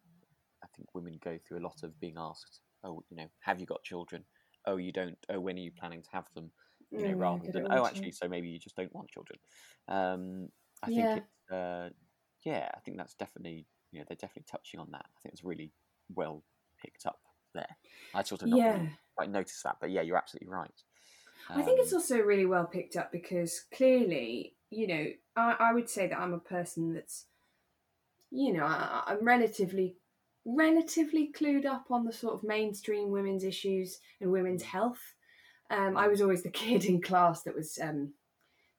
I 0.64 0.68
think 0.76 0.95
women 0.95 1.18
go 1.22 1.38
through 1.38 1.61
a 1.61 1.66
lot 1.68 1.82
of 1.84 2.01
being 2.01 2.16
asked, 2.18 2.62
"Oh, 2.84 3.05
you 3.11 3.16
know, 3.18 3.30
have 3.40 3.61
you 3.61 3.66
got 3.66 3.84
children? 3.84 4.26
Oh, 4.66 4.76
you 4.78 4.93
don't. 4.93 5.18
Oh, 5.30 5.40
when 5.40 5.57
are 5.59 5.61
you 5.68 5.72
planning 5.72 6.03
to 6.03 6.11
have 6.12 6.28
them?" 6.34 6.53
You 6.97 7.05
know, 7.07 7.14
Mm, 7.14 7.14
rather 7.14 7.49
than, 7.49 7.66
"Oh, 7.70 7.84
want 7.84 7.86
to." 7.86 7.86
actually, 7.86 8.12
so 8.12 8.28
maybe 8.28 8.49
you 8.51 8.59
just 8.61 8.76
don't 8.76 8.95
want 8.95 9.11
children." 9.11 9.40
Um, 9.88 10.51
I 10.82 10.90
think 10.90 11.11
Yeah. 11.11 11.16
it's 11.16 11.53
uh, 11.53 11.90
yeah, 12.45 12.70
I 12.74 12.80
think 12.80 12.99
that's 12.99 13.14
definitely 13.14 13.68
you 13.93 14.01
know 14.01 14.07
they're 14.09 14.16
definitely 14.18 14.45
touching 14.51 14.80
on 14.80 14.90
that. 14.93 15.07
I 15.16 15.20
think 15.22 15.34
it's 15.34 15.45
really 15.45 15.72
well 16.11 16.45
picked 16.78 17.07
up 17.07 17.20
there. 17.55 17.76
I 18.14 18.22
sort 18.22 18.42
of 18.42 18.48
not 18.48 18.57
really 18.57 18.68
Yeah. 18.68 18.88
quite 19.16 19.30
noticed 19.30 19.62
that, 19.64 19.76
but 19.80 19.90
yeah, 19.90 20.03
you're 20.03 20.16
absolutely 20.16 20.48
right. 20.48 20.82
I 21.50 21.62
think 21.62 21.80
it's 21.80 21.92
Um, 21.92 21.98
also 21.98 22.18
really 22.20 22.46
well 22.46 22.66
picked 22.66 22.96
up 22.96 23.12
because 23.12 23.64
clearly, 23.74 24.57
you 24.70 24.86
know, 24.86 25.07
I, 25.36 25.57
I 25.59 25.72
would 25.74 25.88
say 25.88 26.07
that 26.07 26.18
I'm 26.18 26.32
a 26.34 26.38
person 26.38 26.94
that's, 26.94 27.26
you 28.30 28.53
know, 28.53 28.64
I, 28.64 29.03
I'm 29.07 29.24
relatively, 29.24 29.96
relatively 30.44 31.32
clued 31.32 31.66
up 31.66 31.90
on 31.90 32.05
the 32.05 32.12
sort 32.12 32.34
of 32.34 32.42
mainstream 32.44 33.11
women's 33.11 33.44
issues 33.44 34.00
and 34.20 34.32
women's 34.32 34.62
health. 34.62 35.14
Um, 35.70 35.96
I 35.96 36.09
was 36.09 36.20
always 36.22 36.42
the 36.42 36.50
kid 36.64 36.84
in 36.84 37.03
class 37.03 37.42
that 37.42 37.55
was 37.55 37.78
um, 37.82 38.14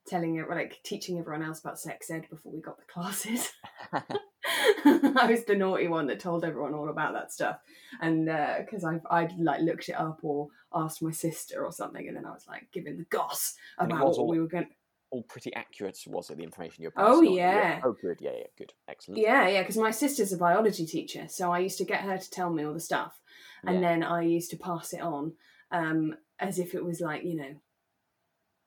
telling 0.07 0.37
it, 0.37 0.49
like 0.49 0.79
teaching 0.83 1.19
everyone 1.19 1.43
else 1.43 1.59
about 1.59 1.79
sex 1.79 2.09
ed 2.09 2.27
before 2.29 2.51
we 2.51 2.61
got 2.61 2.77
the 2.77 2.85
classes. 2.85 3.49
I 4.85 5.27
was 5.29 5.45
the 5.45 5.55
naughty 5.55 5.87
one 5.87 6.07
that 6.07 6.19
told 6.19 6.43
everyone 6.43 6.73
all 6.73 6.89
about 6.89 7.13
that 7.13 7.31
stuff, 7.31 7.57
and 8.01 8.25
because 8.25 8.83
I 8.83 8.99
I'd 9.09 9.37
like 9.39 9.61
looked 9.61 9.89
it 9.89 9.93
up 9.99 10.19
or 10.23 10.49
asked 10.73 11.01
my 11.01 11.11
sister 11.11 11.63
or 11.65 11.71
something, 11.71 12.07
and 12.07 12.17
then 12.17 12.25
I 12.25 12.31
was 12.31 12.45
like 12.47 12.67
giving 12.73 12.97
the 12.97 13.05
goss 13.05 13.55
about 13.77 14.05
what 14.05 14.17
all- 14.17 14.27
we 14.27 14.39
were 14.39 14.47
going. 14.47 14.67
all 15.11 15.23
pretty 15.23 15.53
accurate, 15.53 15.97
was 16.07 16.29
it? 16.29 16.37
The 16.37 16.43
information 16.43 16.81
you're 16.83 16.91
Oh, 16.97 17.19
on? 17.19 17.31
yeah. 17.33 17.79
Oh, 17.85 17.93
good. 18.01 18.17
Yeah, 18.19 18.31
yeah, 18.37 18.47
good. 18.57 18.73
Excellent. 18.87 19.21
Yeah, 19.21 19.47
yeah, 19.47 19.61
because 19.61 19.77
my 19.77 19.91
sister's 19.91 20.33
a 20.33 20.37
biology 20.37 20.85
teacher, 20.87 21.27
so 21.29 21.51
I 21.51 21.59
used 21.59 21.77
to 21.77 21.85
get 21.85 22.01
her 22.01 22.17
to 22.17 22.29
tell 22.31 22.49
me 22.51 22.63
all 22.65 22.73
the 22.73 22.79
stuff, 22.79 23.21
and 23.63 23.75
Yeah. 23.75 23.81
then 23.89 24.03
I 24.03 24.23
used 24.23 24.49
to 24.51 24.57
pass 24.57 24.91
it 24.91 25.01
on 25.01 25.33
um, 25.71 26.15
as 26.39 26.59
if 26.59 26.73
it 26.75 26.83
was 26.83 26.99
like 26.99 27.23
you 27.23 27.35
know 27.37 27.55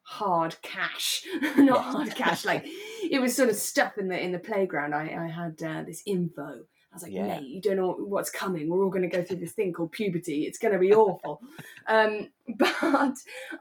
hard 0.02 0.56
cash, 0.62 1.24
not 1.56 1.82
hard 1.84 2.14
cash. 2.14 2.44
Like 2.44 2.64
it 3.10 3.20
was 3.20 3.34
sort 3.34 3.48
of 3.48 3.56
stuff 3.56 3.98
in 3.98 4.08
the 4.08 4.18
in 4.20 4.32
the 4.32 4.38
playground. 4.38 4.94
I 4.94 5.24
I 5.24 5.28
had 5.28 5.62
uh, 5.62 5.82
this 5.82 6.02
info. 6.06 6.60
I 6.92 6.94
was 6.96 7.02
like, 7.02 7.12
Yeah. 7.12 7.26
mate, 7.26 7.46
you 7.48 7.60
don't 7.60 7.76
know 7.76 7.92
what's 7.92 8.30
coming. 8.30 8.70
We're 8.70 8.82
all 8.82 8.88
going 8.90 9.08
to 9.10 9.16
go 9.16 9.22
through 9.22 9.36
this 9.38 9.52
thing 9.52 9.72
called 9.72 9.92
puberty. 9.92 10.44
It's 10.46 10.56
going 10.58 10.72
to 10.72 10.78
be 10.78 10.94
awful. 11.04 11.42
um, 11.86 12.28
but 12.56 12.74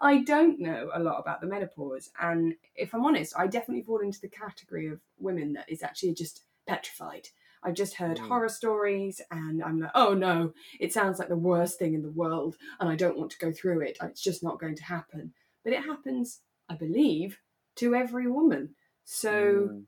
I 0.01 0.23
don't 0.23 0.59
know 0.59 0.89
a 0.93 0.99
lot 1.01 1.19
about 1.19 1.41
the 1.41 1.47
menopause, 1.47 2.09
and 2.21 2.55
if 2.75 2.93
I'm 2.93 3.05
honest, 3.05 3.33
I 3.37 3.47
definitely 3.47 3.83
fall 3.83 3.99
into 3.99 4.21
the 4.21 4.29
category 4.29 4.87
of 4.87 4.99
women 5.19 5.53
that 5.53 5.69
is 5.69 5.83
actually 5.83 6.13
just 6.13 6.43
petrified. 6.67 7.27
I've 7.63 7.73
just 7.73 7.95
heard 7.95 8.17
Mm. 8.17 8.27
horror 8.27 8.49
stories, 8.49 9.19
and 9.31 9.61
I'm 9.63 9.79
like, 9.81 9.91
oh 9.95 10.13
no, 10.13 10.53
it 10.79 10.93
sounds 10.93 11.17
like 11.19 11.29
the 11.29 11.35
worst 11.35 11.77
thing 11.79 11.93
in 11.93 12.03
the 12.03 12.11
world, 12.11 12.55
and 12.79 12.87
I 12.89 12.95
don't 12.95 13.17
want 13.17 13.31
to 13.31 13.39
go 13.39 13.51
through 13.51 13.81
it. 13.81 13.97
It's 14.01 14.21
just 14.21 14.43
not 14.43 14.59
going 14.59 14.75
to 14.75 14.83
happen. 14.83 15.33
But 15.63 15.73
it 15.73 15.83
happens, 15.83 16.41
I 16.69 16.75
believe, 16.75 17.39
to 17.77 17.95
every 17.95 18.27
woman. 18.29 18.75
So 19.05 19.71
Mm, 19.71 19.85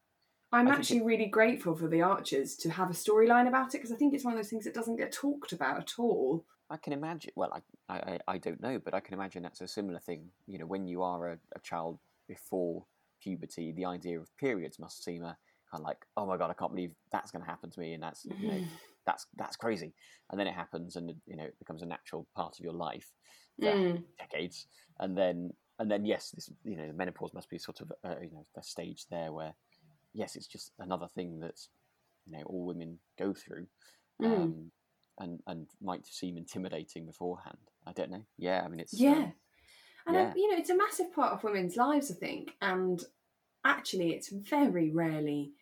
I'm 0.51 0.67
I 0.67 0.71
actually 0.71 1.01
really 1.01 1.27
grateful 1.27 1.75
for 1.75 1.87
the 1.89 2.01
Archers 2.03 2.55
to 2.57 2.71
have 2.71 2.89
a 2.89 2.93
storyline 2.93 3.47
about 3.47 3.69
it 3.75 3.79
because 3.79 3.91
I 3.91 3.97
think 3.97 4.13
it's 4.13 4.25
one 4.25 4.33
of 4.33 4.39
those 4.39 4.49
things 4.49 4.65
that 4.65 4.73
doesn't 4.75 4.97
get 4.97 5.11
talked 5.11 5.53
about 5.53 5.79
at 5.79 5.99
all. 5.99 6.45
I 6.69 6.77
can 6.77 6.93
imagine. 6.93 7.31
Well, 7.35 7.53
I, 7.53 7.61
I, 7.99 8.19
I- 8.27 8.37
don't 8.37 8.61
know, 8.61 8.79
but 8.79 8.93
I 8.93 8.99
can 8.99 9.13
imagine 9.13 9.43
that's 9.43 9.61
a 9.61 9.67
similar 9.67 9.99
thing. 9.99 10.31
You 10.47 10.59
know, 10.59 10.65
when 10.65 10.87
you 10.87 11.01
are 11.01 11.31
a, 11.31 11.39
a 11.55 11.59
child 11.61 11.99
before 12.27 12.85
puberty, 13.21 13.71
the 13.71 13.85
idea 13.85 14.19
of 14.19 14.35
periods 14.37 14.79
must 14.79 15.03
seem 15.03 15.23
a 15.23 15.37
kind 15.71 15.81
of 15.81 15.85
like, 15.85 16.05
oh 16.17 16.25
my 16.25 16.37
god, 16.37 16.49
I 16.51 16.53
can't 16.53 16.73
believe 16.73 16.93
that's 17.11 17.31
going 17.31 17.43
to 17.43 17.49
happen 17.49 17.69
to 17.71 17.79
me, 17.79 17.93
and 17.93 18.03
that's 18.03 18.27
you 18.41 18.47
know, 18.47 18.61
that's 19.05 19.27
that's 19.37 19.55
crazy. 19.55 19.93
And 20.29 20.39
then 20.39 20.47
it 20.47 20.53
happens, 20.55 20.95
and 20.97 21.09
you 21.25 21.37
know, 21.37 21.45
it 21.45 21.59
becomes 21.59 21.81
a 21.83 21.85
natural 21.85 22.27
part 22.35 22.59
of 22.59 22.63
your 22.63 22.73
life 22.73 23.13
for 23.61 23.77
Mm. 23.77 24.03
decades. 24.19 24.67
And 24.99 25.17
then, 25.17 25.51
and 25.79 25.89
then, 25.91 26.05
yes, 26.05 26.31
this 26.31 26.49
you 26.63 26.75
know, 26.77 26.91
menopause 26.93 27.33
must 27.33 27.49
be 27.49 27.57
sort 27.57 27.81
of 27.81 27.91
uh, 28.03 28.15
you 28.21 28.31
know 28.31 28.45
a 28.55 28.63
stage 28.63 29.05
there 29.09 29.31
where, 29.31 29.53
yes, 30.13 30.35
it's 30.35 30.47
just 30.47 30.71
another 30.79 31.07
thing 31.07 31.39
that 31.39 31.59
you 32.25 32.33
know 32.37 32.43
all 32.45 32.65
women 32.65 32.99
go 33.17 33.33
through. 33.33 33.67
Mm. 34.21 34.33
Um, 34.33 34.71
and, 35.19 35.39
and 35.47 35.67
might 35.81 36.05
seem 36.05 36.37
intimidating 36.37 37.05
beforehand. 37.07 37.57
I 37.87 37.91
don't 37.93 38.11
know. 38.11 38.23
Yeah, 38.37 38.61
I 38.63 38.67
mean 38.67 38.79
it's 38.79 38.93
Yeah. 38.93 39.13
um, 39.13 39.33
And 40.05 40.17
I- 40.17 40.33
you 40.35 40.51
know, 40.51 40.57
it's 40.57 40.69
a 40.69 40.77
massive 40.77 41.11
part 41.11 41.33
of 41.33 41.43
women's 41.43 41.75
lives, 41.75 42.11
I 42.11 42.15
think. 42.15 42.51
And 42.61 43.03
actually, 43.65 44.13
it's 44.13 44.29
very 44.29 44.91
rarely 44.91 45.53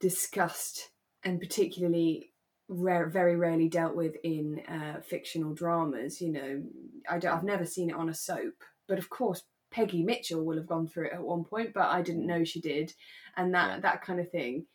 discussed, 0.00 0.90
and 1.22 1.40
particularly 1.40 2.32
rare, 2.68 3.08
very 3.08 3.36
rarely 3.36 3.68
dealt 3.68 3.94
with 3.94 4.16
in 4.24 4.60
uh, 4.68 5.00
fictional 5.02 5.54
dramas. 5.54 6.20
You 6.20 6.32
know, 6.32 6.62
I 7.08 7.18
don't, 7.18 7.32
I've 7.32 7.44
never 7.44 7.64
seen 7.64 7.90
it 7.90 7.96
on 7.96 8.08
a 8.08 8.14
soap, 8.14 8.64
but 8.86 8.98
of 8.98 9.10
course, 9.10 9.42
Peggy 9.70 10.02
Mitchell 10.02 10.44
will 10.44 10.56
have 10.56 10.66
gone 10.66 10.86
through 10.86 11.06
it 11.06 11.12
at 11.14 11.22
one 11.22 11.44
point, 11.44 11.74
but 11.74 11.86
I 11.88 12.02
didn't 12.02 12.26
know 12.26 12.44
she 12.44 12.60
did, 12.60 12.94
and 13.36 13.54
that 13.54 13.70
Yeah. 13.70 13.80
that 13.80 14.02
kind 14.02 14.20
of 14.20 14.30
thing. 14.30 14.66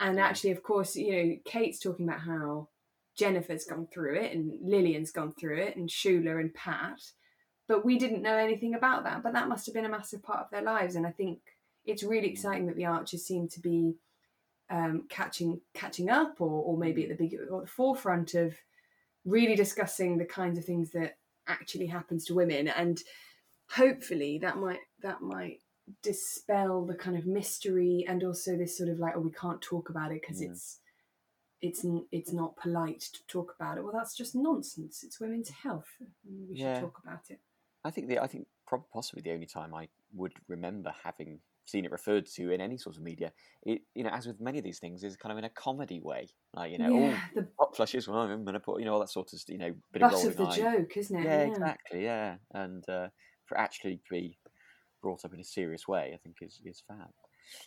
And 0.00 0.16
Yeah. 0.16 0.26
actually, 0.26 0.52
of 0.52 0.62
course, 0.62 0.96
you 0.96 1.12
know, 1.12 1.36
Kate's 1.44 1.80
talking 1.80 2.08
about 2.08 2.20
how 2.20 2.68
Jennifer's 3.14 3.64
gone 3.64 3.88
through 3.88 4.14
it, 4.16 4.32
and 4.34 4.58
Lilian's 4.62 5.10
gone 5.12 5.32
through 5.32 5.58
it, 5.58 5.76
and 5.76 5.88
Shula 5.88 6.40
and 6.40 6.54
Pat 6.54 7.12
but 7.68 7.84
we 7.84 7.98
didn't 7.98 8.22
know 8.22 8.36
anything 8.36 8.74
about 8.74 9.04
that. 9.04 9.22
But 9.22 9.34
that 9.34 9.48
must 9.48 9.66
have 9.66 9.74
been 9.74 9.84
a 9.84 9.90
massive 9.90 10.22
part 10.22 10.40
of 10.40 10.50
their 10.50 10.62
lives, 10.62 10.96
and 10.96 11.06
I 11.06 11.12
think 11.12 11.38
it's 11.84 12.02
really 12.02 12.28
exciting 12.28 12.66
that 12.66 12.76
the 12.76 12.86
Archers 12.86 13.24
seem 13.24 13.46
to 13.48 13.60
be 13.60 13.94
um, 14.70 15.04
catching 15.08 15.60
catching 15.74 16.10
up, 16.10 16.40
or, 16.40 16.62
or 16.64 16.76
maybe 16.76 17.04
at 17.04 17.10
the 17.10 17.14
big 17.14 17.38
or 17.50 17.60
the 17.60 17.66
forefront 17.66 18.34
of 18.34 18.56
really 19.24 19.54
discussing 19.54 20.18
the 20.18 20.24
kinds 20.24 20.58
of 20.58 20.64
things 20.64 20.90
that 20.92 21.18
actually 21.46 21.86
happens 21.86 22.24
to 22.24 22.34
women, 22.34 22.68
and 22.68 23.02
hopefully 23.70 24.38
that 24.38 24.56
might 24.56 24.80
that 25.02 25.20
might 25.20 25.60
dispel 26.02 26.84
the 26.84 26.94
kind 26.94 27.16
of 27.16 27.26
mystery 27.26 28.04
and 28.08 28.22
also 28.22 28.56
this 28.56 28.76
sort 28.76 28.90
of 28.90 28.98
like 28.98 29.14
oh 29.16 29.20
we 29.20 29.30
can't 29.32 29.62
talk 29.62 29.88
about 29.90 30.12
it 30.12 30.20
because 30.20 30.40
Mm. 30.40 30.50
it's 30.50 30.80
it's 31.60 31.84
it's 32.12 32.32
not 32.32 32.56
polite 32.56 33.00
to 33.00 33.26
talk 33.26 33.54
about 33.58 33.78
it 33.78 33.82
well 33.84 33.92
that's 33.92 34.16
just 34.16 34.34
nonsense 34.34 35.02
it's 35.02 35.20
women's 35.20 35.48
health 35.48 35.88
we 36.24 36.56
should 36.56 36.64
Yeah. 36.66 36.80
talk 36.80 37.00
about 37.02 37.30
it 37.30 37.40
I 37.84 37.90
think 37.90 38.08
the 38.08 38.18
I 38.18 38.26
think 38.26 38.46
prob- 38.66 38.90
possibly 38.92 39.22
the 39.22 39.32
only 39.32 39.46
time 39.46 39.74
I 39.74 39.88
would 40.12 40.32
remember 40.46 40.92
having 41.04 41.40
seen 41.64 41.84
it 41.84 41.90
referred 41.90 42.26
to 42.26 42.50
in 42.50 42.60
any 42.60 42.78
sort 42.78 42.96
of 42.96 43.02
media, 43.02 43.32
it 43.62 43.82
you 43.94 44.02
know, 44.02 44.10
as 44.10 44.26
with 44.26 44.40
many 44.40 44.58
of 44.58 44.64
these 44.64 44.78
things, 44.78 45.04
is 45.04 45.16
kind 45.16 45.32
of 45.32 45.38
in 45.38 45.44
a 45.44 45.50
comedy 45.50 46.00
way, 46.00 46.28
like 46.54 46.72
you 46.72 46.78
know, 46.78 46.90
yeah, 46.92 47.16
oh, 47.34 47.40
the 47.40 47.48
hot 47.58 47.76
flushes, 47.76 48.08
well, 48.08 48.20
I'm 48.20 48.44
gonna 48.44 48.60
put 48.60 48.80
you 48.80 48.86
know 48.86 48.94
all 48.94 49.00
that 49.00 49.10
sort 49.10 49.32
of 49.32 49.40
you 49.48 49.58
know 49.58 49.74
bit 49.92 50.02
of 50.02 50.12
of 50.12 50.36
the 50.36 50.44
eye. 50.44 50.56
joke, 50.56 50.96
isn't 50.96 51.18
it? 51.18 51.24
Yeah, 51.24 51.42
exactly. 51.42 52.04
Yeah, 52.04 52.36
and 52.52 52.88
uh, 52.88 53.08
for 53.48 53.58
actually 53.58 54.00
be 54.10 54.38
brought 55.02 55.24
up 55.24 55.32
in 55.34 55.40
a 55.40 55.44
serious 55.44 55.86
way, 55.88 56.12
I 56.14 56.18
think 56.18 56.36
is 56.42 56.60
is 56.64 56.82
fab. 56.86 57.08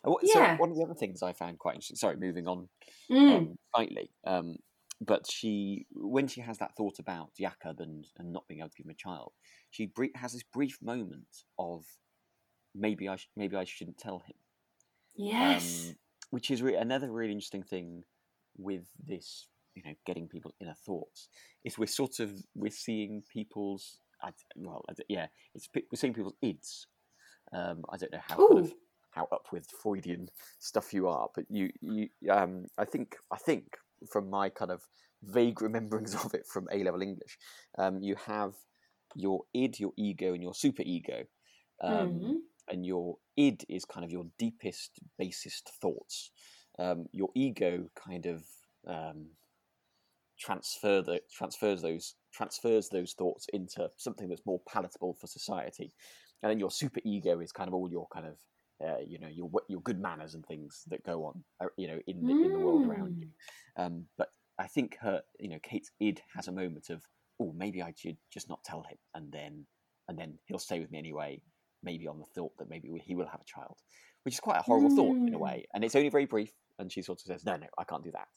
What, 0.03 0.21
Yeah. 0.23 0.55
So 0.55 0.61
one 0.61 0.69
of 0.71 0.77
the 0.77 0.83
other 0.83 0.93
things 0.93 1.23
I 1.23 1.33
found 1.33 1.57
quite 1.59 1.75
interesting. 1.75 1.97
Sorry, 1.97 2.15
moving 2.15 2.47
on 2.47 2.69
Mm. 3.09 3.35
um, 3.37 3.57
slightly. 3.75 4.11
Um, 4.25 4.57
but 5.03 5.25
she, 5.29 5.87
when 5.95 6.27
she 6.27 6.41
has 6.41 6.59
that 6.59 6.75
thought 6.77 6.99
about 6.99 7.33
Jakob 7.35 7.79
and, 7.79 8.05
and 8.19 8.31
not 8.31 8.47
being 8.47 8.59
able 8.59 8.69
to 8.69 8.75
give 8.77 8.85
him 8.85 8.91
a 8.91 8.93
child, 8.93 9.31
she 9.71 9.87
brie- 9.87 10.11
has 10.13 10.33
this 10.33 10.43
brief 10.43 10.77
moment 10.79 11.45
of 11.57 11.85
maybe 12.75 13.09
I 13.09 13.15
sh- 13.15 13.29
maybe 13.35 13.55
I 13.55 13.63
shouldn't 13.63 13.97
tell 13.97 14.19
him. 14.19 14.35
Yes. 15.15 15.87
Um, 15.89 15.95
which 16.29 16.51
is 16.51 16.61
re- 16.61 16.75
another 16.75 17.11
really 17.11 17.31
interesting 17.33 17.63
thing 17.63 18.03
with 18.57 18.85
this, 19.03 19.47
you 19.73 19.81
know, 19.83 19.95
getting 20.05 20.27
people 20.27 20.53
inner 20.61 20.75
thoughts 20.85 21.29
is 21.63 21.79
we're 21.79 21.87
sort 21.87 22.19
of 22.19 22.31
we're 22.53 22.69
seeing 22.71 23.23
people's, 23.33 23.97
I 24.21 24.31
well, 24.55 24.83
I 24.89 24.93
yeah, 25.07 25.27
it's 25.55 25.67
we're 25.73 25.95
seeing 25.95 26.13
people's 26.13 26.35
ids. 26.43 26.87
Um, 27.53 27.83
I 27.89 27.97
don't 27.97 28.11
know 28.11 28.21
how 28.21 28.37
kind 28.37 28.59
of 28.59 28.73
how 29.11 29.27
up 29.31 29.47
with 29.51 29.67
Freudian 29.69 30.29
stuff 30.59 30.93
you 30.93 31.07
are, 31.07 31.29
but 31.35 31.45
you 31.49 31.71
you 31.81 32.09
um, 32.29 32.65
I 32.77 32.85
think 32.85 33.17
I 33.31 33.37
think 33.37 33.77
from 34.09 34.29
my 34.29 34.49
kind 34.49 34.71
of 34.71 34.81
vague 35.23 35.61
rememberings 35.61 36.15
of 36.25 36.33
it 36.33 36.45
from 36.47 36.67
A 36.71 36.83
level 36.83 37.01
English, 37.01 37.37
um, 37.77 38.01
you 38.01 38.15
have 38.15 38.53
your 39.15 39.43
id, 39.53 39.79
your 39.79 39.93
ego, 39.97 40.33
and 40.33 40.41
your 40.41 40.53
super 40.53 40.83
ego. 40.85 41.25
Um, 41.81 42.21
Mhm. 42.21 42.41
and 42.69 42.85
your 42.85 43.17
id 43.35 43.65
is 43.67 43.85
kind 43.85 44.05
of 44.05 44.11
your 44.11 44.25
deepest, 44.37 44.99
basest 45.17 45.69
thoughts. 45.81 46.31
Um, 46.79 47.07
your 47.11 47.29
ego 47.35 47.89
kind 47.95 48.25
of 48.25 48.45
um, 48.87 49.31
transfer 50.39 51.01
the, 51.01 51.21
transfers 51.31 51.81
those 51.81 52.15
transfers 52.31 52.89
those 52.89 53.13
thoughts 53.13 53.47
into 53.53 53.89
something 53.97 54.29
that's 54.29 54.45
more 54.45 54.61
palatable 54.67 55.15
for 55.19 55.27
society, 55.27 55.93
and 56.41 56.49
then 56.49 56.59
your 56.59 56.71
super 56.71 57.01
ego 57.03 57.39
is 57.39 57.51
kind 57.51 57.67
of 57.67 57.73
all 57.73 57.89
your 57.89 58.07
kind 58.13 58.27
of 58.27 58.37
uh, 58.85 58.99
you 59.05 59.19
know 59.19 59.27
your 59.27 59.49
your 59.67 59.81
good 59.81 59.99
manners 59.99 60.33
and 60.35 60.45
things 60.45 60.83
that 60.87 61.03
go 61.03 61.25
on 61.25 61.43
uh, 61.63 61.67
you 61.77 61.87
know 61.87 61.99
in 62.07 62.25
the, 62.25 62.35
in 62.43 62.51
the 62.51 62.59
world 62.59 62.85
around 62.85 63.15
you. 63.17 63.27
Um, 63.77 64.05
but 64.17 64.29
I 64.59 64.67
think 64.67 64.97
her 65.01 65.21
you 65.39 65.49
know 65.49 65.59
Kate's 65.63 65.91
id 65.99 66.21
has 66.35 66.47
a 66.47 66.51
moment 66.51 66.89
of 66.89 67.03
oh 67.39 67.53
maybe 67.55 67.81
I 67.81 67.93
should 67.95 68.17
just 68.31 68.49
not 68.49 68.63
tell 68.63 68.83
him, 68.83 68.97
and 69.15 69.31
then 69.31 69.65
and 70.07 70.17
then 70.17 70.37
he'll 70.45 70.59
stay 70.59 70.79
with 70.79 70.91
me 70.91 70.99
anyway 70.99 71.41
maybe 71.83 72.07
on 72.07 72.19
the 72.19 72.25
thought 72.35 72.55
that 72.59 72.69
maybe 72.69 72.89
he 73.03 73.15
will 73.15 73.27
have 73.27 73.41
a 73.41 73.45
child, 73.45 73.77
which 74.23 74.35
is 74.35 74.39
quite 74.39 74.57
a 74.57 74.61
horrible 74.61 74.89
thought 74.89 75.17
in 75.27 75.33
a 75.33 75.37
Mm. 75.37 75.41
way. 75.41 75.65
And 75.73 75.83
it's 75.83 75.95
only 75.95 76.09
very 76.09 76.25
brief, 76.25 76.51
and 76.79 76.91
she 76.91 77.01
sort 77.01 77.19
of 77.21 77.25
says, 77.25 77.45
"No, 77.45 77.55
no, 77.57 77.67
I 77.77 77.83
can't 77.83 78.03
do 78.03 78.11
that." 78.11 78.27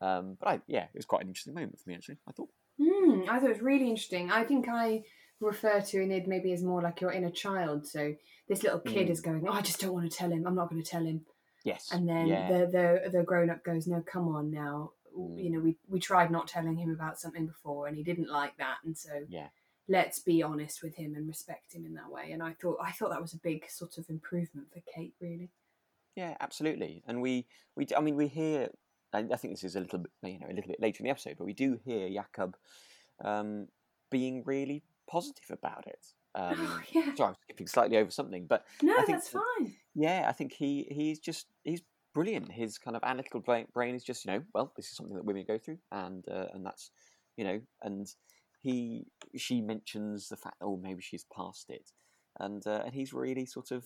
Um, 0.00 0.36
but 0.38 0.48
I, 0.48 0.60
yeah, 0.66 0.84
it 0.84 0.96
was 0.96 1.06
quite 1.06 1.22
an 1.22 1.28
interesting 1.28 1.54
moment 1.54 1.78
for 1.78 1.88
me 1.88 1.94
actually. 1.94 2.18
I 2.28 2.32
thought, 2.32 2.50
Mm, 2.80 3.28
I 3.28 3.38
thought 3.38 3.50
it 3.50 3.52
was 3.54 3.62
really 3.62 3.88
interesting. 3.88 4.30
I 4.30 4.44
think 4.44 4.66
I 4.68 5.02
refer 5.40 5.80
to 5.80 6.02
an 6.02 6.12
id 6.12 6.26
maybe 6.26 6.52
as 6.52 6.62
more 6.62 6.82
like 6.82 7.00
your 7.00 7.12
inner 7.12 7.30
child. 7.30 7.86
So 7.86 8.14
this 8.48 8.62
little 8.62 8.80
kid 8.80 9.08
Mm. 9.08 9.10
is 9.10 9.20
going, 9.20 9.46
"Oh, 9.48 9.52
I 9.52 9.62
just 9.62 9.80
don't 9.80 9.92
want 9.92 10.10
to 10.10 10.16
tell 10.16 10.30
him. 10.30 10.46
I'm 10.46 10.54
not 10.54 10.70
going 10.70 10.82
to 10.82 10.88
tell 10.90 11.04
him." 11.04 11.26
yes, 11.64 11.90
And 11.92 12.08
then 12.08 12.26
yeah, 12.28 12.48
the 12.48 12.66
the 12.66 13.10
the 13.10 13.22
grown 13.22 13.50
up 13.50 13.62
goes, 13.64 13.86
"No, 13.86 14.02
come 14.02 14.28
on 14.28 14.50
now. 14.50 14.92
Mm. 15.16 15.42
You 15.42 15.50
know, 15.50 15.60
we 15.60 15.76
we 15.88 16.00
tried 16.00 16.30
not 16.30 16.48
telling 16.48 16.76
him 16.76 16.90
about 16.90 17.20
something 17.20 17.46
before, 17.46 17.86
and 17.86 17.96
he 17.96 18.02
didn't 18.02 18.30
like 18.30 18.56
that, 18.56 18.78
and 18.84 18.96
so 18.96 19.10
yeah, 19.28 19.48
let's 19.88 20.18
be 20.20 20.42
honest 20.42 20.82
with 20.82 20.94
him 20.96 21.14
and 21.14 21.28
respect 21.28 21.72
him 21.74 21.84
in 21.84 21.94
that 21.94 22.10
way." 22.10 22.32
And 22.32 22.42
I 22.42 22.54
thought 22.54 22.78
I 22.80 22.92
thought 22.92 23.10
that 23.10 23.20
was 23.22 23.34
a 23.34 23.38
big 23.38 23.68
sort 23.70 23.98
of 23.98 24.08
improvement 24.08 24.72
for 24.72 24.80
Kate, 24.92 25.14
really. 25.20 25.50
yeah, 26.16 26.36
absolutely. 26.40 27.02
And 27.06 27.22
we, 27.22 27.46
we, 27.76 27.86
I 27.96 28.00
mean, 28.00 28.16
we 28.16 28.28
hear. 28.28 28.68
I 29.12 29.18
I 29.32 29.36
think 29.36 29.54
this 29.54 29.64
is 29.64 29.76
a 29.76 29.80
little 29.80 29.98
bit, 30.00 30.10
you 30.22 30.38
know, 30.38 30.46
a 30.48 30.54
little 30.54 30.68
bit 30.68 30.80
later 30.80 30.98
in 31.00 31.04
the 31.04 31.10
episode, 31.10 31.36
but 31.38 31.44
we 31.44 31.52
do 31.54 31.78
hear 31.84 32.08
Jakob 32.08 32.56
um, 33.24 33.68
being 34.10 34.42
really 34.44 34.82
positive 35.08 35.50
about 35.50 35.86
it. 35.86 36.06
Um, 36.34 36.54
oh 36.58 36.80
yeah, 36.92 37.14
sorry, 37.14 37.28
I'm 37.30 37.36
skipping 37.42 37.66
slightly 37.66 37.96
over 37.98 38.10
something, 38.10 38.46
but 38.46 38.64
no, 38.82 38.94
I 38.94 39.02
think 39.04 39.18
that's 39.18 39.30
that- 39.30 39.42
fine. 39.58 39.74
yeah, 39.94 40.26
I 40.28 40.32
think 40.32 40.52
he 40.52 40.86
he's 40.90 41.18
just 41.18 41.46
he's 41.64 41.82
brilliant. 42.14 42.50
His 42.52 42.78
kind 42.78 42.96
of 42.96 43.02
analytical 43.04 43.40
brain, 43.40 43.66
brain 43.74 43.94
is 43.94 44.02
just 44.04 44.24
you 44.24 44.32
know 44.32 44.42
well 44.54 44.72
this 44.76 44.86
is 44.86 44.96
something 44.96 45.14
that 45.16 45.24
women 45.24 45.44
go 45.46 45.58
through, 45.58 45.78
and 45.90 46.24
uh, 46.30 46.46
and 46.54 46.64
that's 46.64 46.90
you 47.36 47.44
know 47.44 47.60
and 47.82 48.06
he 48.62 49.06
she 49.36 49.60
mentions 49.60 50.28
the 50.28 50.36
fact 50.36 50.56
oh 50.62 50.76
maybe 50.82 51.02
she's 51.02 51.24
past 51.36 51.68
it, 51.68 51.90
and 52.40 52.66
uh, 52.66 52.82
and 52.84 52.94
he's 52.94 53.12
really 53.12 53.44
sort 53.44 53.70
of 53.70 53.84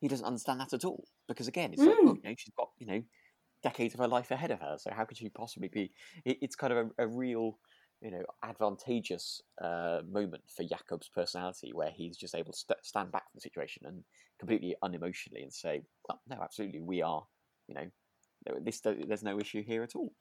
he 0.00 0.08
doesn't 0.08 0.26
understand 0.26 0.60
that 0.60 0.72
at 0.72 0.84
all 0.84 1.04
because 1.28 1.46
again 1.48 1.72
it's 1.72 1.80
like 1.82 1.94
Mm. 1.96 2.08
oh 2.08 2.14
you 2.16 2.22
know 2.28 2.34
she's 2.36 2.52
got 2.56 2.70
you 2.78 2.86
know 2.86 3.02
decades 3.62 3.94
of 3.94 4.00
her 4.00 4.08
life 4.08 4.30
ahead 4.30 4.50
of 4.50 4.60
her, 4.60 4.76
so 4.78 4.90
how 4.92 5.04
could 5.04 5.16
she 5.16 5.28
possibly 5.28 5.68
be? 5.68 5.92
It, 6.24 6.38
it's 6.42 6.56
kind 6.56 6.72
of 6.72 6.90
a, 6.98 7.04
a 7.04 7.06
real 7.06 7.58
you 8.00 8.10
know 8.10 8.22
advantageous 8.42 9.42
uh, 9.62 10.00
moment 10.10 10.42
for 10.54 10.64
Jakob's 10.64 11.08
personality 11.08 11.72
where 11.72 11.90
he's 11.90 12.16
just 12.16 12.34
able 12.34 12.52
to 12.52 12.58
st- 12.58 12.84
stand 12.84 13.12
back 13.12 13.24
from 13.30 13.36
the 13.36 13.40
situation 13.40 13.84
and 13.86 14.02
completely 14.38 14.74
unemotionally 14.82 15.42
and 15.42 15.52
say, 15.52 15.82
well, 16.08 16.20
no, 16.28 16.42
absolutely, 16.42 16.80
we 16.80 17.00
are, 17.00 17.24
you 17.68 17.74
know, 17.74 17.86
this 18.60 18.80
there's 18.80 19.22
no 19.22 19.38
issue 19.38 19.62
here 19.62 19.82
at 19.82 19.94
all. 19.94 20.12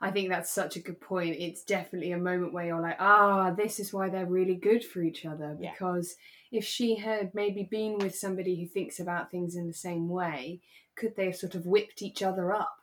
I 0.00 0.10
think 0.10 0.28
that's 0.28 0.50
such 0.50 0.76
a 0.76 0.80
good 0.80 1.00
point. 1.00 1.36
It's 1.38 1.64
definitely 1.64 2.12
a 2.12 2.18
moment 2.18 2.52
where 2.52 2.66
you're 2.66 2.80
like, 2.80 3.00
ah, 3.00 3.50
this 3.50 3.80
is 3.80 3.92
why 3.92 4.08
they're 4.08 4.26
really 4.26 4.54
good 4.54 4.84
for 4.84 5.02
each 5.02 5.24
other. 5.26 5.56
Yeah. 5.60 5.72
Because 5.72 6.16
if 6.52 6.64
she 6.64 6.96
had 6.96 7.34
maybe 7.34 7.64
been 7.64 7.98
with 7.98 8.14
somebody 8.14 8.60
who 8.60 8.66
thinks 8.66 9.00
about 9.00 9.30
things 9.30 9.56
in 9.56 9.66
the 9.66 9.72
same 9.72 10.08
way, 10.08 10.60
could 10.98 11.14
they 11.16 11.26
have 11.26 11.36
sort 11.36 11.54
of 11.54 11.66
whipped 11.66 12.02
each 12.02 12.22
other 12.22 12.52
up 12.52 12.74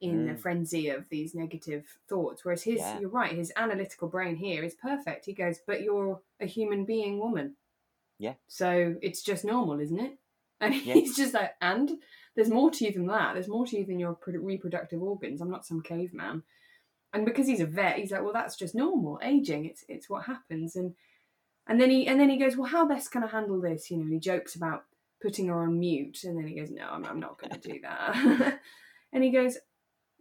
in 0.00 0.28
a 0.28 0.34
Mm. 0.34 0.38
frenzy 0.38 0.88
of 0.88 1.08
these 1.08 1.34
negative 1.34 1.84
thoughts? 2.08 2.44
Whereas 2.44 2.62
his, 2.62 2.80
Yeah. 2.80 3.00
you're 3.00 3.10
right, 3.10 3.32
his 3.32 3.52
analytical 3.56 4.08
brain 4.08 4.36
here 4.36 4.62
is 4.62 4.74
perfect. 4.74 5.24
He 5.26 5.32
goes, 5.32 5.58
but 5.66 5.82
you're 5.82 6.20
a 6.40 6.46
human 6.46 6.84
being 6.84 7.18
woman. 7.18 7.56
Yeah. 8.18 8.34
So 8.46 8.96
it's 9.02 9.22
just 9.22 9.44
normal, 9.44 9.80
isn't 9.80 9.98
it? 10.00 10.18
And 10.60 10.74
Yeah. 10.74 10.94
he's 10.94 11.14
just 11.16 11.34
like, 11.34 11.52
and 11.60 12.00
there's 12.34 12.48
more 12.50 12.70
to 12.70 12.84
you 12.86 12.92
than 12.92 13.06
that. 13.08 13.34
There's 13.34 13.48
more 13.48 13.66
to 13.66 13.76
you 13.76 13.84
than 13.84 13.98
your 13.98 14.18
reproductive 14.26 15.02
organs. 15.02 15.40
I'm 15.42 15.50
not 15.50 15.66
some 15.66 15.82
caveman. 15.82 16.42
And 17.12 17.24
because 17.26 17.46
he's 17.46 17.60
a 17.60 17.66
vet, 17.66 17.98
he's 17.98 18.10
like, 18.10 18.22
well, 18.22 18.32
that's 18.32 18.56
just 18.56 18.74
normal 18.74 19.18
aging. 19.22 19.66
It's 19.66 19.84
it's 19.88 20.08
what 20.08 20.24
happens. 20.24 20.74
And 20.76 20.94
and 21.66 21.78
then 21.80 21.90
he 21.90 22.06
and 22.06 22.18
then 22.18 22.30
he 22.30 22.38
goes, 22.38 22.56
well, 22.56 22.68
how 22.70 22.86
best 22.86 23.10
can 23.10 23.22
I 23.22 23.26
handle 23.28 23.60
this? 23.60 23.90
You 23.90 23.96
know, 23.98 24.04
and 24.04 24.12
he 24.14 24.18
jokes 24.18 24.54
about 24.54 24.84
putting 25.22 25.48
her 25.48 25.62
on 25.62 25.78
mute, 25.78 26.18
and 26.24 26.38
then 26.38 26.46
he 26.46 26.58
goes, 26.58 26.70
no, 26.70 26.86
I'm, 26.90 27.04
I'm 27.04 27.20
not 27.20 27.38
going 27.38 27.58
to 27.58 27.68
do 27.68 27.80
that. 27.82 28.60
and 29.12 29.24
he 29.24 29.30
goes, 29.30 29.58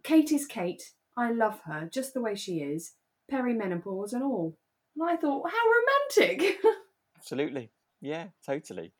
Kate 0.04 0.32
is 0.32 0.46
Kate. 0.46 0.84
I 1.18 1.32
love 1.32 1.60
her 1.66 1.90
just 1.92 2.14
the 2.14 2.22
way 2.22 2.36
she 2.36 2.58
is, 2.58 2.94
perimenopause 3.32 4.14
and 4.14 4.24
all. 4.24 4.58
And 4.98 5.10
I 5.10 5.16
thought, 5.16 5.50
how 5.50 6.22
romantic. 6.22 6.58
Absolutely, 7.18 7.72
yeah, 8.02 8.28
totally. 8.46 8.94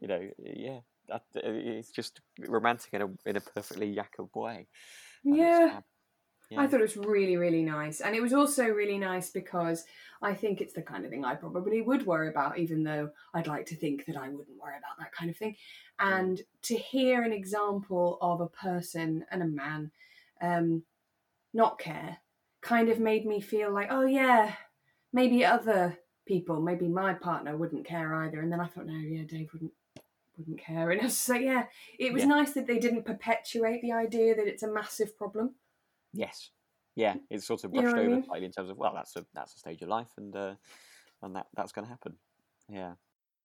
You 0.00 0.08
know, 0.08 0.28
yeah, 0.38 0.80
that, 1.08 1.22
it's 1.34 1.90
just 1.90 2.20
romantic 2.38 2.92
in 2.92 3.02
a 3.02 3.08
in 3.26 3.36
a 3.36 3.40
perfectly 3.40 3.94
Jakob 3.94 4.30
way. 4.34 4.66
And 5.24 5.36
it's 5.38 5.84
yeah. 6.50 6.60
I 6.60 6.66
thought 6.66 6.80
it 6.80 6.82
was 6.82 6.96
really, 6.96 7.36
really 7.36 7.62
nice. 7.62 8.00
And 8.00 8.14
it 8.14 8.20
was 8.20 8.32
also 8.32 8.64
really 8.66 8.98
nice 8.98 9.30
because 9.30 9.84
I 10.20 10.34
think 10.34 10.60
it's 10.60 10.74
the 10.74 10.82
kind 10.82 11.04
of 11.04 11.10
thing 11.10 11.24
I 11.24 11.34
probably 11.34 11.80
would 11.80 12.04
worry 12.04 12.28
about, 12.28 12.58
even 12.58 12.82
though 12.82 13.10
I'd 13.32 13.46
like 13.46 13.66
to 13.66 13.76
think 13.76 14.04
that 14.06 14.16
I 14.16 14.28
wouldn't 14.28 14.60
worry 14.60 14.76
about 14.76 14.98
that 14.98 15.12
kind 15.12 15.30
of 15.30 15.36
thing. 15.36 15.56
And 15.98 16.40
to 16.62 16.76
hear 16.76 17.22
an 17.22 17.32
example 17.32 18.18
of 18.20 18.40
a 18.40 18.48
person 18.48 19.24
and 19.30 19.42
a 19.42 19.46
man 19.46 19.90
um, 20.42 20.82
not 21.54 21.78
care 21.78 22.18
kind 22.60 22.88
of 22.88 22.98
made 22.98 23.24
me 23.24 23.40
feel 23.40 23.72
like, 23.72 23.88
oh, 23.90 24.04
yeah, 24.04 24.54
maybe 25.12 25.44
other 25.44 25.98
people, 26.26 26.60
maybe 26.60 26.88
my 26.88 27.14
partner 27.14 27.56
wouldn't 27.56 27.86
care 27.86 28.14
either. 28.14 28.40
And 28.40 28.52
then 28.52 28.60
I 28.60 28.66
thought, 28.66 28.86
no, 28.86 28.94
yeah, 28.94 29.22
Dave 29.24 29.50
wouldn't. 29.52 29.72
Wouldn't 30.38 30.60
care, 30.60 30.90
and 30.90 31.02
it's 31.02 31.28
like, 31.28 31.42
yeah, 31.42 31.64
it 31.98 32.14
was 32.14 32.22
Yeah. 32.22 32.28
nice 32.28 32.52
that 32.52 32.66
they 32.66 32.78
didn't 32.78 33.04
perpetuate 33.04 33.82
the 33.82 33.92
idea 33.92 34.34
that 34.34 34.46
it's 34.46 34.62
a 34.62 34.72
massive 34.72 35.18
problem. 35.18 35.56
Yes. 36.12 36.50
Yeah, 36.96 37.14
it's 37.30 37.46
sort 37.46 37.64
of 37.64 37.72
You 37.72 37.82
know 37.82 37.90
brushed 37.90 37.96
I 37.96 38.00
over 38.06 38.10
mean? 38.16 38.24
slightly 38.24 38.46
in 38.46 38.52
terms 38.52 38.70
of 38.70 38.76
well, 38.76 38.92
that's 38.94 39.14
a 39.16 39.24
that's 39.34 39.54
a 39.54 39.58
stage 39.58 39.80
of 39.82 39.88
life, 39.88 40.10
and 40.16 40.34
uh, 40.34 40.54
and 41.22 41.36
that 41.36 41.46
that's 41.54 41.72
going 41.72 41.84
to 41.86 41.90
happen. 41.90 42.16
Yeah. 42.68 42.94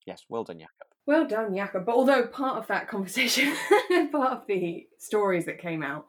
Yes. 0.06 0.26
Well 0.30 0.44
done, 0.44 0.60
Jakob. 0.60 0.88
Well 1.06 1.28
done, 1.28 1.56
Jakob. 1.56 1.86
But 1.86 1.96
although 1.96 2.28
part 2.28 2.58
of 2.58 2.68
that 2.68 2.88
conversation, 2.88 3.56
part 4.12 4.34
of 4.34 4.48
the 4.48 4.88
stories 4.98 5.46
that 5.46 5.60
came 5.60 5.84
out 5.84 6.06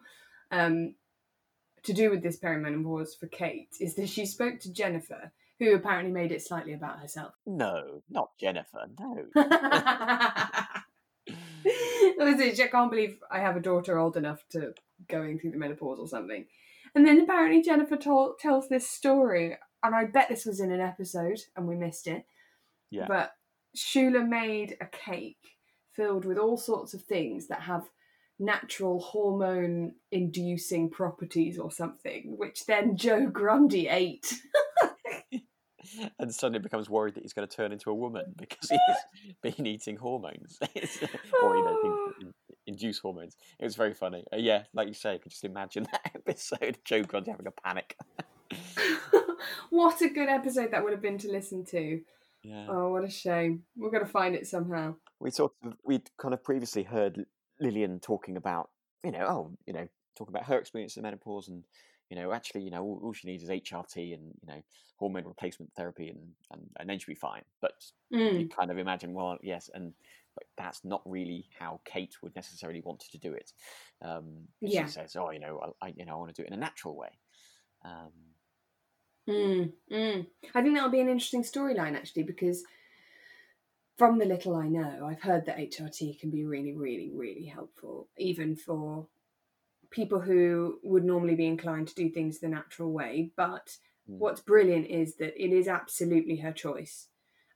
um, 0.50 0.94
to 1.82 1.92
do 1.92 2.10
with 2.10 2.22
this 2.22 2.38
perimenopause 2.38 3.18
for 3.18 3.26
Kate 3.26 3.68
is 3.80 3.94
that 3.96 4.08
she 4.08 4.24
spoke 4.26 4.58
to 4.60 4.72
Jennifer, 4.72 5.32
who 5.58 5.74
apparently 5.74 6.12
made 6.12 6.32
it 6.32 6.42
slightly 6.42 6.72
about 6.72 7.00
herself. 7.00 7.34
No, 7.46 8.02
not 8.10 8.30
Jennifer. 8.40 8.86
No. 8.98 9.26
Listen, 12.18 12.64
I 12.64 12.68
can't 12.68 12.90
believe 12.90 13.18
I 13.30 13.40
have 13.40 13.56
a 13.56 13.60
daughter 13.60 13.98
old 13.98 14.16
enough 14.16 14.44
to 14.50 14.74
going 15.08 15.38
through 15.38 15.52
the 15.52 15.58
menopause 15.58 15.98
or 15.98 16.08
something. 16.08 16.46
And 16.94 17.06
then 17.06 17.20
apparently 17.20 17.62
Jennifer 17.62 17.96
told, 17.96 18.38
tells 18.38 18.68
this 18.68 18.88
story, 18.88 19.56
and 19.82 19.94
I 19.94 20.04
bet 20.04 20.28
this 20.28 20.46
was 20.46 20.60
in 20.60 20.72
an 20.72 20.80
episode 20.80 21.40
and 21.56 21.66
we 21.66 21.76
missed 21.76 22.06
it. 22.06 22.24
Yeah. 22.90 23.06
But 23.08 23.32
Shula 23.76 24.26
made 24.26 24.76
a 24.80 24.86
cake 24.86 25.36
filled 25.94 26.24
with 26.24 26.38
all 26.38 26.56
sorts 26.56 26.94
of 26.94 27.02
things 27.02 27.48
that 27.48 27.62
have 27.62 27.88
natural 28.38 29.00
hormone 29.00 29.94
inducing 30.10 30.90
properties 30.90 31.58
or 31.58 31.70
something, 31.70 32.34
which 32.36 32.66
then 32.66 32.96
Joe 32.96 33.26
Grundy 33.26 33.88
ate. 33.88 34.34
and 36.18 36.34
suddenly 36.34 36.58
becomes 36.58 36.90
worried 36.90 37.14
that 37.14 37.22
he's 37.22 37.32
going 37.32 37.46
to 37.46 37.56
turn 37.56 37.72
into 37.72 37.90
a 37.90 37.94
woman 37.94 38.34
because 38.36 38.70
he's 39.22 39.34
been 39.42 39.66
eating 39.66 39.96
hormones 39.96 40.58
or 40.62 41.56
you 41.56 41.64
know 41.64 41.76
Oh. 41.84 42.12
Induce 42.66 42.98
hormones. 42.98 43.36
It 43.60 43.64
was 43.64 43.76
very 43.76 43.94
funny. 43.94 44.24
Uh, 44.32 44.36
yeah, 44.36 44.64
like 44.74 44.88
you 44.88 44.94
say, 44.94 45.14
I 45.14 45.18
could 45.18 45.30
just 45.32 45.44
imagine 45.44 45.86
that 45.92 46.10
episode. 46.14 46.78
Joe 46.84 47.02
Grundy 47.02 47.30
having 47.30 47.46
a 47.46 47.50
panic. 47.52 47.96
what 49.70 50.00
a 50.00 50.08
good 50.08 50.28
episode 50.28 50.70
that 50.72 50.82
would 50.82 50.92
have 50.92 51.02
been 51.02 51.18
to 51.18 51.30
listen 51.30 51.64
to. 51.66 52.00
yeah. 52.42 52.66
Oh, 52.68 52.90
what 52.90 53.04
a 53.04 53.10
shame. 53.10 53.62
We're 53.76 53.90
going 53.90 54.04
to 54.04 54.10
find 54.10 54.34
it 54.34 54.46
somehow. 54.46 54.94
we 55.20 55.30
sort 55.30 55.52
of 55.64 55.74
we'd 55.84 56.10
kind 56.18 56.34
of 56.34 56.42
previously 56.42 56.82
heard 56.82 57.24
Lilian 57.60 58.00
talking 58.00 58.36
about 58.36 58.70
you 59.04 59.12
know 59.12 59.24
oh 59.28 59.50
you 59.66 59.72
know 59.72 59.86
talking 60.16 60.34
about 60.34 60.46
her 60.46 60.58
experience 60.58 60.96
of 60.96 61.02
menopause 61.04 61.48
and 61.48 61.64
you 62.10 62.16
know 62.16 62.32
actually 62.32 62.62
you 62.62 62.70
know 62.70 62.82
all, 62.82 63.00
all 63.02 63.12
she 63.12 63.28
needs 63.28 63.42
is 63.42 63.48
HRT 63.50 64.12
and 64.14 64.32
you 64.42 64.46
know 64.48 64.62
hormone 64.96 65.24
replacement 65.24 65.72
therapy 65.76 66.08
and 66.08 66.18
and, 66.52 66.62
and 66.78 66.88
then 66.88 66.98
she'll 66.98 67.14
be 67.14 67.18
fine 67.18 67.42
but 67.60 67.72
Mm. 68.12 68.40
you 68.40 68.48
kind 68.48 68.70
of 68.70 68.78
imagine 68.78 69.14
well 69.14 69.36
yes 69.42 69.68
and 69.74 69.92
but 70.36 70.44
that's 70.56 70.84
not 70.84 71.02
really 71.06 71.48
how 71.58 71.80
Kate 71.84 72.14
would 72.22 72.36
necessarily 72.36 72.82
want 72.84 73.00
to 73.00 73.18
do 73.18 73.32
it 73.34 73.52
um 74.02 74.46
Yeah. 74.60 74.86
she 74.86 74.92
says 74.92 75.16
oh 75.16 75.30
you 75.30 75.40
know 75.40 75.74
I, 75.82 75.86
I 75.86 75.94
you 75.96 76.04
know 76.06 76.12
I 76.14 76.16
want 76.18 76.34
to 76.34 76.40
do 76.42 76.44
it 76.44 76.52
in 76.52 76.54
a 76.54 76.60
natural 76.60 76.96
way 76.96 77.10
um 77.84 78.12
Mm, 79.28 79.72
mm. 79.92 80.26
I 80.54 80.62
think 80.62 80.74
that'll 80.74 80.90
be 80.90 81.00
an 81.00 81.08
interesting 81.08 81.42
storyline 81.42 81.96
actually 81.96 82.22
because 82.22 82.62
from 83.96 84.18
the 84.18 84.24
little 84.24 84.54
I 84.56 84.68
know, 84.68 85.06
I've 85.06 85.22
heard 85.22 85.46
that 85.46 85.58
HRT 85.58 86.20
can 86.20 86.30
be 86.30 86.44
really, 86.44 86.74
really, 86.74 87.10
really 87.14 87.46
helpful, 87.46 88.08
even 88.18 88.54
for 88.54 89.08
people 89.90 90.20
who 90.20 90.78
would 90.82 91.04
normally 91.04 91.34
be 91.34 91.46
inclined 91.46 91.88
to 91.88 91.94
do 91.94 92.10
things 92.10 92.38
the 92.38 92.48
natural 92.48 92.92
way. 92.92 93.32
But 93.36 93.76
Mm. 94.08 94.18
what's 94.18 94.40
brilliant 94.40 94.86
is 94.88 95.16
that 95.16 95.42
it 95.42 95.52
is 95.52 95.68
absolutely 95.68 96.36
her 96.36 96.52
choice 96.52 97.08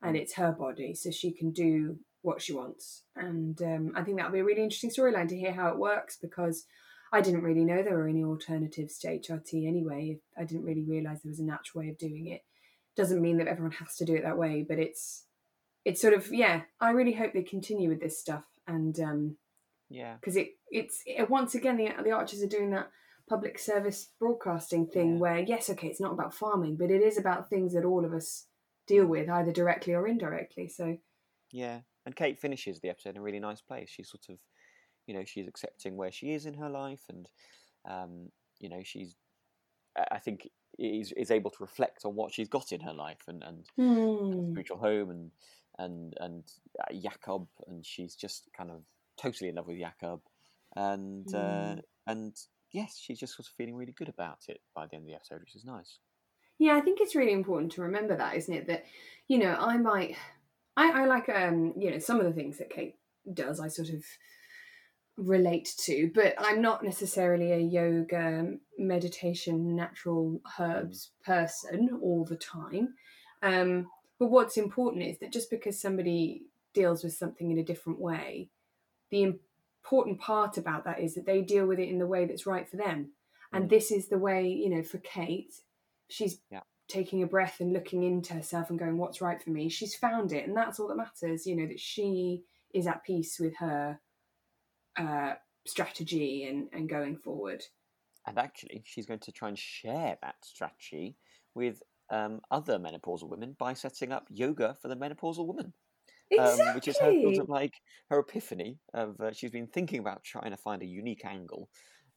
and 0.03 0.17
Mm. 0.17 0.21
it's 0.21 0.35
her 0.35 0.53
body, 0.53 0.95
so 0.95 1.11
she 1.11 1.31
can 1.31 1.51
do 1.51 1.99
what 2.23 2.43
she 2.43 2.53
wants. 2.53 3.03
And 3.17 3.61
um, 3.63 3.93
I 3.95 4.03
think 4.03 4.17
that'll 4.17 4.33
be 4.33 4.41
a 4.41 4.45
really 4.45 4.63
interesting 4.63 4.91
storyline 4.91 5.29
to 5.29 5.39
hear 5.39 5.53
how 5.53 5.69
it 5.69 5.79
works 5.79 6.17
because 6.21 6.67
I 7.13 7.21
didn't 7.21 7.43
really 7.43 7.65
know 7.65 7.83
there 7.83 7.97
were 7.97 8.09
any 8.09 8.25
alternatives 8.25 8.99
to 8.99 9.09
HRT 9.09 9.67
anyway. 9.67 10.19
I 10.39 10.45
didn't 10.45 10.65
really 10.65 10.85
realise 10.85 11.21
there 11.23 11.31
was 11.31 11.41
a 11.41 11.45
natural 11.45 11.83
way 11.83 11.89
of 11.91 11.99
doing 11.99 12.27
it. 12.29 12.43
Doesn't 12.97 13.23
mean 13.23 13.39
that 13.39 13.49
everyone 13.49 13.73
has 13.73 13.97
to 13.97 14.05
do 14.05 14.15
it 14.15 14.23
that 14.23 14.39
way, 14.39 14.65
but 14.69 14.79
it's 14.79 15.25
it's 15.85 16.01
sort 16.01 16.15
of 16.15 16.33
yeah. 16.33 16.63
I 16.81 16.91
really 16.91 17.13
hope 17.15 17.33
they 17.33 17.43
continue 17.43 17.89
with 17.89 18.01
this 18.01 18.21
stuff 18.21 18.45
and 18.67 18.99
um, 19.01 19.37
yeah 19.89 20.15
because 20.17 20.37
it 20.37 20.51
it's 20.71 21.03
it, 21.07 21.31
once 21.31 21.55
again 21.55 21.77
the 21.77 21.91
the 22.05 22.11
Archers 22.13 22.43
are 22.43 22.47
doing 22.49 22.71
that 22.71 22.91
public 23.29 23.59
service 23.59 24.09
broadcasting 24.19 24.87
thing 24.87 25.15
Yeah. 25.15 25.19
where 25.19 25.39
yes, 25.39 25.71
okay, 25.71 25.87
it's 25.89 26.01
not 26.01 26.13
about 26.13 26.35
farming, 26.35 26.77
but 26.77 26.91
it 26.91 27.01
is 27.01 27.17
about 27.17 27.49
things 27.49 27.73
that 27.75 27.85
all 27.85 28.05
of 28.05 28.13
us 28.13 28.47
deal 28.87 29.07
with 29.07 29.29
either 29.31 29.53
directly 29.53 29.95
or 29.95 30.07
indirectly. 30.07 30.69
So 30.69 30.99
Yeah, 31.53 31.81
and 32.07 32.17
Kate 32.17 32.39
finishes 32.39 32.81
the 32.81 32.89
episode 32.89 33.11
in 33.11 33.19
a 33.19 33.23
really 33.23 33.41
nice 33.41 33.61
place. 33.61 33.91
She's 33.91 34.11
sort 34.11 34.27
of, 34.29 34.39
you 35.07 35.15
know, 35.15 35.25
she's 35.25 35.49
accepting 35.49 35.97
where 35.97 36.13
she 36.13 36.33
is 36.33 36.47
in 36.47 36.55
her 36.55 36.71
life, 36.71 37.03
and 37.09 37.29
um, 37.89 38.31
you 38.59 38.69
know, 38.69 38.83
she's, 38.85 39.15
I 40.11 40.19
think, 40.19 40.49
is 40.79 41.13
is 41.13 41.31
able 41.31 41.51
to 41.51 41.59
reflect 41.61 42.05
on 42.05 42.15
what 42.15 42.33
she's 42.33 42.49
got 42.49 42.73
in 42.73 42.81
her 42.81 42.95
life, 42.95 43.23
and 43.29 43.43
and 43.43 43.67
hmm. 43.77 44.53
spiritual 44.53 44.79
home, 44.79 45.11
and 45.11 45.31
and 45.79 46.15
and 46.21 46.45
uh, 46.81 46.95
Jakob, 46.95 47.49
and 47.67 47.85
she's 47.85 48.15
just 48.15 48.49
kind 48.57 48.71
of 48.71 48.83
totally 49.21 49.51
in 49.51 49.57
love 49.57 49.67
with 49.67 49.79
Jakob, 49.79 50.21
and 50.77 51.27
uh, 51.35 51.77
Mm. 51.77 51.83
and 52.07 52.37
yes, 52.73 52.99
she's 52.99 53.19
just 53.19 53.37
sort 53.37 53.47
of 53.47 53.53
feeling 53.55 53.77
really 53.77 53.93
good 53.93 54.09
about 54.09 54.39
it 54.49 54.61
by 54.75 54.87
the 54.87 54.97
end 54.97 55.05
of 55.05 55.09
the 55.09 55.15
episode, 55.15 55.41
which 55.41 55.57
is 55.57 55.65
nice. 55.65 55.99
Yeah, 56.59 56.77
I 56.77 56.81
think 56.81 57.01
it's 57.01 57.15
really 57.15 57.33
important 57.33 57.73
to 57.73 57.83
remember 57.83 58.17
that, 58.17 58.37
isn't 58.37 58.55
it? 58.55 58.67
That 58.67 58.85
you 59.29 59.39
know, 59.39 59.55
I 59.59 59.77
might, 59.77 60.17
I, 60.77 61.03
I 61.03 61.07
like, 61.07 61.29
um, 61.29 61.75
you 61.77 61.91
know, 61.91 61.99
some 61.99 62.19
of 62.21 62.27
the 62.27 62.33
things 62.33 62.59
that 62.59 62.71
Kate 62.71 62.97
does. 63.33 63.61
I 63.61 63.69
sort 63.69 63.91
of 63.91 64.05
relate 65.17 65.75
to, 65.85 66.11
but 66.15 66.35
I'm 66.39 66.63
not 66.63 66.83
necessarily 66.83 67.53
a 67.53 67.59
yoga, 67.59 68.55
meditation, 68.79 69.77
natural 69.77 70.41
herbs 70.59 71.11
person 71.25 71.99
all 72.03 72.25
the 72.25 72.37
time. 72.37 72.95
Um, 73.43 73.87
but 74.19 74.31
what's 74.31 74.57
important 74.57 75.05
is 75.05 75.19
that 75.19 75.33
just 75.33 75.51
because 75.51 75.81
somebody 75.81 76.43
deals 76.73 77.03
with 77.05 77.15
something 77.15 77.51
in 77.51 77.59
a 77.59 77.65
different 77.65 78.01
way, 78.01 78.49
the 79.11 79.23
important 79.23 80.21
part 80.21 80.57
about 80.57 80.85
that 80.85 81.01
is 81.01 81.15
that 81.15 81.27
they 81.27 81.43
deal 81.43 81.67
with 81.67 81.79
it 81.79 81.89
in 81.89 81.99
the 81.99 82.07
way 82.07 82.27
that's 82.27 82.47
right 82.47 82.69
for 82.69 82.77
them. 82.77 83.13
And 83.53 83.65
Mm. 83.65 83.71
this 83.71 83.91
is 83.91 84.09
the 84.09 84.19
way, 84.19 84.47
you 84.47 84.71
know, 84.71 84.83
for 84.83 84.99
Kate, 84.99 85.53
she's 86.09 86.41
Yeah. 86.51 86.63
Taking 86.91 87.23
a 87.23 87.27
breath 87.27 87.61
and 87.61 87.73
looking 87.73 88.03
into 88.03 88.35
herself 88.35 88.71
and 88.71 88.79
going, 88.79 88.99
what's 88.99 89.21
right 89.21 89.43
for 89.43 89.51
me? 89.51 89.69
She's 89.69 89.95
found 89.95 90.33
it. 90.33 90.47
And 90.47 90.57
that's 90.57 90.79
all 90.79 90.89
that 90.89 90.97
matters, 90.97 91.47
you 91.47 91.57
know, 91.57 91.67
that 91.67 91.81
she 91.81 92.43
is 92.75 92.87
at 92.87 93.05
peace 93.05 93.39
with 93.39 93.57
her 93.57 93.99
uh, 94.99 95.35
strategy 95.67 96.45
and, 96.45 96.69
and 96.73 96.89
going 96.89 97.17
forward. 97.17 97.63
And 98.27 98.39
actually, 98.39 98.83
she's 98.85 99.07
going 99.07 99.21
to 99.21 99.33
try 99.33 99.49
and 99.49 99.59
share 99.59 100.19
that 100.23 100.37
strategy 100.43 101.17
with 101.55 101.83
um, 102.11 102.41
other 102.51 102.79
menopausal 102.79 103.29
women 103.29 103.57
by 103.59 103.73
setting 103.73 104.13
up 104.13 104.27
yoga 104.29 104.77
for 104.83 104.89
the 104.89 104.97
menopausal 104.97 105.47
woman. 105.47 105.73
Exactly. 106.33 106.67
um, 106.67 106.75
which 106.77 106.87
is 106.87 106.97
her 106.99 107.13
sort 107.23 107.39
of 107.39 107.49
like 107.49 107.75
her 108.09 108.21
epiphany 108.21 108.79
of 108.95 109.21
uh, 109.21 109.33
she's 109.33 109.51
been 109.51 109.67
thinking 109.67 109.99
about 109.99 110.23
trying 110.23 110.53
to 110.53 110.57
find 110.57 110.81
a 110.81 110.87
unique 110.87 111.25
angle 111.25 111.69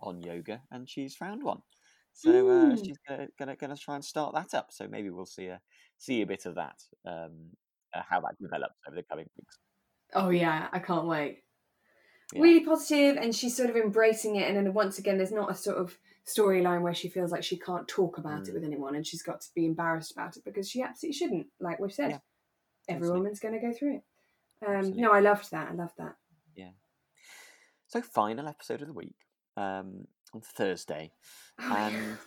on 0.02 0.22
yoga 0.22 0.62
and 0.70 0.88
she's 0.88 1.16
found 1.16 1.42
one 1.42 1.58
so 2.14 2.30
uh, 2.32 2.66
Mm. 2.76 2.86
she's 2.86 2.98
gonna, 3.08 3.28
gonna 3.40 3.56
gonna 3.56 3.78
try 3.78 3.96
and 3.96 4.06
start 4.06 4.34
that 4.36 4.54
up 4.54 4.72
so 4.72 4.88
maybe 4.88 5.10
we'll 5.10 5.26
see 5.26 5.48
a 5.48 5.62
see 5.98 6.22
a 6.22 6.26
bit 6.28 6.46
of 6.46 6.56
that 6.56 6.82
um, 7.06 7.50
uh, 7.94 8.02
how 8.08 8.20
that 8.22 8.38
develops 8.40 8.76
over 8.88 8.96
the 8.96 9.04
coming 9.04 9.28
weeks 9.38 9.60
Oh 10.16 10.30
yeah, 10.30 10.68
I 10.72 10.78
can't 10.78 11.08
wait. 11.08 11.44
Yeah. 12.34 12.42
Really 12.44 12.64
positive, 12.64 13.18
and 13.18 13.34
she's 13.36 13.58
sort 13.58 13.72
of 13.72 13.76
embracing 13.76 14.36
it. 14.36 14.48
And 14.48 14.56
then 14.56 14.72
once 14.72 15.00
again, 15.00 15.18
there's 15.18 15.32
not 15.32 15.50
a 15.50 15.56
sort 15.56 15.78
of 15.78 15.98
storyline 16.28 16.82
where 16.84 16.94
she 16.94 17.10
feels 17.10 17.32
like 17.32 17.44
she 17.44 17.58
can't 17.58 17.88
talk 17.88 18.20
about 18.20 18.48
it 18.48 18.52
Mm. 18.52 18.54
with 18.54 18.64
anyone, 18.64 18.94
and 18.96 19.08
she's 19.08 19.24
got 19.24 19.42
to 19.42 19.48
be 19.56 19.66
embarrassed 19.66 20.12
about 20.12 20.38
it 20.38 20.44
because 20.46 20.70
she 20.70 20.84
absolutely 20.84 21.18
shouldn't. 21.18 21.48
Like 21.60 21.80
we've 21.80 21.92
said, 21.92 22.12
Yeah, 22.12 22.20
every 22.90 22.98
absolutely. 23.08 23.20
woman's 23.22 23.40
going 23.40 23.54
to 23.56 23.60
go 23.60 23.74
through 23.74 23.96
it. 23.96 24.04
Um, 24.68 24.96
no, 24.96 25.12
I 25.12 25.20
loved 25.20 25.50
that. 25.50 25.72
I 25.72 25.74
loved 25.74 25.98
that. 25.98 26.16
Yeah. 26.56 26.72
So 27.88 28.04
final 28.04 28.48
episode 28.48 28.82
of 28.82 28.88
the 28.88 28.94
week 28.94 29.16
um, 29.58 30.06
on 30.34 30.42
thursday 30.42 31.12
Oh, 31.60 31.76
and 31.76 32.18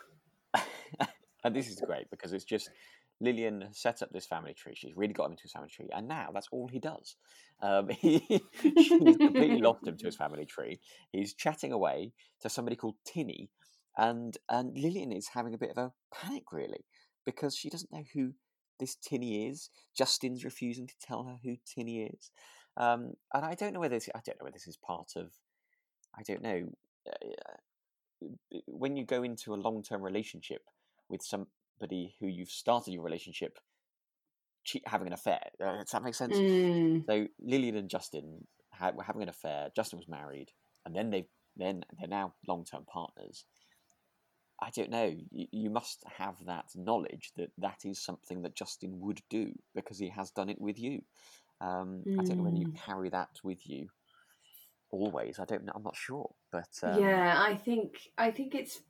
and 1.45 1.55
this 1.55 1.69
is 1.69 1.81
great 1.81 2.11
because 2.11 2.33
it's 2.33 2.45
just 2.45 2.71
Lilian 3.21 3.69
set 3.73 4.03
up 4.03 4.11
this 4.13 4.27
family 4.27 4.55
tree. 4.55 4.75
She's 4.75 4.97
really 4.97 5.15
got 5.15 5.27
him 5.27 5.33
into 5.33 5.45
his 5.45 5.53
family 5.53 5.71
tree, 5.71 5.89
and 5.93 6.07
now 6.07 6.31
that's 6.33 6.49
all 6.53 6.69
he 6.69 6.79
does. 6.79 7.17
Um, 7.63 7.89
he, 8.01 8.43
she's 8.63 9.17
completely 9.17 9.61
lost 9.61 9.87
him 9.87 9.97
to 9.97 10.07
his 10.07 10.17
family 10.17 10.45
tree. 10.45 10.81
He's 11.13 11.35
chatting 11.35 11.73
away 11.73 12.13
to 12.43 12.49
somebody 12.49 12.77
called 12.77 12.97
Tinny, 13.07 13.51
and 13.97 14.37
and 14.49 14.77
Lilian 14.77 15.13
is 15.13 15.29
having 15.29 15.55
a 15.55 15.59
bit 15.59 15.71
of 15.71 15.79
a 15.79 15.93
panic 16.15 16.53
really 16.53 16.85
because 17.25 17.57
she 17.57 17.71
doesn't 17.71 17.93
know 17.93 18.05
who 18.15 18.33
this 18.79 18.97
Tinny 18.97 19.49
is. 19.49 19.71
Justin's 19.97 20.45
refusing 20.45 20.87
to 20.87 20.95
tell 21.01 21.25
her 21.25 21.37
who 21.43 21.57
Tinny 21.67 22.03
is, 22.03 22.31
um, 22.77 23.13
and 23.33 23.45
I 23.45 23.55
don't 23.55 23.73
know 23.73 23.81
whether 23.81 23.97
this, 23.97 24.09
I 24.15 24.21
don't 24.25 24.39
know 24.39 24.45
whether 24.45 24.55
this 24.55 24.69
is 24.69 24.77
part 24.77 25.13
of. 25.17 25.31
I 26.19 26.23
don't 26.23 26.43
know. 26.43 26.71
Uh, 28.25 28.59
when 28.67 28.97
you 28.97 29.05
go 29.05 29.23
into 29.23 29.55
a 29.55 29.57
long 29.57 29.83
term 29.83 30.03
relationship 30.03 30.63
with 31.09 31.23
somebody 31.23 32.17
who 32.21 32.27
you've 32.27 32.51
started 32.51 32.93
your 32.93 33.03
relationship 33.03 33.59
che- 34.65 34.83
having 34.87 35.07
an 35.09 35.13
affair, 35.13 35.41
uh, 35.63 35.79
does 35.79 35.91
that 35.91 36.03
make 36.03 36.15
sense? 36.15 36.43
Mm, 36.43 37.05
So 37.09 37.27
Lilian 37.41 37.77
and 37.77 37.89
Justin 37.91 38.47
ha- 38.73 38.93
were 38.95 39.03
having 39.05 39.23
an 39.23 39.29
affair. 39.29 39.71
Justin 39.77 39.99
was 39.99 40.09
married, 40.09 40.51
and 40.85 40.95
then 40.95 41.11
they 41.11 41.29
then 41.57 41.85
they're 41.99 42.09
now 42.09 42.35
long 42.47 42.65
term 42.65 42.85
partners. 42.87 43.45
I 44.61 44.71
don't 44.71 44.91
know. 44.91 45.15
You, 45.31 45.47
you 45.53 45.71
must 45.71 46.03
have 46.19 46.37
that 46.47 46.67
knowledge 46.75 47.33
that 47.37 47.51
that 47.59 47.81
is 47.85 48.03
something 48.03 48.43
that 48.43 48.55
Justin 48.55 49.01
would 49.01 49.21
do 49.29 49.53
because 49.75 49.99
he 49.99 50.09
has 50.11 50.31
done 50.31 50.49
it 50.49 50.61
with 50.61 50.79
you. 50.79 51.03
Um, 51.61 52.07
I 52.19 52.23
don't 52.23 52.39
know 52.39 52.45
whether 52.45 52.57
you 52.57 52.67
Mm. 52.67 52.77
carry 52.85 53.11
that 53.11 53.31
with 53.45 53.67
you 53.69 53.89
always. 54.97 55.39
I 55.39 55.45
don't 55.45 55.65
know. 55.65 55.73
I'm 55.75 55.83
not 55.83 55.97
sure, 55.97 56.31
but 56.51 56.81
um, 56.83 56.93
yeah, 56.95 57.35
I 57.39 57.57
think 57.57 58.11
I 58.17 58.31
think 58.31 58.55
it's 58.55 58.81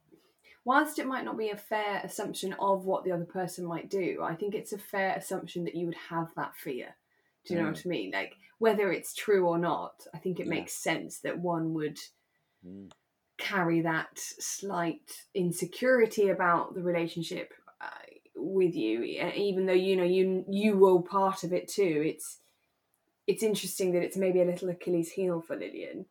whilst 0.64 0.98
it 0.98 1.06
might 1.06 1.24
not 1.24 1.38
be 1.38 1.50
a 1.50 1.56
fair 1.56 2.00
assumption 2.04 2.54
of 2.54 2.84
what 2.84 3.04
the 3.04 3.12
other 3.12 3.24
person 3.24 3.64
might 3.64 3.88
do, 3.90 4.20
I 4.22 4.34
think 4.34 4.54
it's 4.54 4.72
a 4.72 4.78
fair 4.78 5.14
assumption 5.14 5.64
that 5.64 5.74
you 5.74 5.86
would 5.86 5.96
have 6.10 6.28
that 6.36 6.56
fear. 6.56 6.96
Do 7.44 7.54
you 7.54 7.60
know 7.60 7.68
what 7.68 7.82
I 7.84 7.88
mean? 7.88 8.10
Like 8.10 8.34
whether 8.58 8.90
it's 8.92 9.14
true 9.14 9.46
or 9.46 9.58
not, 9.58 10.06
I 10.12 10.18
think 10.18 10.40
it 10.40 10.46
Yeah. 10.46 10.50
makes 10.50 10.72
sense 10.72 11.20
that 11.20 11.38
one 11.38 11.72
would 11.74 11.98
Mm. 12.66 12.90
carry 13.38 13.82
that 13.82 14.18
slight 14.18 15.24
insecurity 15.34 16.30
about 16.30 16.74
the 16.74 16.82
relationship 16.82 17.52
uh, 17.80 17.88
with 18.34 18.74
you, 18.74 19.02
even 19.02 19.66
though 19.66 19.72
you 19.72 19.96
know 19.96 20.04
you 20.04 20.44
you 20.48 20.76
were 20.76 21.02
part 21.02 21.44
of 21.44 21.52
it 21.52 21.68
too. 21.68 22.02
It's 22.06 22.40
it's 23.26 23.42
interesting 23.42 23.92
that 23.92 24.02
it's 24.02 24.16
maybe 24.16 24.40
a 24.40 24.44
little 24.44 24.68
Achilles 24.68 25.12
heel 25.12 25.40
for 25.40 25.56
Lilian. 25.56 26.06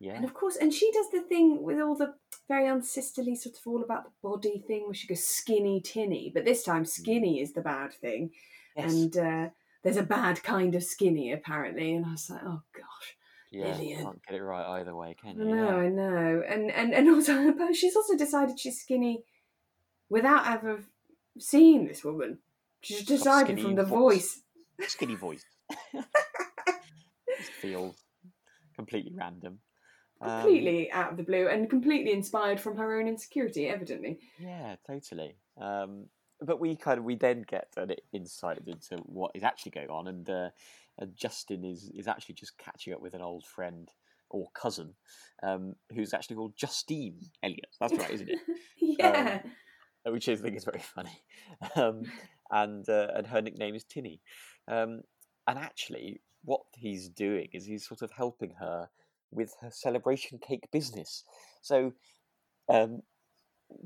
Yeah. 0.00 0.14
And 0.14 0.24
of 0.24 0.34
course, 0.34 0.56
and 0.56 0.72
she 0.72 0.90
does 0.92 1.10
the 1.10 1.22
thing 1.22 1.62
with 1.62 1.80
all 1.80 1.96
the 1.96 2.14
very 2.48 2.66
unsisterly 2.68 3.36
sort 3.36 3.56
of 3.56 3.66
all 3.66 3.82
about 3.82 4.04
the 4.04 4.10
body 4.22 4.62
thing 4.66 4.84
where 4.84 4.94
she 4.94 5.06
goes 5.06 5.24
skinny 5.24 5.80
tinny, 5.80 6.30
but 6.34 6.44
this 6.44 6.62
time 6.62 6.84
skinny 6.84 7.40
is 7.40 7.52
the 7.52 7.60
bad 7.60 7.92
thing. 7.94 8.30
Yes. 8.76 8.92
And 8.92 9.16
uh, 9.16 9.48
there's 9.82 9.96
a 9.96 10.02
bad 10.02 10.42
kind 10.42 10.74
of 10.74 10.82
skinny 10.82 11.32
apparently. 11.32 11.94
And 11.94 12.06
I 12.06 12.10
was 12.12 12.28
like, 12.28 12.42
oh 12.44 12.62
gosh. 12.74 13.16
yeah. 13.50 13.76
Lilian. 13.76 14.02
Can't 14.02 14.26
get 14.26 14.36
it 14.36 14.42
right 14.42 14.80
either 14.80 14.94
way, 14.94 15.16
can 15.20 15.38
you? 15.38 15.44
No, 15.44 15.68
Yeah. 15.68 15.76
I 15.76 15.88
know. 15.88 16.42
And, 16.46 16.70
and, 16.70 16.92
and 16.92 17.08
also, 17.14 17.54
she's 17.72 17.96
also 17.96 18.16
decided 18.16 18.58
she's 18.58 18.80
skinny 18.80 19.22
without 20.08 20.46
ever 20.46 20.80
seeing 21.38 21.86
this 21.86 22.04
woman. 22.04 22.38
She's 22.82 23.04
decided 23.04 23.60
from 23.60 23.76
the 23.76 23.84
voice. 23.84 24.42
voice. 24.78 24.90
Skinny 24.90 25.14
voice. 25.14 25.46
Just 27.46 27.58
feels 27.58 27.96
completely 28.74 29.12
random. 29.14 29.58
Um, 30.20 30.42
Completely 30.42 30.90
out 30.92 31.10
of 31.10 31.16
the 31.16 31.22
blue 31.22 31.48
and 31.48 31.68
completely 31.68 32.12
inspired 32.12 32.60
from 32.60 32.76
her 32.76 32.98
own 32.98 33.08
insecurity, 33.08 33.68
evidently. 33.68 34.20
Yeah, 34.38 34.76
totally. 34.86 35.36
Um, 35.60 36.06
but 36.40 36.60
we 36.60 36.76
kind 36.76 36.98
of 36.98 37.04
we 37.04 37.16
then 37.16 37.44
get 37.48 37.68
an 37.76 37.92
insight 38.12 38.58
into 38.66 38.96
what 39.04 39.32
is 39.34 39.42
actually 39.42 39.72
going 39.72 39.90
on, 39.90 40.08
and, 40.08 40.28
uh, 40.28 40.50
and 40.98 41.16
Justin 41.16 41.64
is 41.64 41.90
is 41.94 42.08
actually 42.08 42.36
just 42.36 42.56
catching 42.58 42.92
up 42.92 43.00
with 43.00 43.14
an 43.14 43.22
old 43.22 43.44
friend 43.44 43.90
or 44.30 44.48
cousin, 44.54 44.94
um, 45.42 45.74
who's 45.94 46.14
actually 46.14 46.36
called 46.36 46.56
Justine 46.56 47.18
Elliott. 47.42 47.76
That's 47.80 47.94
right, 47.94 48.10
isn't 48.10 48.28
it? 48.28 48.38
yeah. 48.80 49.42
Which 50.06 50.28
I 50.28 50.36
think 50.36 50.56
is 50.56 50.64
very 50.64 50.80
funny. 50.80 51.22
Um, 51.76 52.02
and 52.50 52.88
uh, 52.88 53.08
and 53.14 53.26
her 53.26 53.40
nickname 53.40 53.74
is 53.74 53.84
Tinny. 53.84 54.20
Um, 54.68 55.00
and 55.46 55.58
actually, 55.58 56.20
what 56.44 56.62
he's 56.74 57.08
doing 57.08 57.48
is 57.52 57.64
he's 57.64 57.86
sort 57.86 58.02
of 58.02 58.10
helping 58.12 58.54
her 58.60 58.88
with 59.30 59.54
her 59.60 59.70
celebration 59.70 60.38
cake 60.38 60.68
business. 60.72 61.24
So, 61.62 61.92
um, 62.68 63.02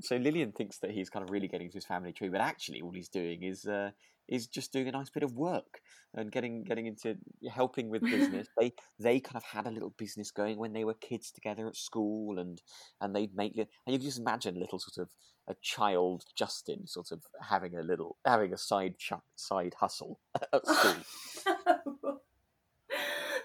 so 0.01 0.17
Lilian 0.17 0.53
thinks 0.53 0.79
that 0.79 0.91
he's 0.91 1.09
kind 1.09 1.23
of 1.23 1.31
really 1.31 1.49
getting 1.49 1.71
to 1.71 1.77
his 1.77 1.87
family 1.87 2.13
tree, 2.13 2.29
but 2.29 2.41
actually, 2.41 2.81
all 2.81 2.93
he's 2.93 3.09
doing 3.09 3.43
is 3.43 3.65
uh, 3.65 3.91
is 4.29 4.47
just 4.47 4.73
doing 4.73 4.89
a 4.89 4.93
nice 4.93 5.09
bit 5.09 5.23
of 5.23 5.33
work 5.33 5.81
and 6.15 6.31
getting 6.31 6.65
getting 6.65 6.87
into 6.87 7.17
helping 7.51 7.89
with 7.89 8.03
business. 8.03 8.49
they 8.61 8.73
they 8.99 9.21
kind 9.21 9.37
of 9.37 9.45
had 9.45 9.67
a 9.67 9.71
little 9.71 9.95
business 9.97 10.31
going 10.31 10.59
when 10.59 10.73
they 10.73 10.85
were 10.85 10.95
kids 10.95 11.31
together 11.31 11.67
at 11.67 11.77
school, 11.77 12.39
and 12.39 12.61
and 13.01 13.15
they'd 13.15 13.35
make 13.35 13.57
it. 13.57 13.69
And 13.87 13.93
you 13.93 13.99
can 13.99 14.09
just 14.09 14.19
imagine 14.19 14.57
a 14.57 14.61
little 14.61 14.79
sort 14.79 14.99
of 14.99 15.11
a 15.49 15.57
child 15.63 16.25
Justin 16.37 16.87
sort 16.87 17.11
of 17.11 17.23
having 17.49 17.77
a 17.77 17.83
little 17.83 18.19
having 18.27 18.53
a 18.53 18.59
side 18.59 18.99
ch- 18.99 19.13
side 19.37 19.75
hustle 19.81 20.21
at 20.53 20.67
school. 20.67 22.21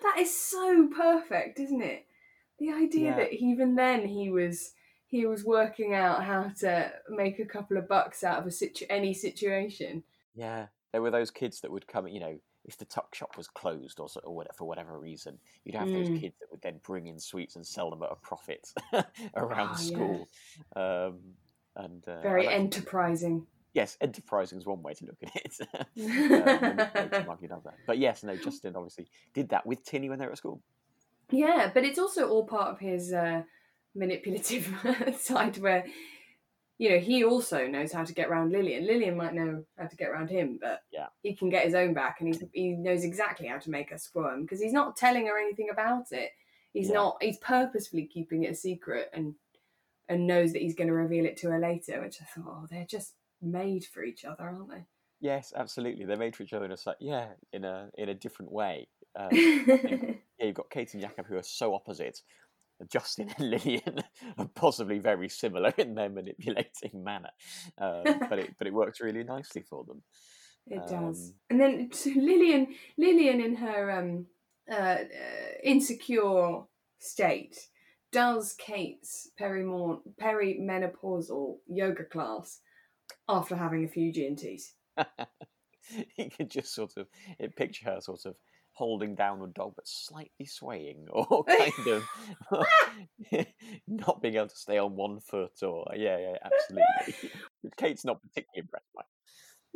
that 0.03 0.19
is 0.19 0.35
so 0.35 0.87
perfect, 0.95 1.59
isn't 1.59 1.81
it? 1.81 2.05
The 2.59 2.71
idea 2.71 3.09
Yeah. 3.11 3.15
that 3.17 3.33
even 3.33 3.75
then 3.75 4.07
he 4.07 4.29
was 4.29 4.73
he 5.07 5.25
was 5.27 5.45
working 5.45 5.93
out 5.93 6.23
how 6.23 6.49
to 6.59 6.91
make 7.09 7.37
a 7.39 7.45
couple 7.45 7.77
of 7.77 7.87
bucks 7.87 8.23
out 8.23 8.39
of 8.39 8.47
a 8.47 8.51
situ- 8.51 8.87
any 8.89 9.13
situation. 9.13 10.03
Yeah, 10.33 10.67
there 10.91 11.03
were 11.03 11.11
those 11.11 11.29
kids 11.29 11.61
that 11.61 11.71
would 11.71 11.85
come. 11.87 12.07
You 12.07 12.19
know, 12.19 12.39
if 12.65 12.77
the 12.77 12.85
tuck 12.85 13.13
shop 13.13 13.37
was 13.37 13.47
closed 13.47 13.99
or 13.99 14.07
or 14.23 14.35
whatever, 14.35 14.53
for 14.57 14.67
whatever 14.67 14.97
reason, 14.97 15.37
you'd 15.65 15.75
have 15.75 15.89
those 15.91 16.09
Mm. 16.09 16.19
kids 16.19 16.35
that 16.39 16.49
would 16.49 16.61
then 16.63 16.79
bring 16.83 17.05
in 17.07 17.19
sweets 17.19 17.55
and 17.55 17.65
sell 17.65 17.89
them 17.91 18.01
at 18.01 18.11
a 18.11 18.15
profit 18.15 18.73
around 19.35 19.69
Oh, 19.71 19.77
yeah. 19.81 19.93
school. 19.93 20.27
Um, 20.75 21.19
and 21.75 22.07
uh, 22.07 22.21
Very 22.21 22.47
enterprising. 22.47 23.45
Yes, 23.73 23.97
enterprising 24.01 24.59
is 24.59 24.65
one 24.65 24.83
way 24.83 24.93
to 24.93 25.05
look 25.05 25.17
at 25.23 25.35
it. 25.35 25.57
um, 25.73 26.77
does 26.77 27.63
that. 27.63 27.77
But 27.87 27.97
yes, 27.97 28.23
no, 28.23 28.35
Justin 28.43 28.75
obviously 28.75 29.07
did 29.33 29.49
that 29.49 29.65
with 29.65 29.83
Tinny 29.83 30.09
when 30.09 30.19
they 30.19 30.25
were 30.25 30.31
at 30.31 30.37
school. 30.37 30.61
Yeah, 31.31 31.71
but 31.73 31.83
it's 31.83 31.97
also 31.99 32.29
all 32.29 32.45
part 32.45 32.69
of 32.71 32.79
his 32.79 33.11
uh, 33.11 33.41
manipulative 33.95 34.71
side 35.19 35.57
where, 35.57 35.85
you 36.77 36.91
know, 36.91 36.99
he 36.99 37.23
also 37.23 37.65
knows 37.65 37.91
how 37.91 38.03
to 38.03 38.13
get 38.13 38.29
around 38.29 38.51
Lilian. 38.51 38.85
Lilian 38.85 39.17
might 39.17 39.33
know 39.33 39.63
how 39.77 39.87
to 39.87 39.95
get 39.95 40.09
around 40.09 40.29
him, 40.29 40.59
but 40.61 40.81
Yeah. 40.91 41.07
he 41.23 41.35
can 41.35 41.49
get 41.49 41.65
his 41.65 41.73
own 41.73 41.93
back 41.95 42.17
and 42.19 42.27
he's, 42.27 42.43
he 42.53 42.73
knows 42.73 43.03
exactly 43.03 43.47
how 43.47 43.57
to 43.57 43.71
make 43.71 43.89
her 43.89 43.97
squirm 43.97 44.43
because 44.43 44.61
he's 44.61 44.73
not 44.73 44.95
telling 44.95 45.25
her 45.25 45.39
anything 45.39 45.69
about 45.71 46.11
it. 46.11 46.31
He's 46.73 46.89
Yeah. 46.89 46.95
not, 46.95 47.17
he's 47.23 47.37
purposefully 47.39 48.05
keeping 48.05 48.43
it 48.43 48.51
a 48.51 48.55
secret 48.55 49.09
and 49.13 49.33
and 50.09 50.27
knows 50.27 50.51
that 50.51 50.61
he's 50.61 50.75
going 50.75 50.89
to 50.89 50.93
reveal 50.93 51.25
it 51.25 51.37
to 51.37 51.49
her 51.49 51.59
later, 51.59 52.01
which 52.01 52.17
I 52.21 52.25
thought, 52.25 52.45
oh, 52.45 52.67
they're 52.69 52.85
just 52.85 53.13
made 53.43 53.85
for 53.85 54.03
each 54.03 54.25
other, 54.25 54.43
aren't 54.43 54.69
they? 54.69 54.85
Yes, 55.19 55.53
absolutely. 55.55 56.05
They're 56.05 56.17
made 56.17 56.35
for 56.35 56.43
each 56.43 56.53
other 56.53 56.65
in 56.65 56.71
a 56.71 56.75
sli- 56.75 56.95
yeah, 56.99 57.27
in 57.51 57.63
a 57.63 57.89
in 57.97 58.09
a 58.09 58.13
different 58.13 58.51
way. 58.51 58.87
Um, 59.17 59.29
yeah, 59.31 60.15
you've 60.39 60.55
got 60.55 60.69
Kate 60.69 60.93
and 60.93 61.01
Jakob 61.01 61.27
who 61.27 61.37
are 61.37 61.43
so 61.43 61.73
opposite. 61.73 62.19
Justin 62.89 63.29
and 63.37 63.49
Lilian 63.51 64.03
are 64.37 64.49
possibly 64.55 64.99
very 64.99 65.29
similar 65.29 65.73
in 65.77 65.95
their 65.95 66.09
manipulating 66.09 67.03
manner, 67.03 67.29
um, 67.77 68.03
but 68.29 68.39
it 68.39 68.55
but 68.57 68.67
it 68.67 68.73
works 68.73 68.99
really 68.99 69.23
nicely 69.23 69.61
for 69.61 69.83
them. 69.85 70.01
It 70.67 70.87
does. 70.87 71.29
Um, 71.29 71.33
And 71.49 71.59
then 71.59 71.89
Lilian, 72.15 72.75
Lilian 72.97 73.41
in 73.41 73.55
her 73.55 73.91
um, 73.91 74.25
uh, 74.71 74.75
uh, 74.75 75.05
insecure 75.63 76.63
state 76.99 77.57
does 78.11 78.53
Kate's 78.53 79.29
perimor- 79.39 80.01
perimenopausal 80.21 81.57
yoga 81.67 82.05
class 82.05 82.59
after 83.27 83.55
having 83.55 83.85
a 83.85 83.87
few 83.87 84.11
G&Ts. 84.11 84.73
you 86.17 86.29
could 86.29 86.49
just 86.49 86.73
sort 86.73 86.93
of 86.97 87.07
picture 87.55 87.85
her 87.85 87.99
sort 88.01 88.25
of 88.25 88.35
holding 88.73 89.13
down 89.13 89.41
a 89.41 89.47
dog 89.47 89.73
but 89.75 89.87
slightly 89.87 90.45
swaying 90.45 91.05
or 91.11 91.43
kind 91.43 91.87
of 91.87 92.65
not 93.87 94.21
being 94.21 94.35
able 94.35 94.47
to 94.47 94.55
stay 94.55 94.79
on 94.79 94.95
one 94.95 95.19
foot 95.19 95.61
or 95.61 95.85
yeah 95.95 96.17
yeah 96.17 96.35
absolutely 96.43 97.31
kate's 97.77 98.03
not 98.03 98.21
particularly 98.21 98.59
impressed 98.61 98.93
by. 98.95 99.03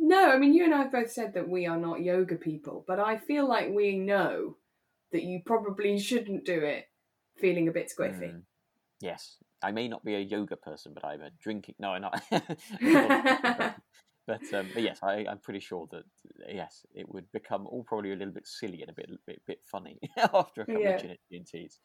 No, 0.00 0.30
I 0.30 0.38
mean, 0.38 0.54
you 0.54 0.64
and 0.64 0.72
I 0.72 0.82
have 0.82 0.92
both 0.92 1.10
said 1.10 1.34
that 1.34 1.48
we 1.48 1.66
are 1.66 1.76
not 1.76 2.02
yoga 2.02 2.36
people, 2.36 2.84
but 2.86 3.00
I 3.00 3.16
feel 3.16 3.48
like 3.48 3.70
we 3.70 3.98
know 3.98 4.56
that 5.10 5.24
you 5.24 5.40
probably 5.44 5.98
shouldn't 5.98 6.44
do 6.44 6.60
it 6.60 6.84
feeling 7.40 7.66
a 7.66 7.72
bit 7.72 7.90
squiffy. 7.96 8.32
Mm. 8.32 8.42
yes 9.00 9.36
i 9.62 9.70
may 9.70 9.88
not 9.88 10.04
be 10.04 10.14
a 10.14 10.20
yoga 10.20 10.56
person 10.56 10.92
but 10.94 11.04
i'm 11.04 11.20
a 11.20 11.30
drinking 11.42 11.74
no 11.78 11.90
i'm 11.90 12.02
not 12.02 12.22
but 14.26 14.42
um, 14.54 14.68
but 14.74 14.82
yes 14.82 14.98
I, 15.02 15.24
i'm 15.28 15.38
pretty 15.38 15.60
sure 15.60 15.88
that 15.90 16.04
yes 16.48 16.84
it 16.94 17.08
would 17.12 17.30
become 17.32 17.66
all 17.66 17.84
probably 17.84 18.12
a 18.12 18.16
little 18.16 18.34
bit 18.34 18.46
silly 18.46 18.80
and 18.82 18.90
a 18.90 18.94
bit 18.94 19.10
bit, 19.26 19.42
bit 19.46 19.60
funny 19.64 19.98
after 20.34 20.62
a 20.62 20.66
couple 20.66 20.82
Yeah. 20.82 20.96
of 20.96 21.02
gin 21.02 21.16
and 21.32 21.46
teas 21.46 21.80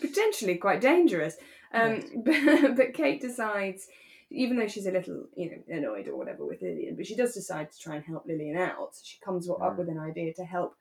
potentially 0.00 0.56
quite 0.56 0.80
dangerous. 0.80 1.36
Um, 1.72 2.02
but, 2.24 2.76
but 2.76 2.94
Kate 2.94 3.20
decides, 3.20 3.86
even 4.30 4.56
though 4.56 4.66
she's 4.68 4.86
a 4.86 4.90
little, 4.90 5.26
you 5.36 5.50
know, 5.50 5.76
annoyed 5.76 6.08
or 6.08 6.16
whatever 6.16 6.44
with 6.44 6.62
Lilian, 6.62 6.96
but 6.96 7.06
she 7.06 7.16
does 7.16 7.34
decide 7.34 7.70
to 7.70 7.78
try 7.78 7.96
and 7.96 8.04
help 8.04 8.26
Lilian 8.26 8.56
out. 8.56 8.94
So 8.94 9.02
she 9.04 9.18
comes 9.24 9.48
up 9.48 9.58
Mm. 9.60 9.78
with 9.78 9.88
an 9.88 9.98
idea 9.98 10.34
to 10.34 10.44
help 10.44 10.74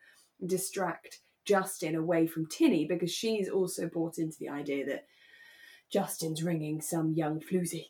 distract 0.45 1.19
Justin 1.45 1.95
away 1.95 2.27
from 2.27 2.47
Tinny 2.47 2.85
because 2.87 3.11
she's 3.11 3.49
also 3.49 3.87
bought 3.87 4.17
into 4.17 4.37
the 4.39 4.49
idea 4.49 4.85
that 4.87 5.05
Justin's 5.91 6.43
ringing 6.43 6.81
some 6.81 7.13
young 7.13 7.39
floozy. 7.39 7.87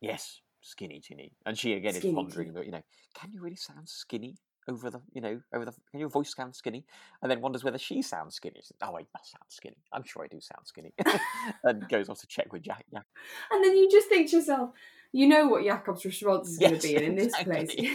Yes, 0.00 0.40
skinny 0.60 1.00
Tinny, 1.00 1.32
and 1.46 1.58
she 1.58 1.74
again 1.74 1.94
Skinny 1.94 2.10
is 2.10 2.14
pondering 2.14 2.50
about 2.50 2.66
you 2.66 2.72
know, 2.72 2.82
can 3.14 3.32
you 3.32 3.40
really 3.40 3.56
sound 3.56 3.88
skinny 3.88 4.36
over 4.68 4.90
the 4.90 5.00
you 5.12 5.20
know 5.20 5.40
over 5.54 5.64
the 5.64 5.72
can 5.90 6.00
your 6.00 6.08
voice 6.08 6.34
sound 6.34 6.54
skinny? 6.54 6.84
And 7.22 7.30
then 7.30 7.40
wonders 7.40 7.64
whether 7.64 7.78
she 7.78 8.02
sounds 8.02 8.36
skinny. 8.36 8.60
Says, 8.62 8.76
oh, 8.82 8.96
I 8.96 9.04
must 9.14 9.32
sound 9.32 9.44
skinny. 9.48 9.78
I'm 9.92 10.04
sure 10.04 10.24
I 10.24 10.28
do 10.28 10.40
sound 10.40 10.66
skinny. 10.66 10.92
and 11.64 11.88
goes 11.88 12.08
off 12.08 12.20
to 12.20 12.26
check 12.26 12.52
with 12.52 12.62
Jack. 12.62 12.84
Jack. 12.92 13.06
And 13.50 13.64
then 13.64 13.76
you 13.76 13.88
just 13.90 14.08
think 14.08 14.30
to 14.30 14.36
yourself, 14.36 14.70
you 15.12 15.26
know 15.26 15.46
what 15.46 15.64
Jakob's 15.64 16.04
response 16.04 16.50
is 16.50 16.58
going 16.58 16.78
to 16.78 16.86
be, 16.86 16.96
and 16.96 17.04
in 17.04 17.14
this 17.16 17.34
place, 17.42 17.74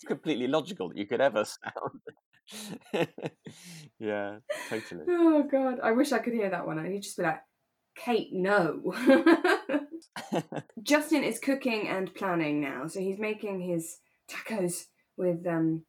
It's 0.00 0.08
completely 0.08 0.46
logical 0.46 0.88
that 0.88 0.96
you 0.96 1.04
could 1.04 1.20
ever 1.20 1.44
sound. 1.44 2.00
yeah, 3.98 4.38
totally. 4.70 5.04
oh 5.06 5.42
god, 5.42 5.78
I 5.82 5.92
wish 5.92 6.12
I 6.12 6.20
could 6.20 6.32
hear 6.32 6.48
that 6.48 6.66
one. 6.66 6.78
And 6.78 6.90
he'd 6.90 7.02
just 7.02 7.18
be 7.18 7.22
like, 7.22 7.40
Kate, 8.04 8.32
no. 8.32 8.94
Justin 10.82 11.22
is 11.22 11.38
cooking 11.38 11.88
and 11.88 12.14
planning 12.14 12.60
now, 12.60 12.86
so 12.86 13.00
he's 13.00 13.18
making 13.18 13.60
his 13.60 13.98
tacos 14.28 14.86
with 15.16 15.46
um 15.46 15.84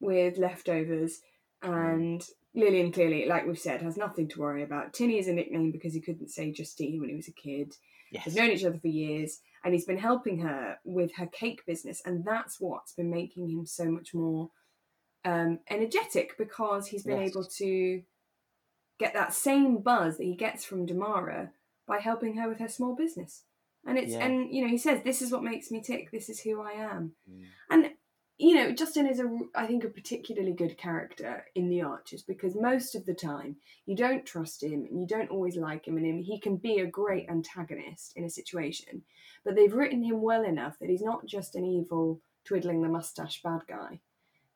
with 0.00 0.36
leftovers, 0.38 1.20
and 1.62 2.22
Lillian 2.54 2.92
clearly, 2.92 3.26
like 3.26 3.46
we've 3.46 3.58
said, 3.58 3.80
has 3.82 3.96
nothing 3.96 4.28
to 4.28 4.40
worry 4.40 4.62
about. 4.62 4.92
Tinny 4.92 5.18
is 5.18 5.28
a 5.28 5.32
nickname 5.32 5.70
because 5.72 5.94
he 5.94 6.00
couldn't 6.00 6.28
say 6.30 6.52
Justine 6.52 7.00
when 7.00 7.08
he 7.08 7.16
was 7.16 7.28
a 7.28 7.32
kid. 7.32 7.72
yes. 8.12 8.24
They've 8.26 8.34
known 8.36 8.50
each 8.50 8.64
other 8.64 8.78
for 8.78 8.88
years, 8.88 9.40
and 9.64 9.72
he's 9.72 9.86
been 9.86 9.98
helping 9.98 10.40
her 10.40 10.76
with 10.84 11.14
her 11.16 11.26
cake 11.26 11.62
business, 11.66 12.02
and 12.04 12.24
that's 12.24 12.60
what's 12.60 12.92
been 12.92 13.10
making 13.10 13.48
him 13.48 13.64
so 13.66 13.86
much 13.86 14.12
more 14.14 14.50
um, 15.24 15.60
energetic 15.70 16.36
because 16.38 16.86
he's 16.88 17.04
been 17.04 17.20
Yes. 17.20 17.30
able 17.30 17.44
to 17.44 18.02
get 18.98 19.14
that 19.14 19.34
same 19.34 19.78
buzz 19.78 20.16
that 20.16 20.24
he 20.24 20.34
gets 20.34 20.64
from 20.64 20.86
Damara 20.86 21.50
by 21.86 21.98
helping 21.98 22.36
her 22.36 22.48
with 22.48 22.58
her 22.58 22.68
small 22.68 22.94
business. 22.94 23.44
And 23.84 23.98
it's 23.98 24.12
Yeah. 24.12 24.24
and 24.24 24.52
you 24.52 24.62
know 24.62 24.68
he 24.68 24.78
says 24.78 25.02
this 25.02 25.22
is 25.22 25.30
what 25.30 25.44
makes 25.44 25.70
me 25.70 25.80
tick. 25.80 26.10
This 26.10 26.28
is 26.28 26.40
who 26.40 26.60
I 26.60 26.72
am. 26.72 27.14
Mm. 27.30 27.44
And 27.70 27.90
you 28.38 28.54
know, 28.54 28.70
Justin 28.70 29.06
is 29.06 29.18
a, 29.18 29.38
I 29.54 29.66
think, 29.66 29.82
a 29.84 29.88
particularly 29.88 30.52
good 30.52 30.76
character 30.76 31.46
in 31.54 31.70
The 31.70 31.80
Archers 31.80 32.22
because 32.22 32.54
most 32.54 32.94
of 32.94 33.06
the 33.06 33.14
time 33.14 33.56
you 33.86 33.96
don't 33.96 34.26
trust 34.26 34.62
him 34.62 34.86
and 34.90 35.00
you 35.00 35.06
don't 35.06 35.30
always 35.30 35.56
like 35.56 35.86
him, 35.86 35.96
and 35.96 36.04
him 36.04 36.18
he 36.18 36.38
can 36.38 36.56
be 36.56 36.80
a 36.80 36.86
great 36.86 37.30
antagonist 37.30 38.12
in 38.14 38.24
a 38.24 38.30
situation. 38.30 39.02
But 39.44 39.56
they've 39.56 39.72
written 39.72 40.02
him 40.02 40.20
well 40.20 40.44
enough 40.44 40.78
that 40.80 40.90
he's 40.90 41.02
not 41.02 41.24
just 41.24 41.54
an 41.54 41.64
evil, 41.64 42.20
twiddling 42.44 42.82
the 42.82 42.88
mustache 42.88 43.40
bad 43.42 43.62
guy. 43.66 44.00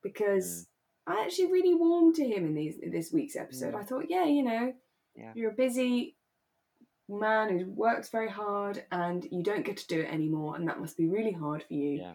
Because 0.03 0.45
mm. 0.45 0.65
I 1.07 1.23
actually 1.23 1.51
really 1.51 1.73
warmed 1.73 2.15
to 2.15 2.27
him 2.27 2.45
in 2.45 2.53
these 2.53 2.77
in 2.79 2.91
this 2.91 3.11
week's 3.11 3.35
episode. 3.35 3.73
Mm. 3.73 3.79
I 3.79 3.83
thought, 3.83 4.05
yeah, 4.09 4.25
you 4.25 4.43
know, 4.43 4.73
yeah. 5.15 5.31
you're 5.35 5.51
a 5.51 5.55
busy 5.55 6.15
man 7.09 7.57
who 7.57 7.65
works 7.71 8.09
very 8.09 8.29
hard, 8.29 8.83
and 8.91 9.27
you 9.31 9.43
don't 9.43 9.65
get 9.65 9.77
to 9.77 9.87
do 9.87 10.01
it 10.01 10.13
anymore, 10.13 10.55
and 10.55 10.67
that 10.67 10.79
must 10.79 10.97
be 10.97 11.07
really 11.07 11.33
hard 11.33 11.63
for 11.63 11.73
you. 11.73 11.99
Yeah 12.01 12.13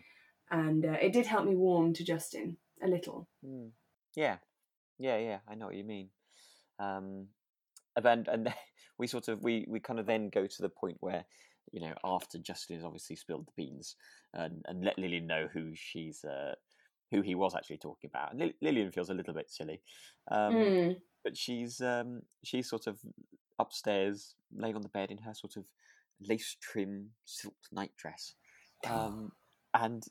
and 0.50 0.84
uh, 0.84 0.96
it 1.00 1.12
did 1.12 1.26
help 1.26 1.46
me 1.46 1.54
warm 1.54 1.92
to 1.94 2.04
Justin 2.04 2.56
a 2.82 2.88
little. 2.88 3.28
Mm. 3.44 3.70
Yeah, 4.14 4.36
yeah, 4.98 5.18
yeah. 5.18 5.38
I 5.48 5.54
know 5.54 5.66
what 5.66 5.76
you 5.76 5.84
mean. 5.84 6.10
Um, 6.78 7.28
and 7.96 8.28
and 8.28 8.54
we 8.98 9.06
sort 9.06 9.28
of 9.28 9.42
we 9.42 9.66
we 9.68 9.80
kind 9.80 9.98
of 9.98 10.06
then 10.06 10.30
go 10.30 10.46
to 10.46 10.62
the 10.62 10.68
point 10.68 10.98
where 11.00 11.24
you 11.72 11.80
know 11.80 11.94
after 12.04 12.38
Justin 12.38 12.76
has 12.76 12.84
obviously 12.84 13.16
spilled 13.16 13.46
the 13.46 13.62
beans 13.62 13.96
and 14.34 14.62
and 14.66 14.84
let 14.84 14.98
Lilian 14.98 15.26
know 15.26 15.48
who 15.52 15.72
she's 15.74 16.24
uh, 16.24 16.54
who 17.10 17.22
he 17.22 17.34
was 17.34 17.54
actually 17.54 17.78
talking 17.78 18.10
about. 18.12 18.32
And 18.32 18.52
Lilian 18.60 18.92
feels 18.92 19.10
a 19.10 19.14
little 19.14 19.34
bit 19.34 19.50
silly, 19.50 19.80
um, 20.30 20.54
mm. 20.54 20.96
but 21.24 21.36
she's 21.36 21.80
um, 21.80 22.22
she's 22.44 22.68
sort 22.68 22.86
of 22.86 22.98
upstairs, 23.58 24.34
laying 24.54 24.76
on 24.76 24.82
the 24.82 24.88
bed 24.88 25.10
in 25.10 25.18
her 25.18 25.34
sort 25.34 25.56
of 25.56 25.64
lace 26.20 26.56
trim 26.60 27.10
silk 27.24 27.56
nightdress. 27.72 28.34
Um, 28.88 29.32
and 29.74 30.02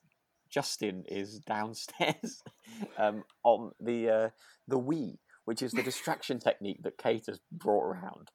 Justin 0.50 1.04
is 1.08 1.40
downstairs 1.48 2.44
um, 2.98 3.24
on 3.44 3.72
the 3.80 4.10
uh, 4.10 4.30
the 4.68 4.80
Wii, 4.80 5.18
which 5.46 5.62
is 5.62 5.72
the 5.72 5.84
distraction 5.84 6.40
technique 6.44 6.82
that 6.84 6.98
Kate 6.98 7.26
has 7.28 7.40
brought 7.52 7.84
around. 7.84 8.32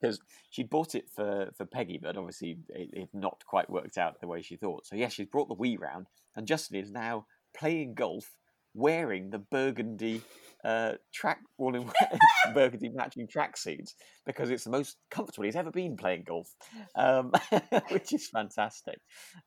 Because 0.00 0.18
um, 0.18 0.26
she 0.50 0.62
bought 0.62 0.94
it 0.94 1.08
for, 1.14 1.50
for 1.56 1.64
Peggy, 1.64 1.98
but 2.02 2.16
obviously 2.16 2.58
it, 2.68 2.90
it 2.92 3.08
not 3.12 3.42
quite 3.46 3.70
worked 3.70 3.98
out 3.98 4.20
the 4.20 4.28
way 4.28 4.42
she 4.42 4.56
thought. 4.56 4.86
So, 4.86 4.96
yeah, 4.96 5.08
she's 5.08 5.26
brought 5.26 5.48
the 5.48 5.56
Wii 5.56 5.78
round, 5.78 6.06
and 6.36 6.46
Justin 6.46 6.76
is 6.76 6.90
now 6.90 7.26
playing 7.58 7.94
golf 7.94 8.30
wearing 8.74 9.30
the 9.30 9.38
burgundy 9.38 10.22
uh, 10.64 10.92
track, 11.12 11.38
all 11.56 11.74
in 11.74 11.90
burgundy 12.54 12.88
matching 12.88 13.26
tracksuits 13.26 13.94
because 14.26 14.50
it's 14.50 14.64
the 14.64 14.70
most 14.70 14.96
comfortable 15.10 15.44
he's 15.44 15.56
ever 15.56 15.70
been 15.70 15.96
playing 15.96 16.24
golf, 16.26 16.48
um, 16.96 17.32
which 17.90 18.12
is 18.12 18.28
fantastic. 18.28 18.98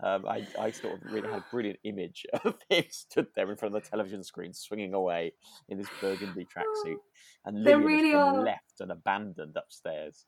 Um, 0.03 0.25
I, 0.27 0.47
I 0.59 0.71
sort 0.71 0.95
of 0.95 1.11
really 1.11 1.29
had 1.29 1.39
a 1.39 1.45
brilliant 1.51 1.79
image 1.83 2.25
of 2.45 2.55
him 2.69 2.85
stood 2.89 3.27
there 3.35 3.49
in 3.49 3.57
front 3.57 3.75
of 3.75 3.83
the 3.83 3.89
television 3.89 4.23
screen, 4.23 4.53
swinging 4.53 4.93
away 4.93 5.33
in 5.69 5.77
this 5.77 5.89
burgundy 5.99 6.45
tracksuit, 6.45 6.97
and 7.45 7.63
Lilian 7.63 7.83
really 7.85 8.13
are... 8.13 8.43
left 8.43 8.79
and 8.79 8.91
abandoned 8.91 9.55
upstairs. 9.57 10.25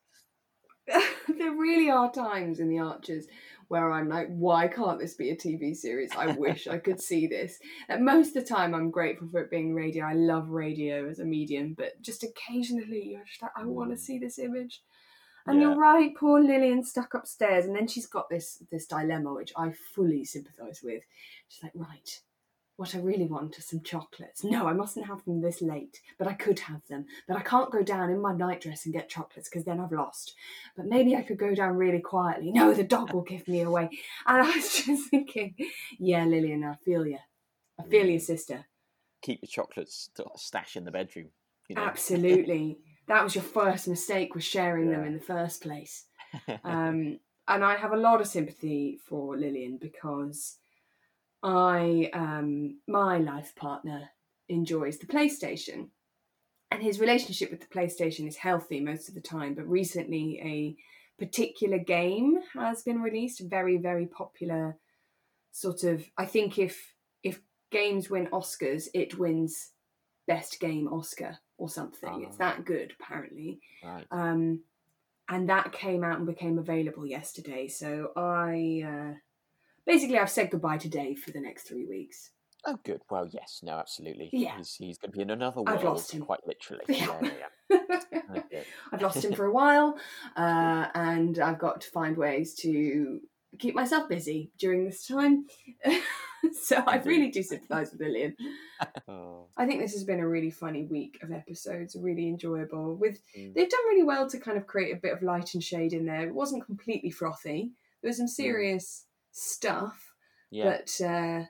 there 1.27 1.51
really 1.51 1.89
are 1.89 2.11
times 2.11 2.59
in 2.59 2.69
the 2.69 2.79
Archers 2.79 3.25
where 3.67 3.91
I'm 3.91 4.09
like, 4.09 4.27
why 4.27 4.67
can't 4.67 4.99
this 4.99 5.15
be 5.15 5.31
a 5.31 5.35
TV 5.35 5.75
series? 5.75 6.11
I 6.15 6.27
wish 6.37 6.67
I 6.67 6.77
could 6.77 7.01
see 7.01 7.27
this. 7.27 7.57
And 7.89 8.05
most 8.05 8.35
of 8.35 8.43
the 8.45 8.53
time, 8.53 8.75
I'm 8.75 8.91
grateful 8.91 9.27
for 9.29 9.41
it 9.41 9.49
being 9.49 9.73
radio. 9.73 10.05
I 10.05 10.13
love 10.13 10.49
radio 10.49 11.09
as 11.09 11.19
a 11.19 11.25
medium, 11.25 11.73
but 11.75 12.01
just 12.01 12.23
occasionally, 12.23 13.09
you're 13.11 13.25
just 13.25 13.41
like, 13.41 13.51
I 13.55 13.65
want 13.65 13.91
to 13.91 13.95
mm. 13.95 13.99
see 13.99 14.19
this 14.19 14.37
image. 14.37 14.81
And 15.45 15.59
yeah. 15.59 15.69
you're 15.69 15.77
right, 15.77 16.15
poor 16.15 16.39
Lilian 16.39 16.83
stuck 16.85 17.13
upstairs, 17.13 17.65
and 17.65 17.75
then 17.75 17.87
she's 17.87 18.07
got 18.07 18.29
this 18.29 18.63
this 18.71 18.85
dilemma, 18.85 19.33
which 19.33 19.51
I 19.57 19.73
fully 19.93 20.23
sympathise 20.23 20.79
with. 20.81 21.03
She's 21.49 21.63
like, 21.63 21.73
right, 21.75 22.21
what 22.83 22.95
I 22.95 22.99
really 22.99 23.27
want 23.27 23.57
are 23.57 23.61
some 23.61 23.79
chocolates. 23.79 24.43
No, 24.43 24.67
I 24.67 24.73
mustn't 24.73 25.05
have 25.05 25.23
them 25.23 25.39
this 25.39 25.61
late, 25.61 26.01
but 26.19 26.27
I 26.27 26.33
could 26.33 26.59
have 26.59 26.85
them. 26.89 27.05
But 27.29 27.37
I 27.37 27.39
can't 27.39 27.71
go 27.71 27.81
down 27.81 28.09
in 28.09 28.21
my 28.21 28.35
nightdress 28.35 28.83
and 28.83 28.93
get 28.93 29.07
chocolates 29.07 29.47
because 29.47 29.63
then 29.63 29.79
I've 29.79 29.93
lost. 29.93 30.35
But 30.75 30.87
maybe 30.87 31.15
I 31.15 31.21
could 31.21 31.37
go 31.37 31.55
down 31.55 31.77
really 31.77 32.01
quietly. 32.01 32.51
No, 32.51 32.73
the 32.73 32.83
dog 32.83 33.13
will 33.13 33.21
give 33.21 33.47
me 33.47 33.61
away. 33.61 33.89
And 34.27 34.45
I 34.45 34.53
was 34.53 34.83
just 34.85 35.09
thinking, 35.09 35.55
yeah, 35.97 36.25
Lilian, 36.25 36.65
I 36.65 36.75
feel 36.83 37.07
you. 37.07 37.19
I 37.79 37.83
feel 37.83 38.05
your 38.05 38.19
sister. 38.19 38.65
Keep 39.21 39.39
the 39.39 39.47
chocolates 39.47 40.09
stash 40.35 40.75
in 40.75 40.83
the 40.83 40.91
bedroom. 40.91 41.29
You 41.69 41.77
know? 41.77 41.83
Absolutely. 41.83 42.79
that 43.07 43.23
was 43.23 43.33
your 43.33 43.45
first 43.45 43.87
mistake 43.87 44.35
was 44.35 44.43
sharing 44.43 44.89
yeah. 44.89 44.97
them 44.97 45.05
in 45.05 45.13
the 45.13 45.21
first 45.21 45.61
place. 45.61 46.05
Um, 46.63 47.19
and 47.47 47.63
I 47.63 47.75
have 47.75 47.91
a 47.91 47.97
lot 47.97 48.19
of 48.19 48.25
sympathy 48.25 48.99
for 49.05 49.37
Lilian 49.37 49.77
because 49.77 50.57
I 51.43 52.09
um, 52.13 52.79
my 52.87 53.17
life 53.17 53.53
partner 53.55 54.09
enjoys 54.47 54.97
the 54.97 55.05
PlayStation, 55.05 55.89
and 56.71 56.81
his 56.81 56.99
relationship 56.99 57.51
with 57.51 57.59
the 57.59 57.67
PlayStation 57.67 58.27
is 58.27 58.37
healthy 58.37 58.79
most 58.79 59.09
of 59.09 59.15
the 59.15 59.21
time. 59.21 59.53
But 59.53 59.67
recently, 59.67 60.39
a 60.41 61.23
particular 61.23 61.77
game 61.77 62.39
has 62.53 62.81
been 62.81 63.01
released, 63.01 63.41
very 63.41 63.77
very 63.77 64.07
popular 64.07 64.77
sort 65.51 65.83
of. 65.83 66.05
I 66.17 66.25
think 66.25 66.57
if 66.57 66.93
if 67.23 67.41
games 67.71 68.09
win 68.09 68.27
Oscars, 68.27 68.87
it 68.93 69.19
wins 69.19 69.71
best 70.27 70.61
game 70.61 70.87
Oscar 70.87 71.37
or 71.57 71.67
something. 71.67 72.23
It's 72.25 72.37
that 72.37 72.63
good 72.63 72.93
apparently. 72.99 73.59
Right. 73.83 74.07
Um, 74.11 74.61
and 75.29 75.49
that 75.49 75.73
came 75.73 76.03
out 76.03 76.17
and 76.17 76.27
became 76.27 76.57
available 76.57 77.05
yesterday. 77.05 77.67
So 77.67 78.11
I. 78.15 78.83
Uh, 78.87 79.13
basically, 79.85 80.17
I've 80.17 80.29
said 80.29 80.51
goodbye 80.51 80.77
to 80.77 80.89
Dave 80.89 81.19
for 81.19 81.31
the 81.31 81.41
next 81.41 81.63
three 81.63 81.85
weeks. 81.85 82.31
Oh, 82.65 82.79
good. 82.83 83.01
Well, 83.09 83.27
yes, 83.29 83.59
no, 83.61 83.73
absolutely. 83.73 84.29
Yeah. 84.31 84.57
He's, 84.57 84.75
he's 84.75 84.97
going 84.97 85.11
to 85.11 85.17
be 85.17 85.21
in 85.21 85.29
another 85.29 85.61
world. 85.61 85.77
I've 85.77 85.83
lost 85.83 86.11
him. 86.11 86.21
Quite 86.21 86.47
literally. 86.47 86.83
Yeah, 86.87 87.19
yeah. 87.21 87.31
yeah. 87.69 88.19
okay. 88.37 88.63
I've 88.91 89.01
lost 89.01 89.23
him 89.23 89.33
for 89.33 89.45
a 89.45 89.51
while, 89.53 89.97
uh, 90.37 90.87
and 90.95 91.39
I've 91.39 91.59
got 91.59 91.81
to 91.81 91.89
find 91.89 92.15
ways 92.15 92.53
to 92.55 93.19
keep 93.59 93.75
myself 93.75 94.07
busy 94.07 94.51
during 94.57 94.85
this 94.85 95.05
time. 95.05 95.45
so 96.63 96.81
I 96.87 96.97
really 96.99 97.29
do 97.29 97.43
sympathise 97.43 97.91
with 97.91 98.01
Lilian. 98.01 98.35
oh. 99.09 99.47
I 99.57 99.65
think 99.65 99.81
this 99.81 99.93
has 99.93 100.05
been 100.05 100.21
a 100.21 100.27
really 100.27 100.49
funny 100.51 100.85
week 100.85 101.19
of 101.21 101.31
episodes, 101.33 101.97
really 101.99 102.27
enjoyable. 102.27 102.95
With 102.95 103.19
mm. 103.37 103.53
they've 103.53 103.69
done 103.69 103.85
really 103.89 104.03
well 104.03 104.29
to 104.29 104.39
kind 104.39 104.57
of 104.57 104.67
create 104.67 104.95
a 104.95 104.99
bit 104.99 105.13
of 105.13 105.21
light 105.21 105.53
and 105.53 105.63
shade 105.63 105.91
in 105.91 106.05
there. 106.05 106.27
It 106.27 106.33
wasn't 106.33 106.65
completely 106.65 107.11
frothy. 107.11 107.71
There 108.01 108.09
was 108.09 108.17
some 108.17 108.27
mm. 108.27 108.29
serious 108.29 109.05
stuff. 109.33 110.13
Yeah. 110.49 110.63
But 110.65 111.05
uh, 111.05 111.43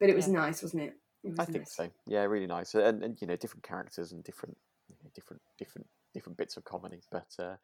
but 0.00 0.08
it 0.08 0.16
was 0.16 0.26
yeah. 0.26 0.34
nice, 0.34 0.62
wasn't 0.62 0.82
it? 0.82 0.94
it 1.24 1.30
was 1.30 1.38
I 1.38 1.42
nice. 1.42 1.52
think 1.52 1.68
so. 1.68 1.90
Yeah, 2.06 2.22
really 2.24 2.46
nice, 2.46 2.74
and, 2.74 3.02
and 3.02 3.20
you 3.20 3.26
know, 3.26 3.36
different 3.36 3.62
characters 3.62 4.12
and 4.12 4.24
different, 4.24 4.56
you 4.88 4.96
know, 5.02 5.10
different, 5.14 5.42
different, 5.58 5.86
different 6.14 6.38
bits 6.38 6.56
of 6.56 6.64
comedy. 6.64 7.00
But 7.10 7.28
uh, 7.38 7.56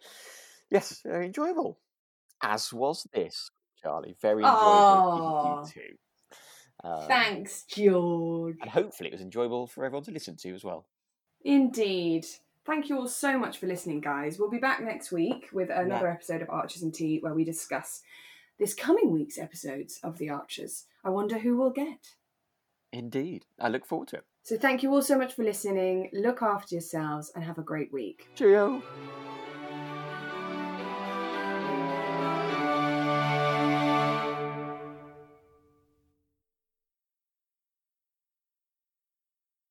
yes, 0.71 1.01
very 1.05 1.27
enjoyable. 1.27 1.79
As 2.43 2.73
was 2.73 3.07
this, 3.13 3.51
Charlie. 3.83 4.17
Very 4.21 4.43
enjoyable. 4.43 4.61
Oh, 4.61 5.65
you 5.65 5.73
too. 5.73 5.97
Um, 6.83 7.09
Thanks, 7.09 7.65
George. 7.65 8.57
And 8.61 8.71
hopefully, 8.71 9.09
it 9.09 9.13
was 9.13 9.23
enjoyable 9.23 9.67
for 9.67 9.85
everyone 9.85 10.05
to 10.05 10.11
listen 10.11 10.37
to 10.39 10.55
as 10.55 10.65
well. 10.65 10.87
Indeed. 11.45 12.27
Thank 12.67 12.89
you 12.89 12.99
all 12.99 13.09
so 13.09 13.39
much 13.39 13.59
for 13.59 13.67
listening, 13.67 14.01
guys. 14.01 14.39
We'll 14.39 14.51
be 14.51 14.59
back 14.59 14.83
next 14.83 15.13
week 15.13 15.49
with 15.53 15.69
another 15.69 16.07
yeah. 16.07 16.13
episode 16.15 16.41
of 16.41 16.49
Archers 16.49 16.83
and 16.83 16.95
Tea 16.95 17.19
where 17.21 17.35
we 17.35 17.45
discuss 17.45 18.03
this 18.59 18.75
coming 18.75 19.11
week's 19.11 19.39
episodes 19.39 19.99
of 20.03 20.19
The 20.19 20.31
Archers. 20.31 20.85
I 21.05 21.11
wonder 21.11 21.39
who 21.39 21.57
we'll 21.57 21.71
get. 21.71 22.15
Indeed. 22.93 23.47
I 23.61 23.69
look 23.69 23.87
forward 23.87 24.09
to 24.09 24.17
it. 24.17 24.25
So 24.43 24.57
thank 24.57 24.83
you 24.83 24.91
all 24.93 25.03
so 25.03 25.19
much 25.19 25.35
for 25.35 25.43
listening. 25.43 26.11
Look 26.13 26.43
after 26.43 26.75
yourselves 26.75 27.33
and 27.35 27.43
have 27.45 27.59
a 27.59 27.63
great 27.63 27.93
week. 27.93 28.29
Cheerio. 28.35 28.83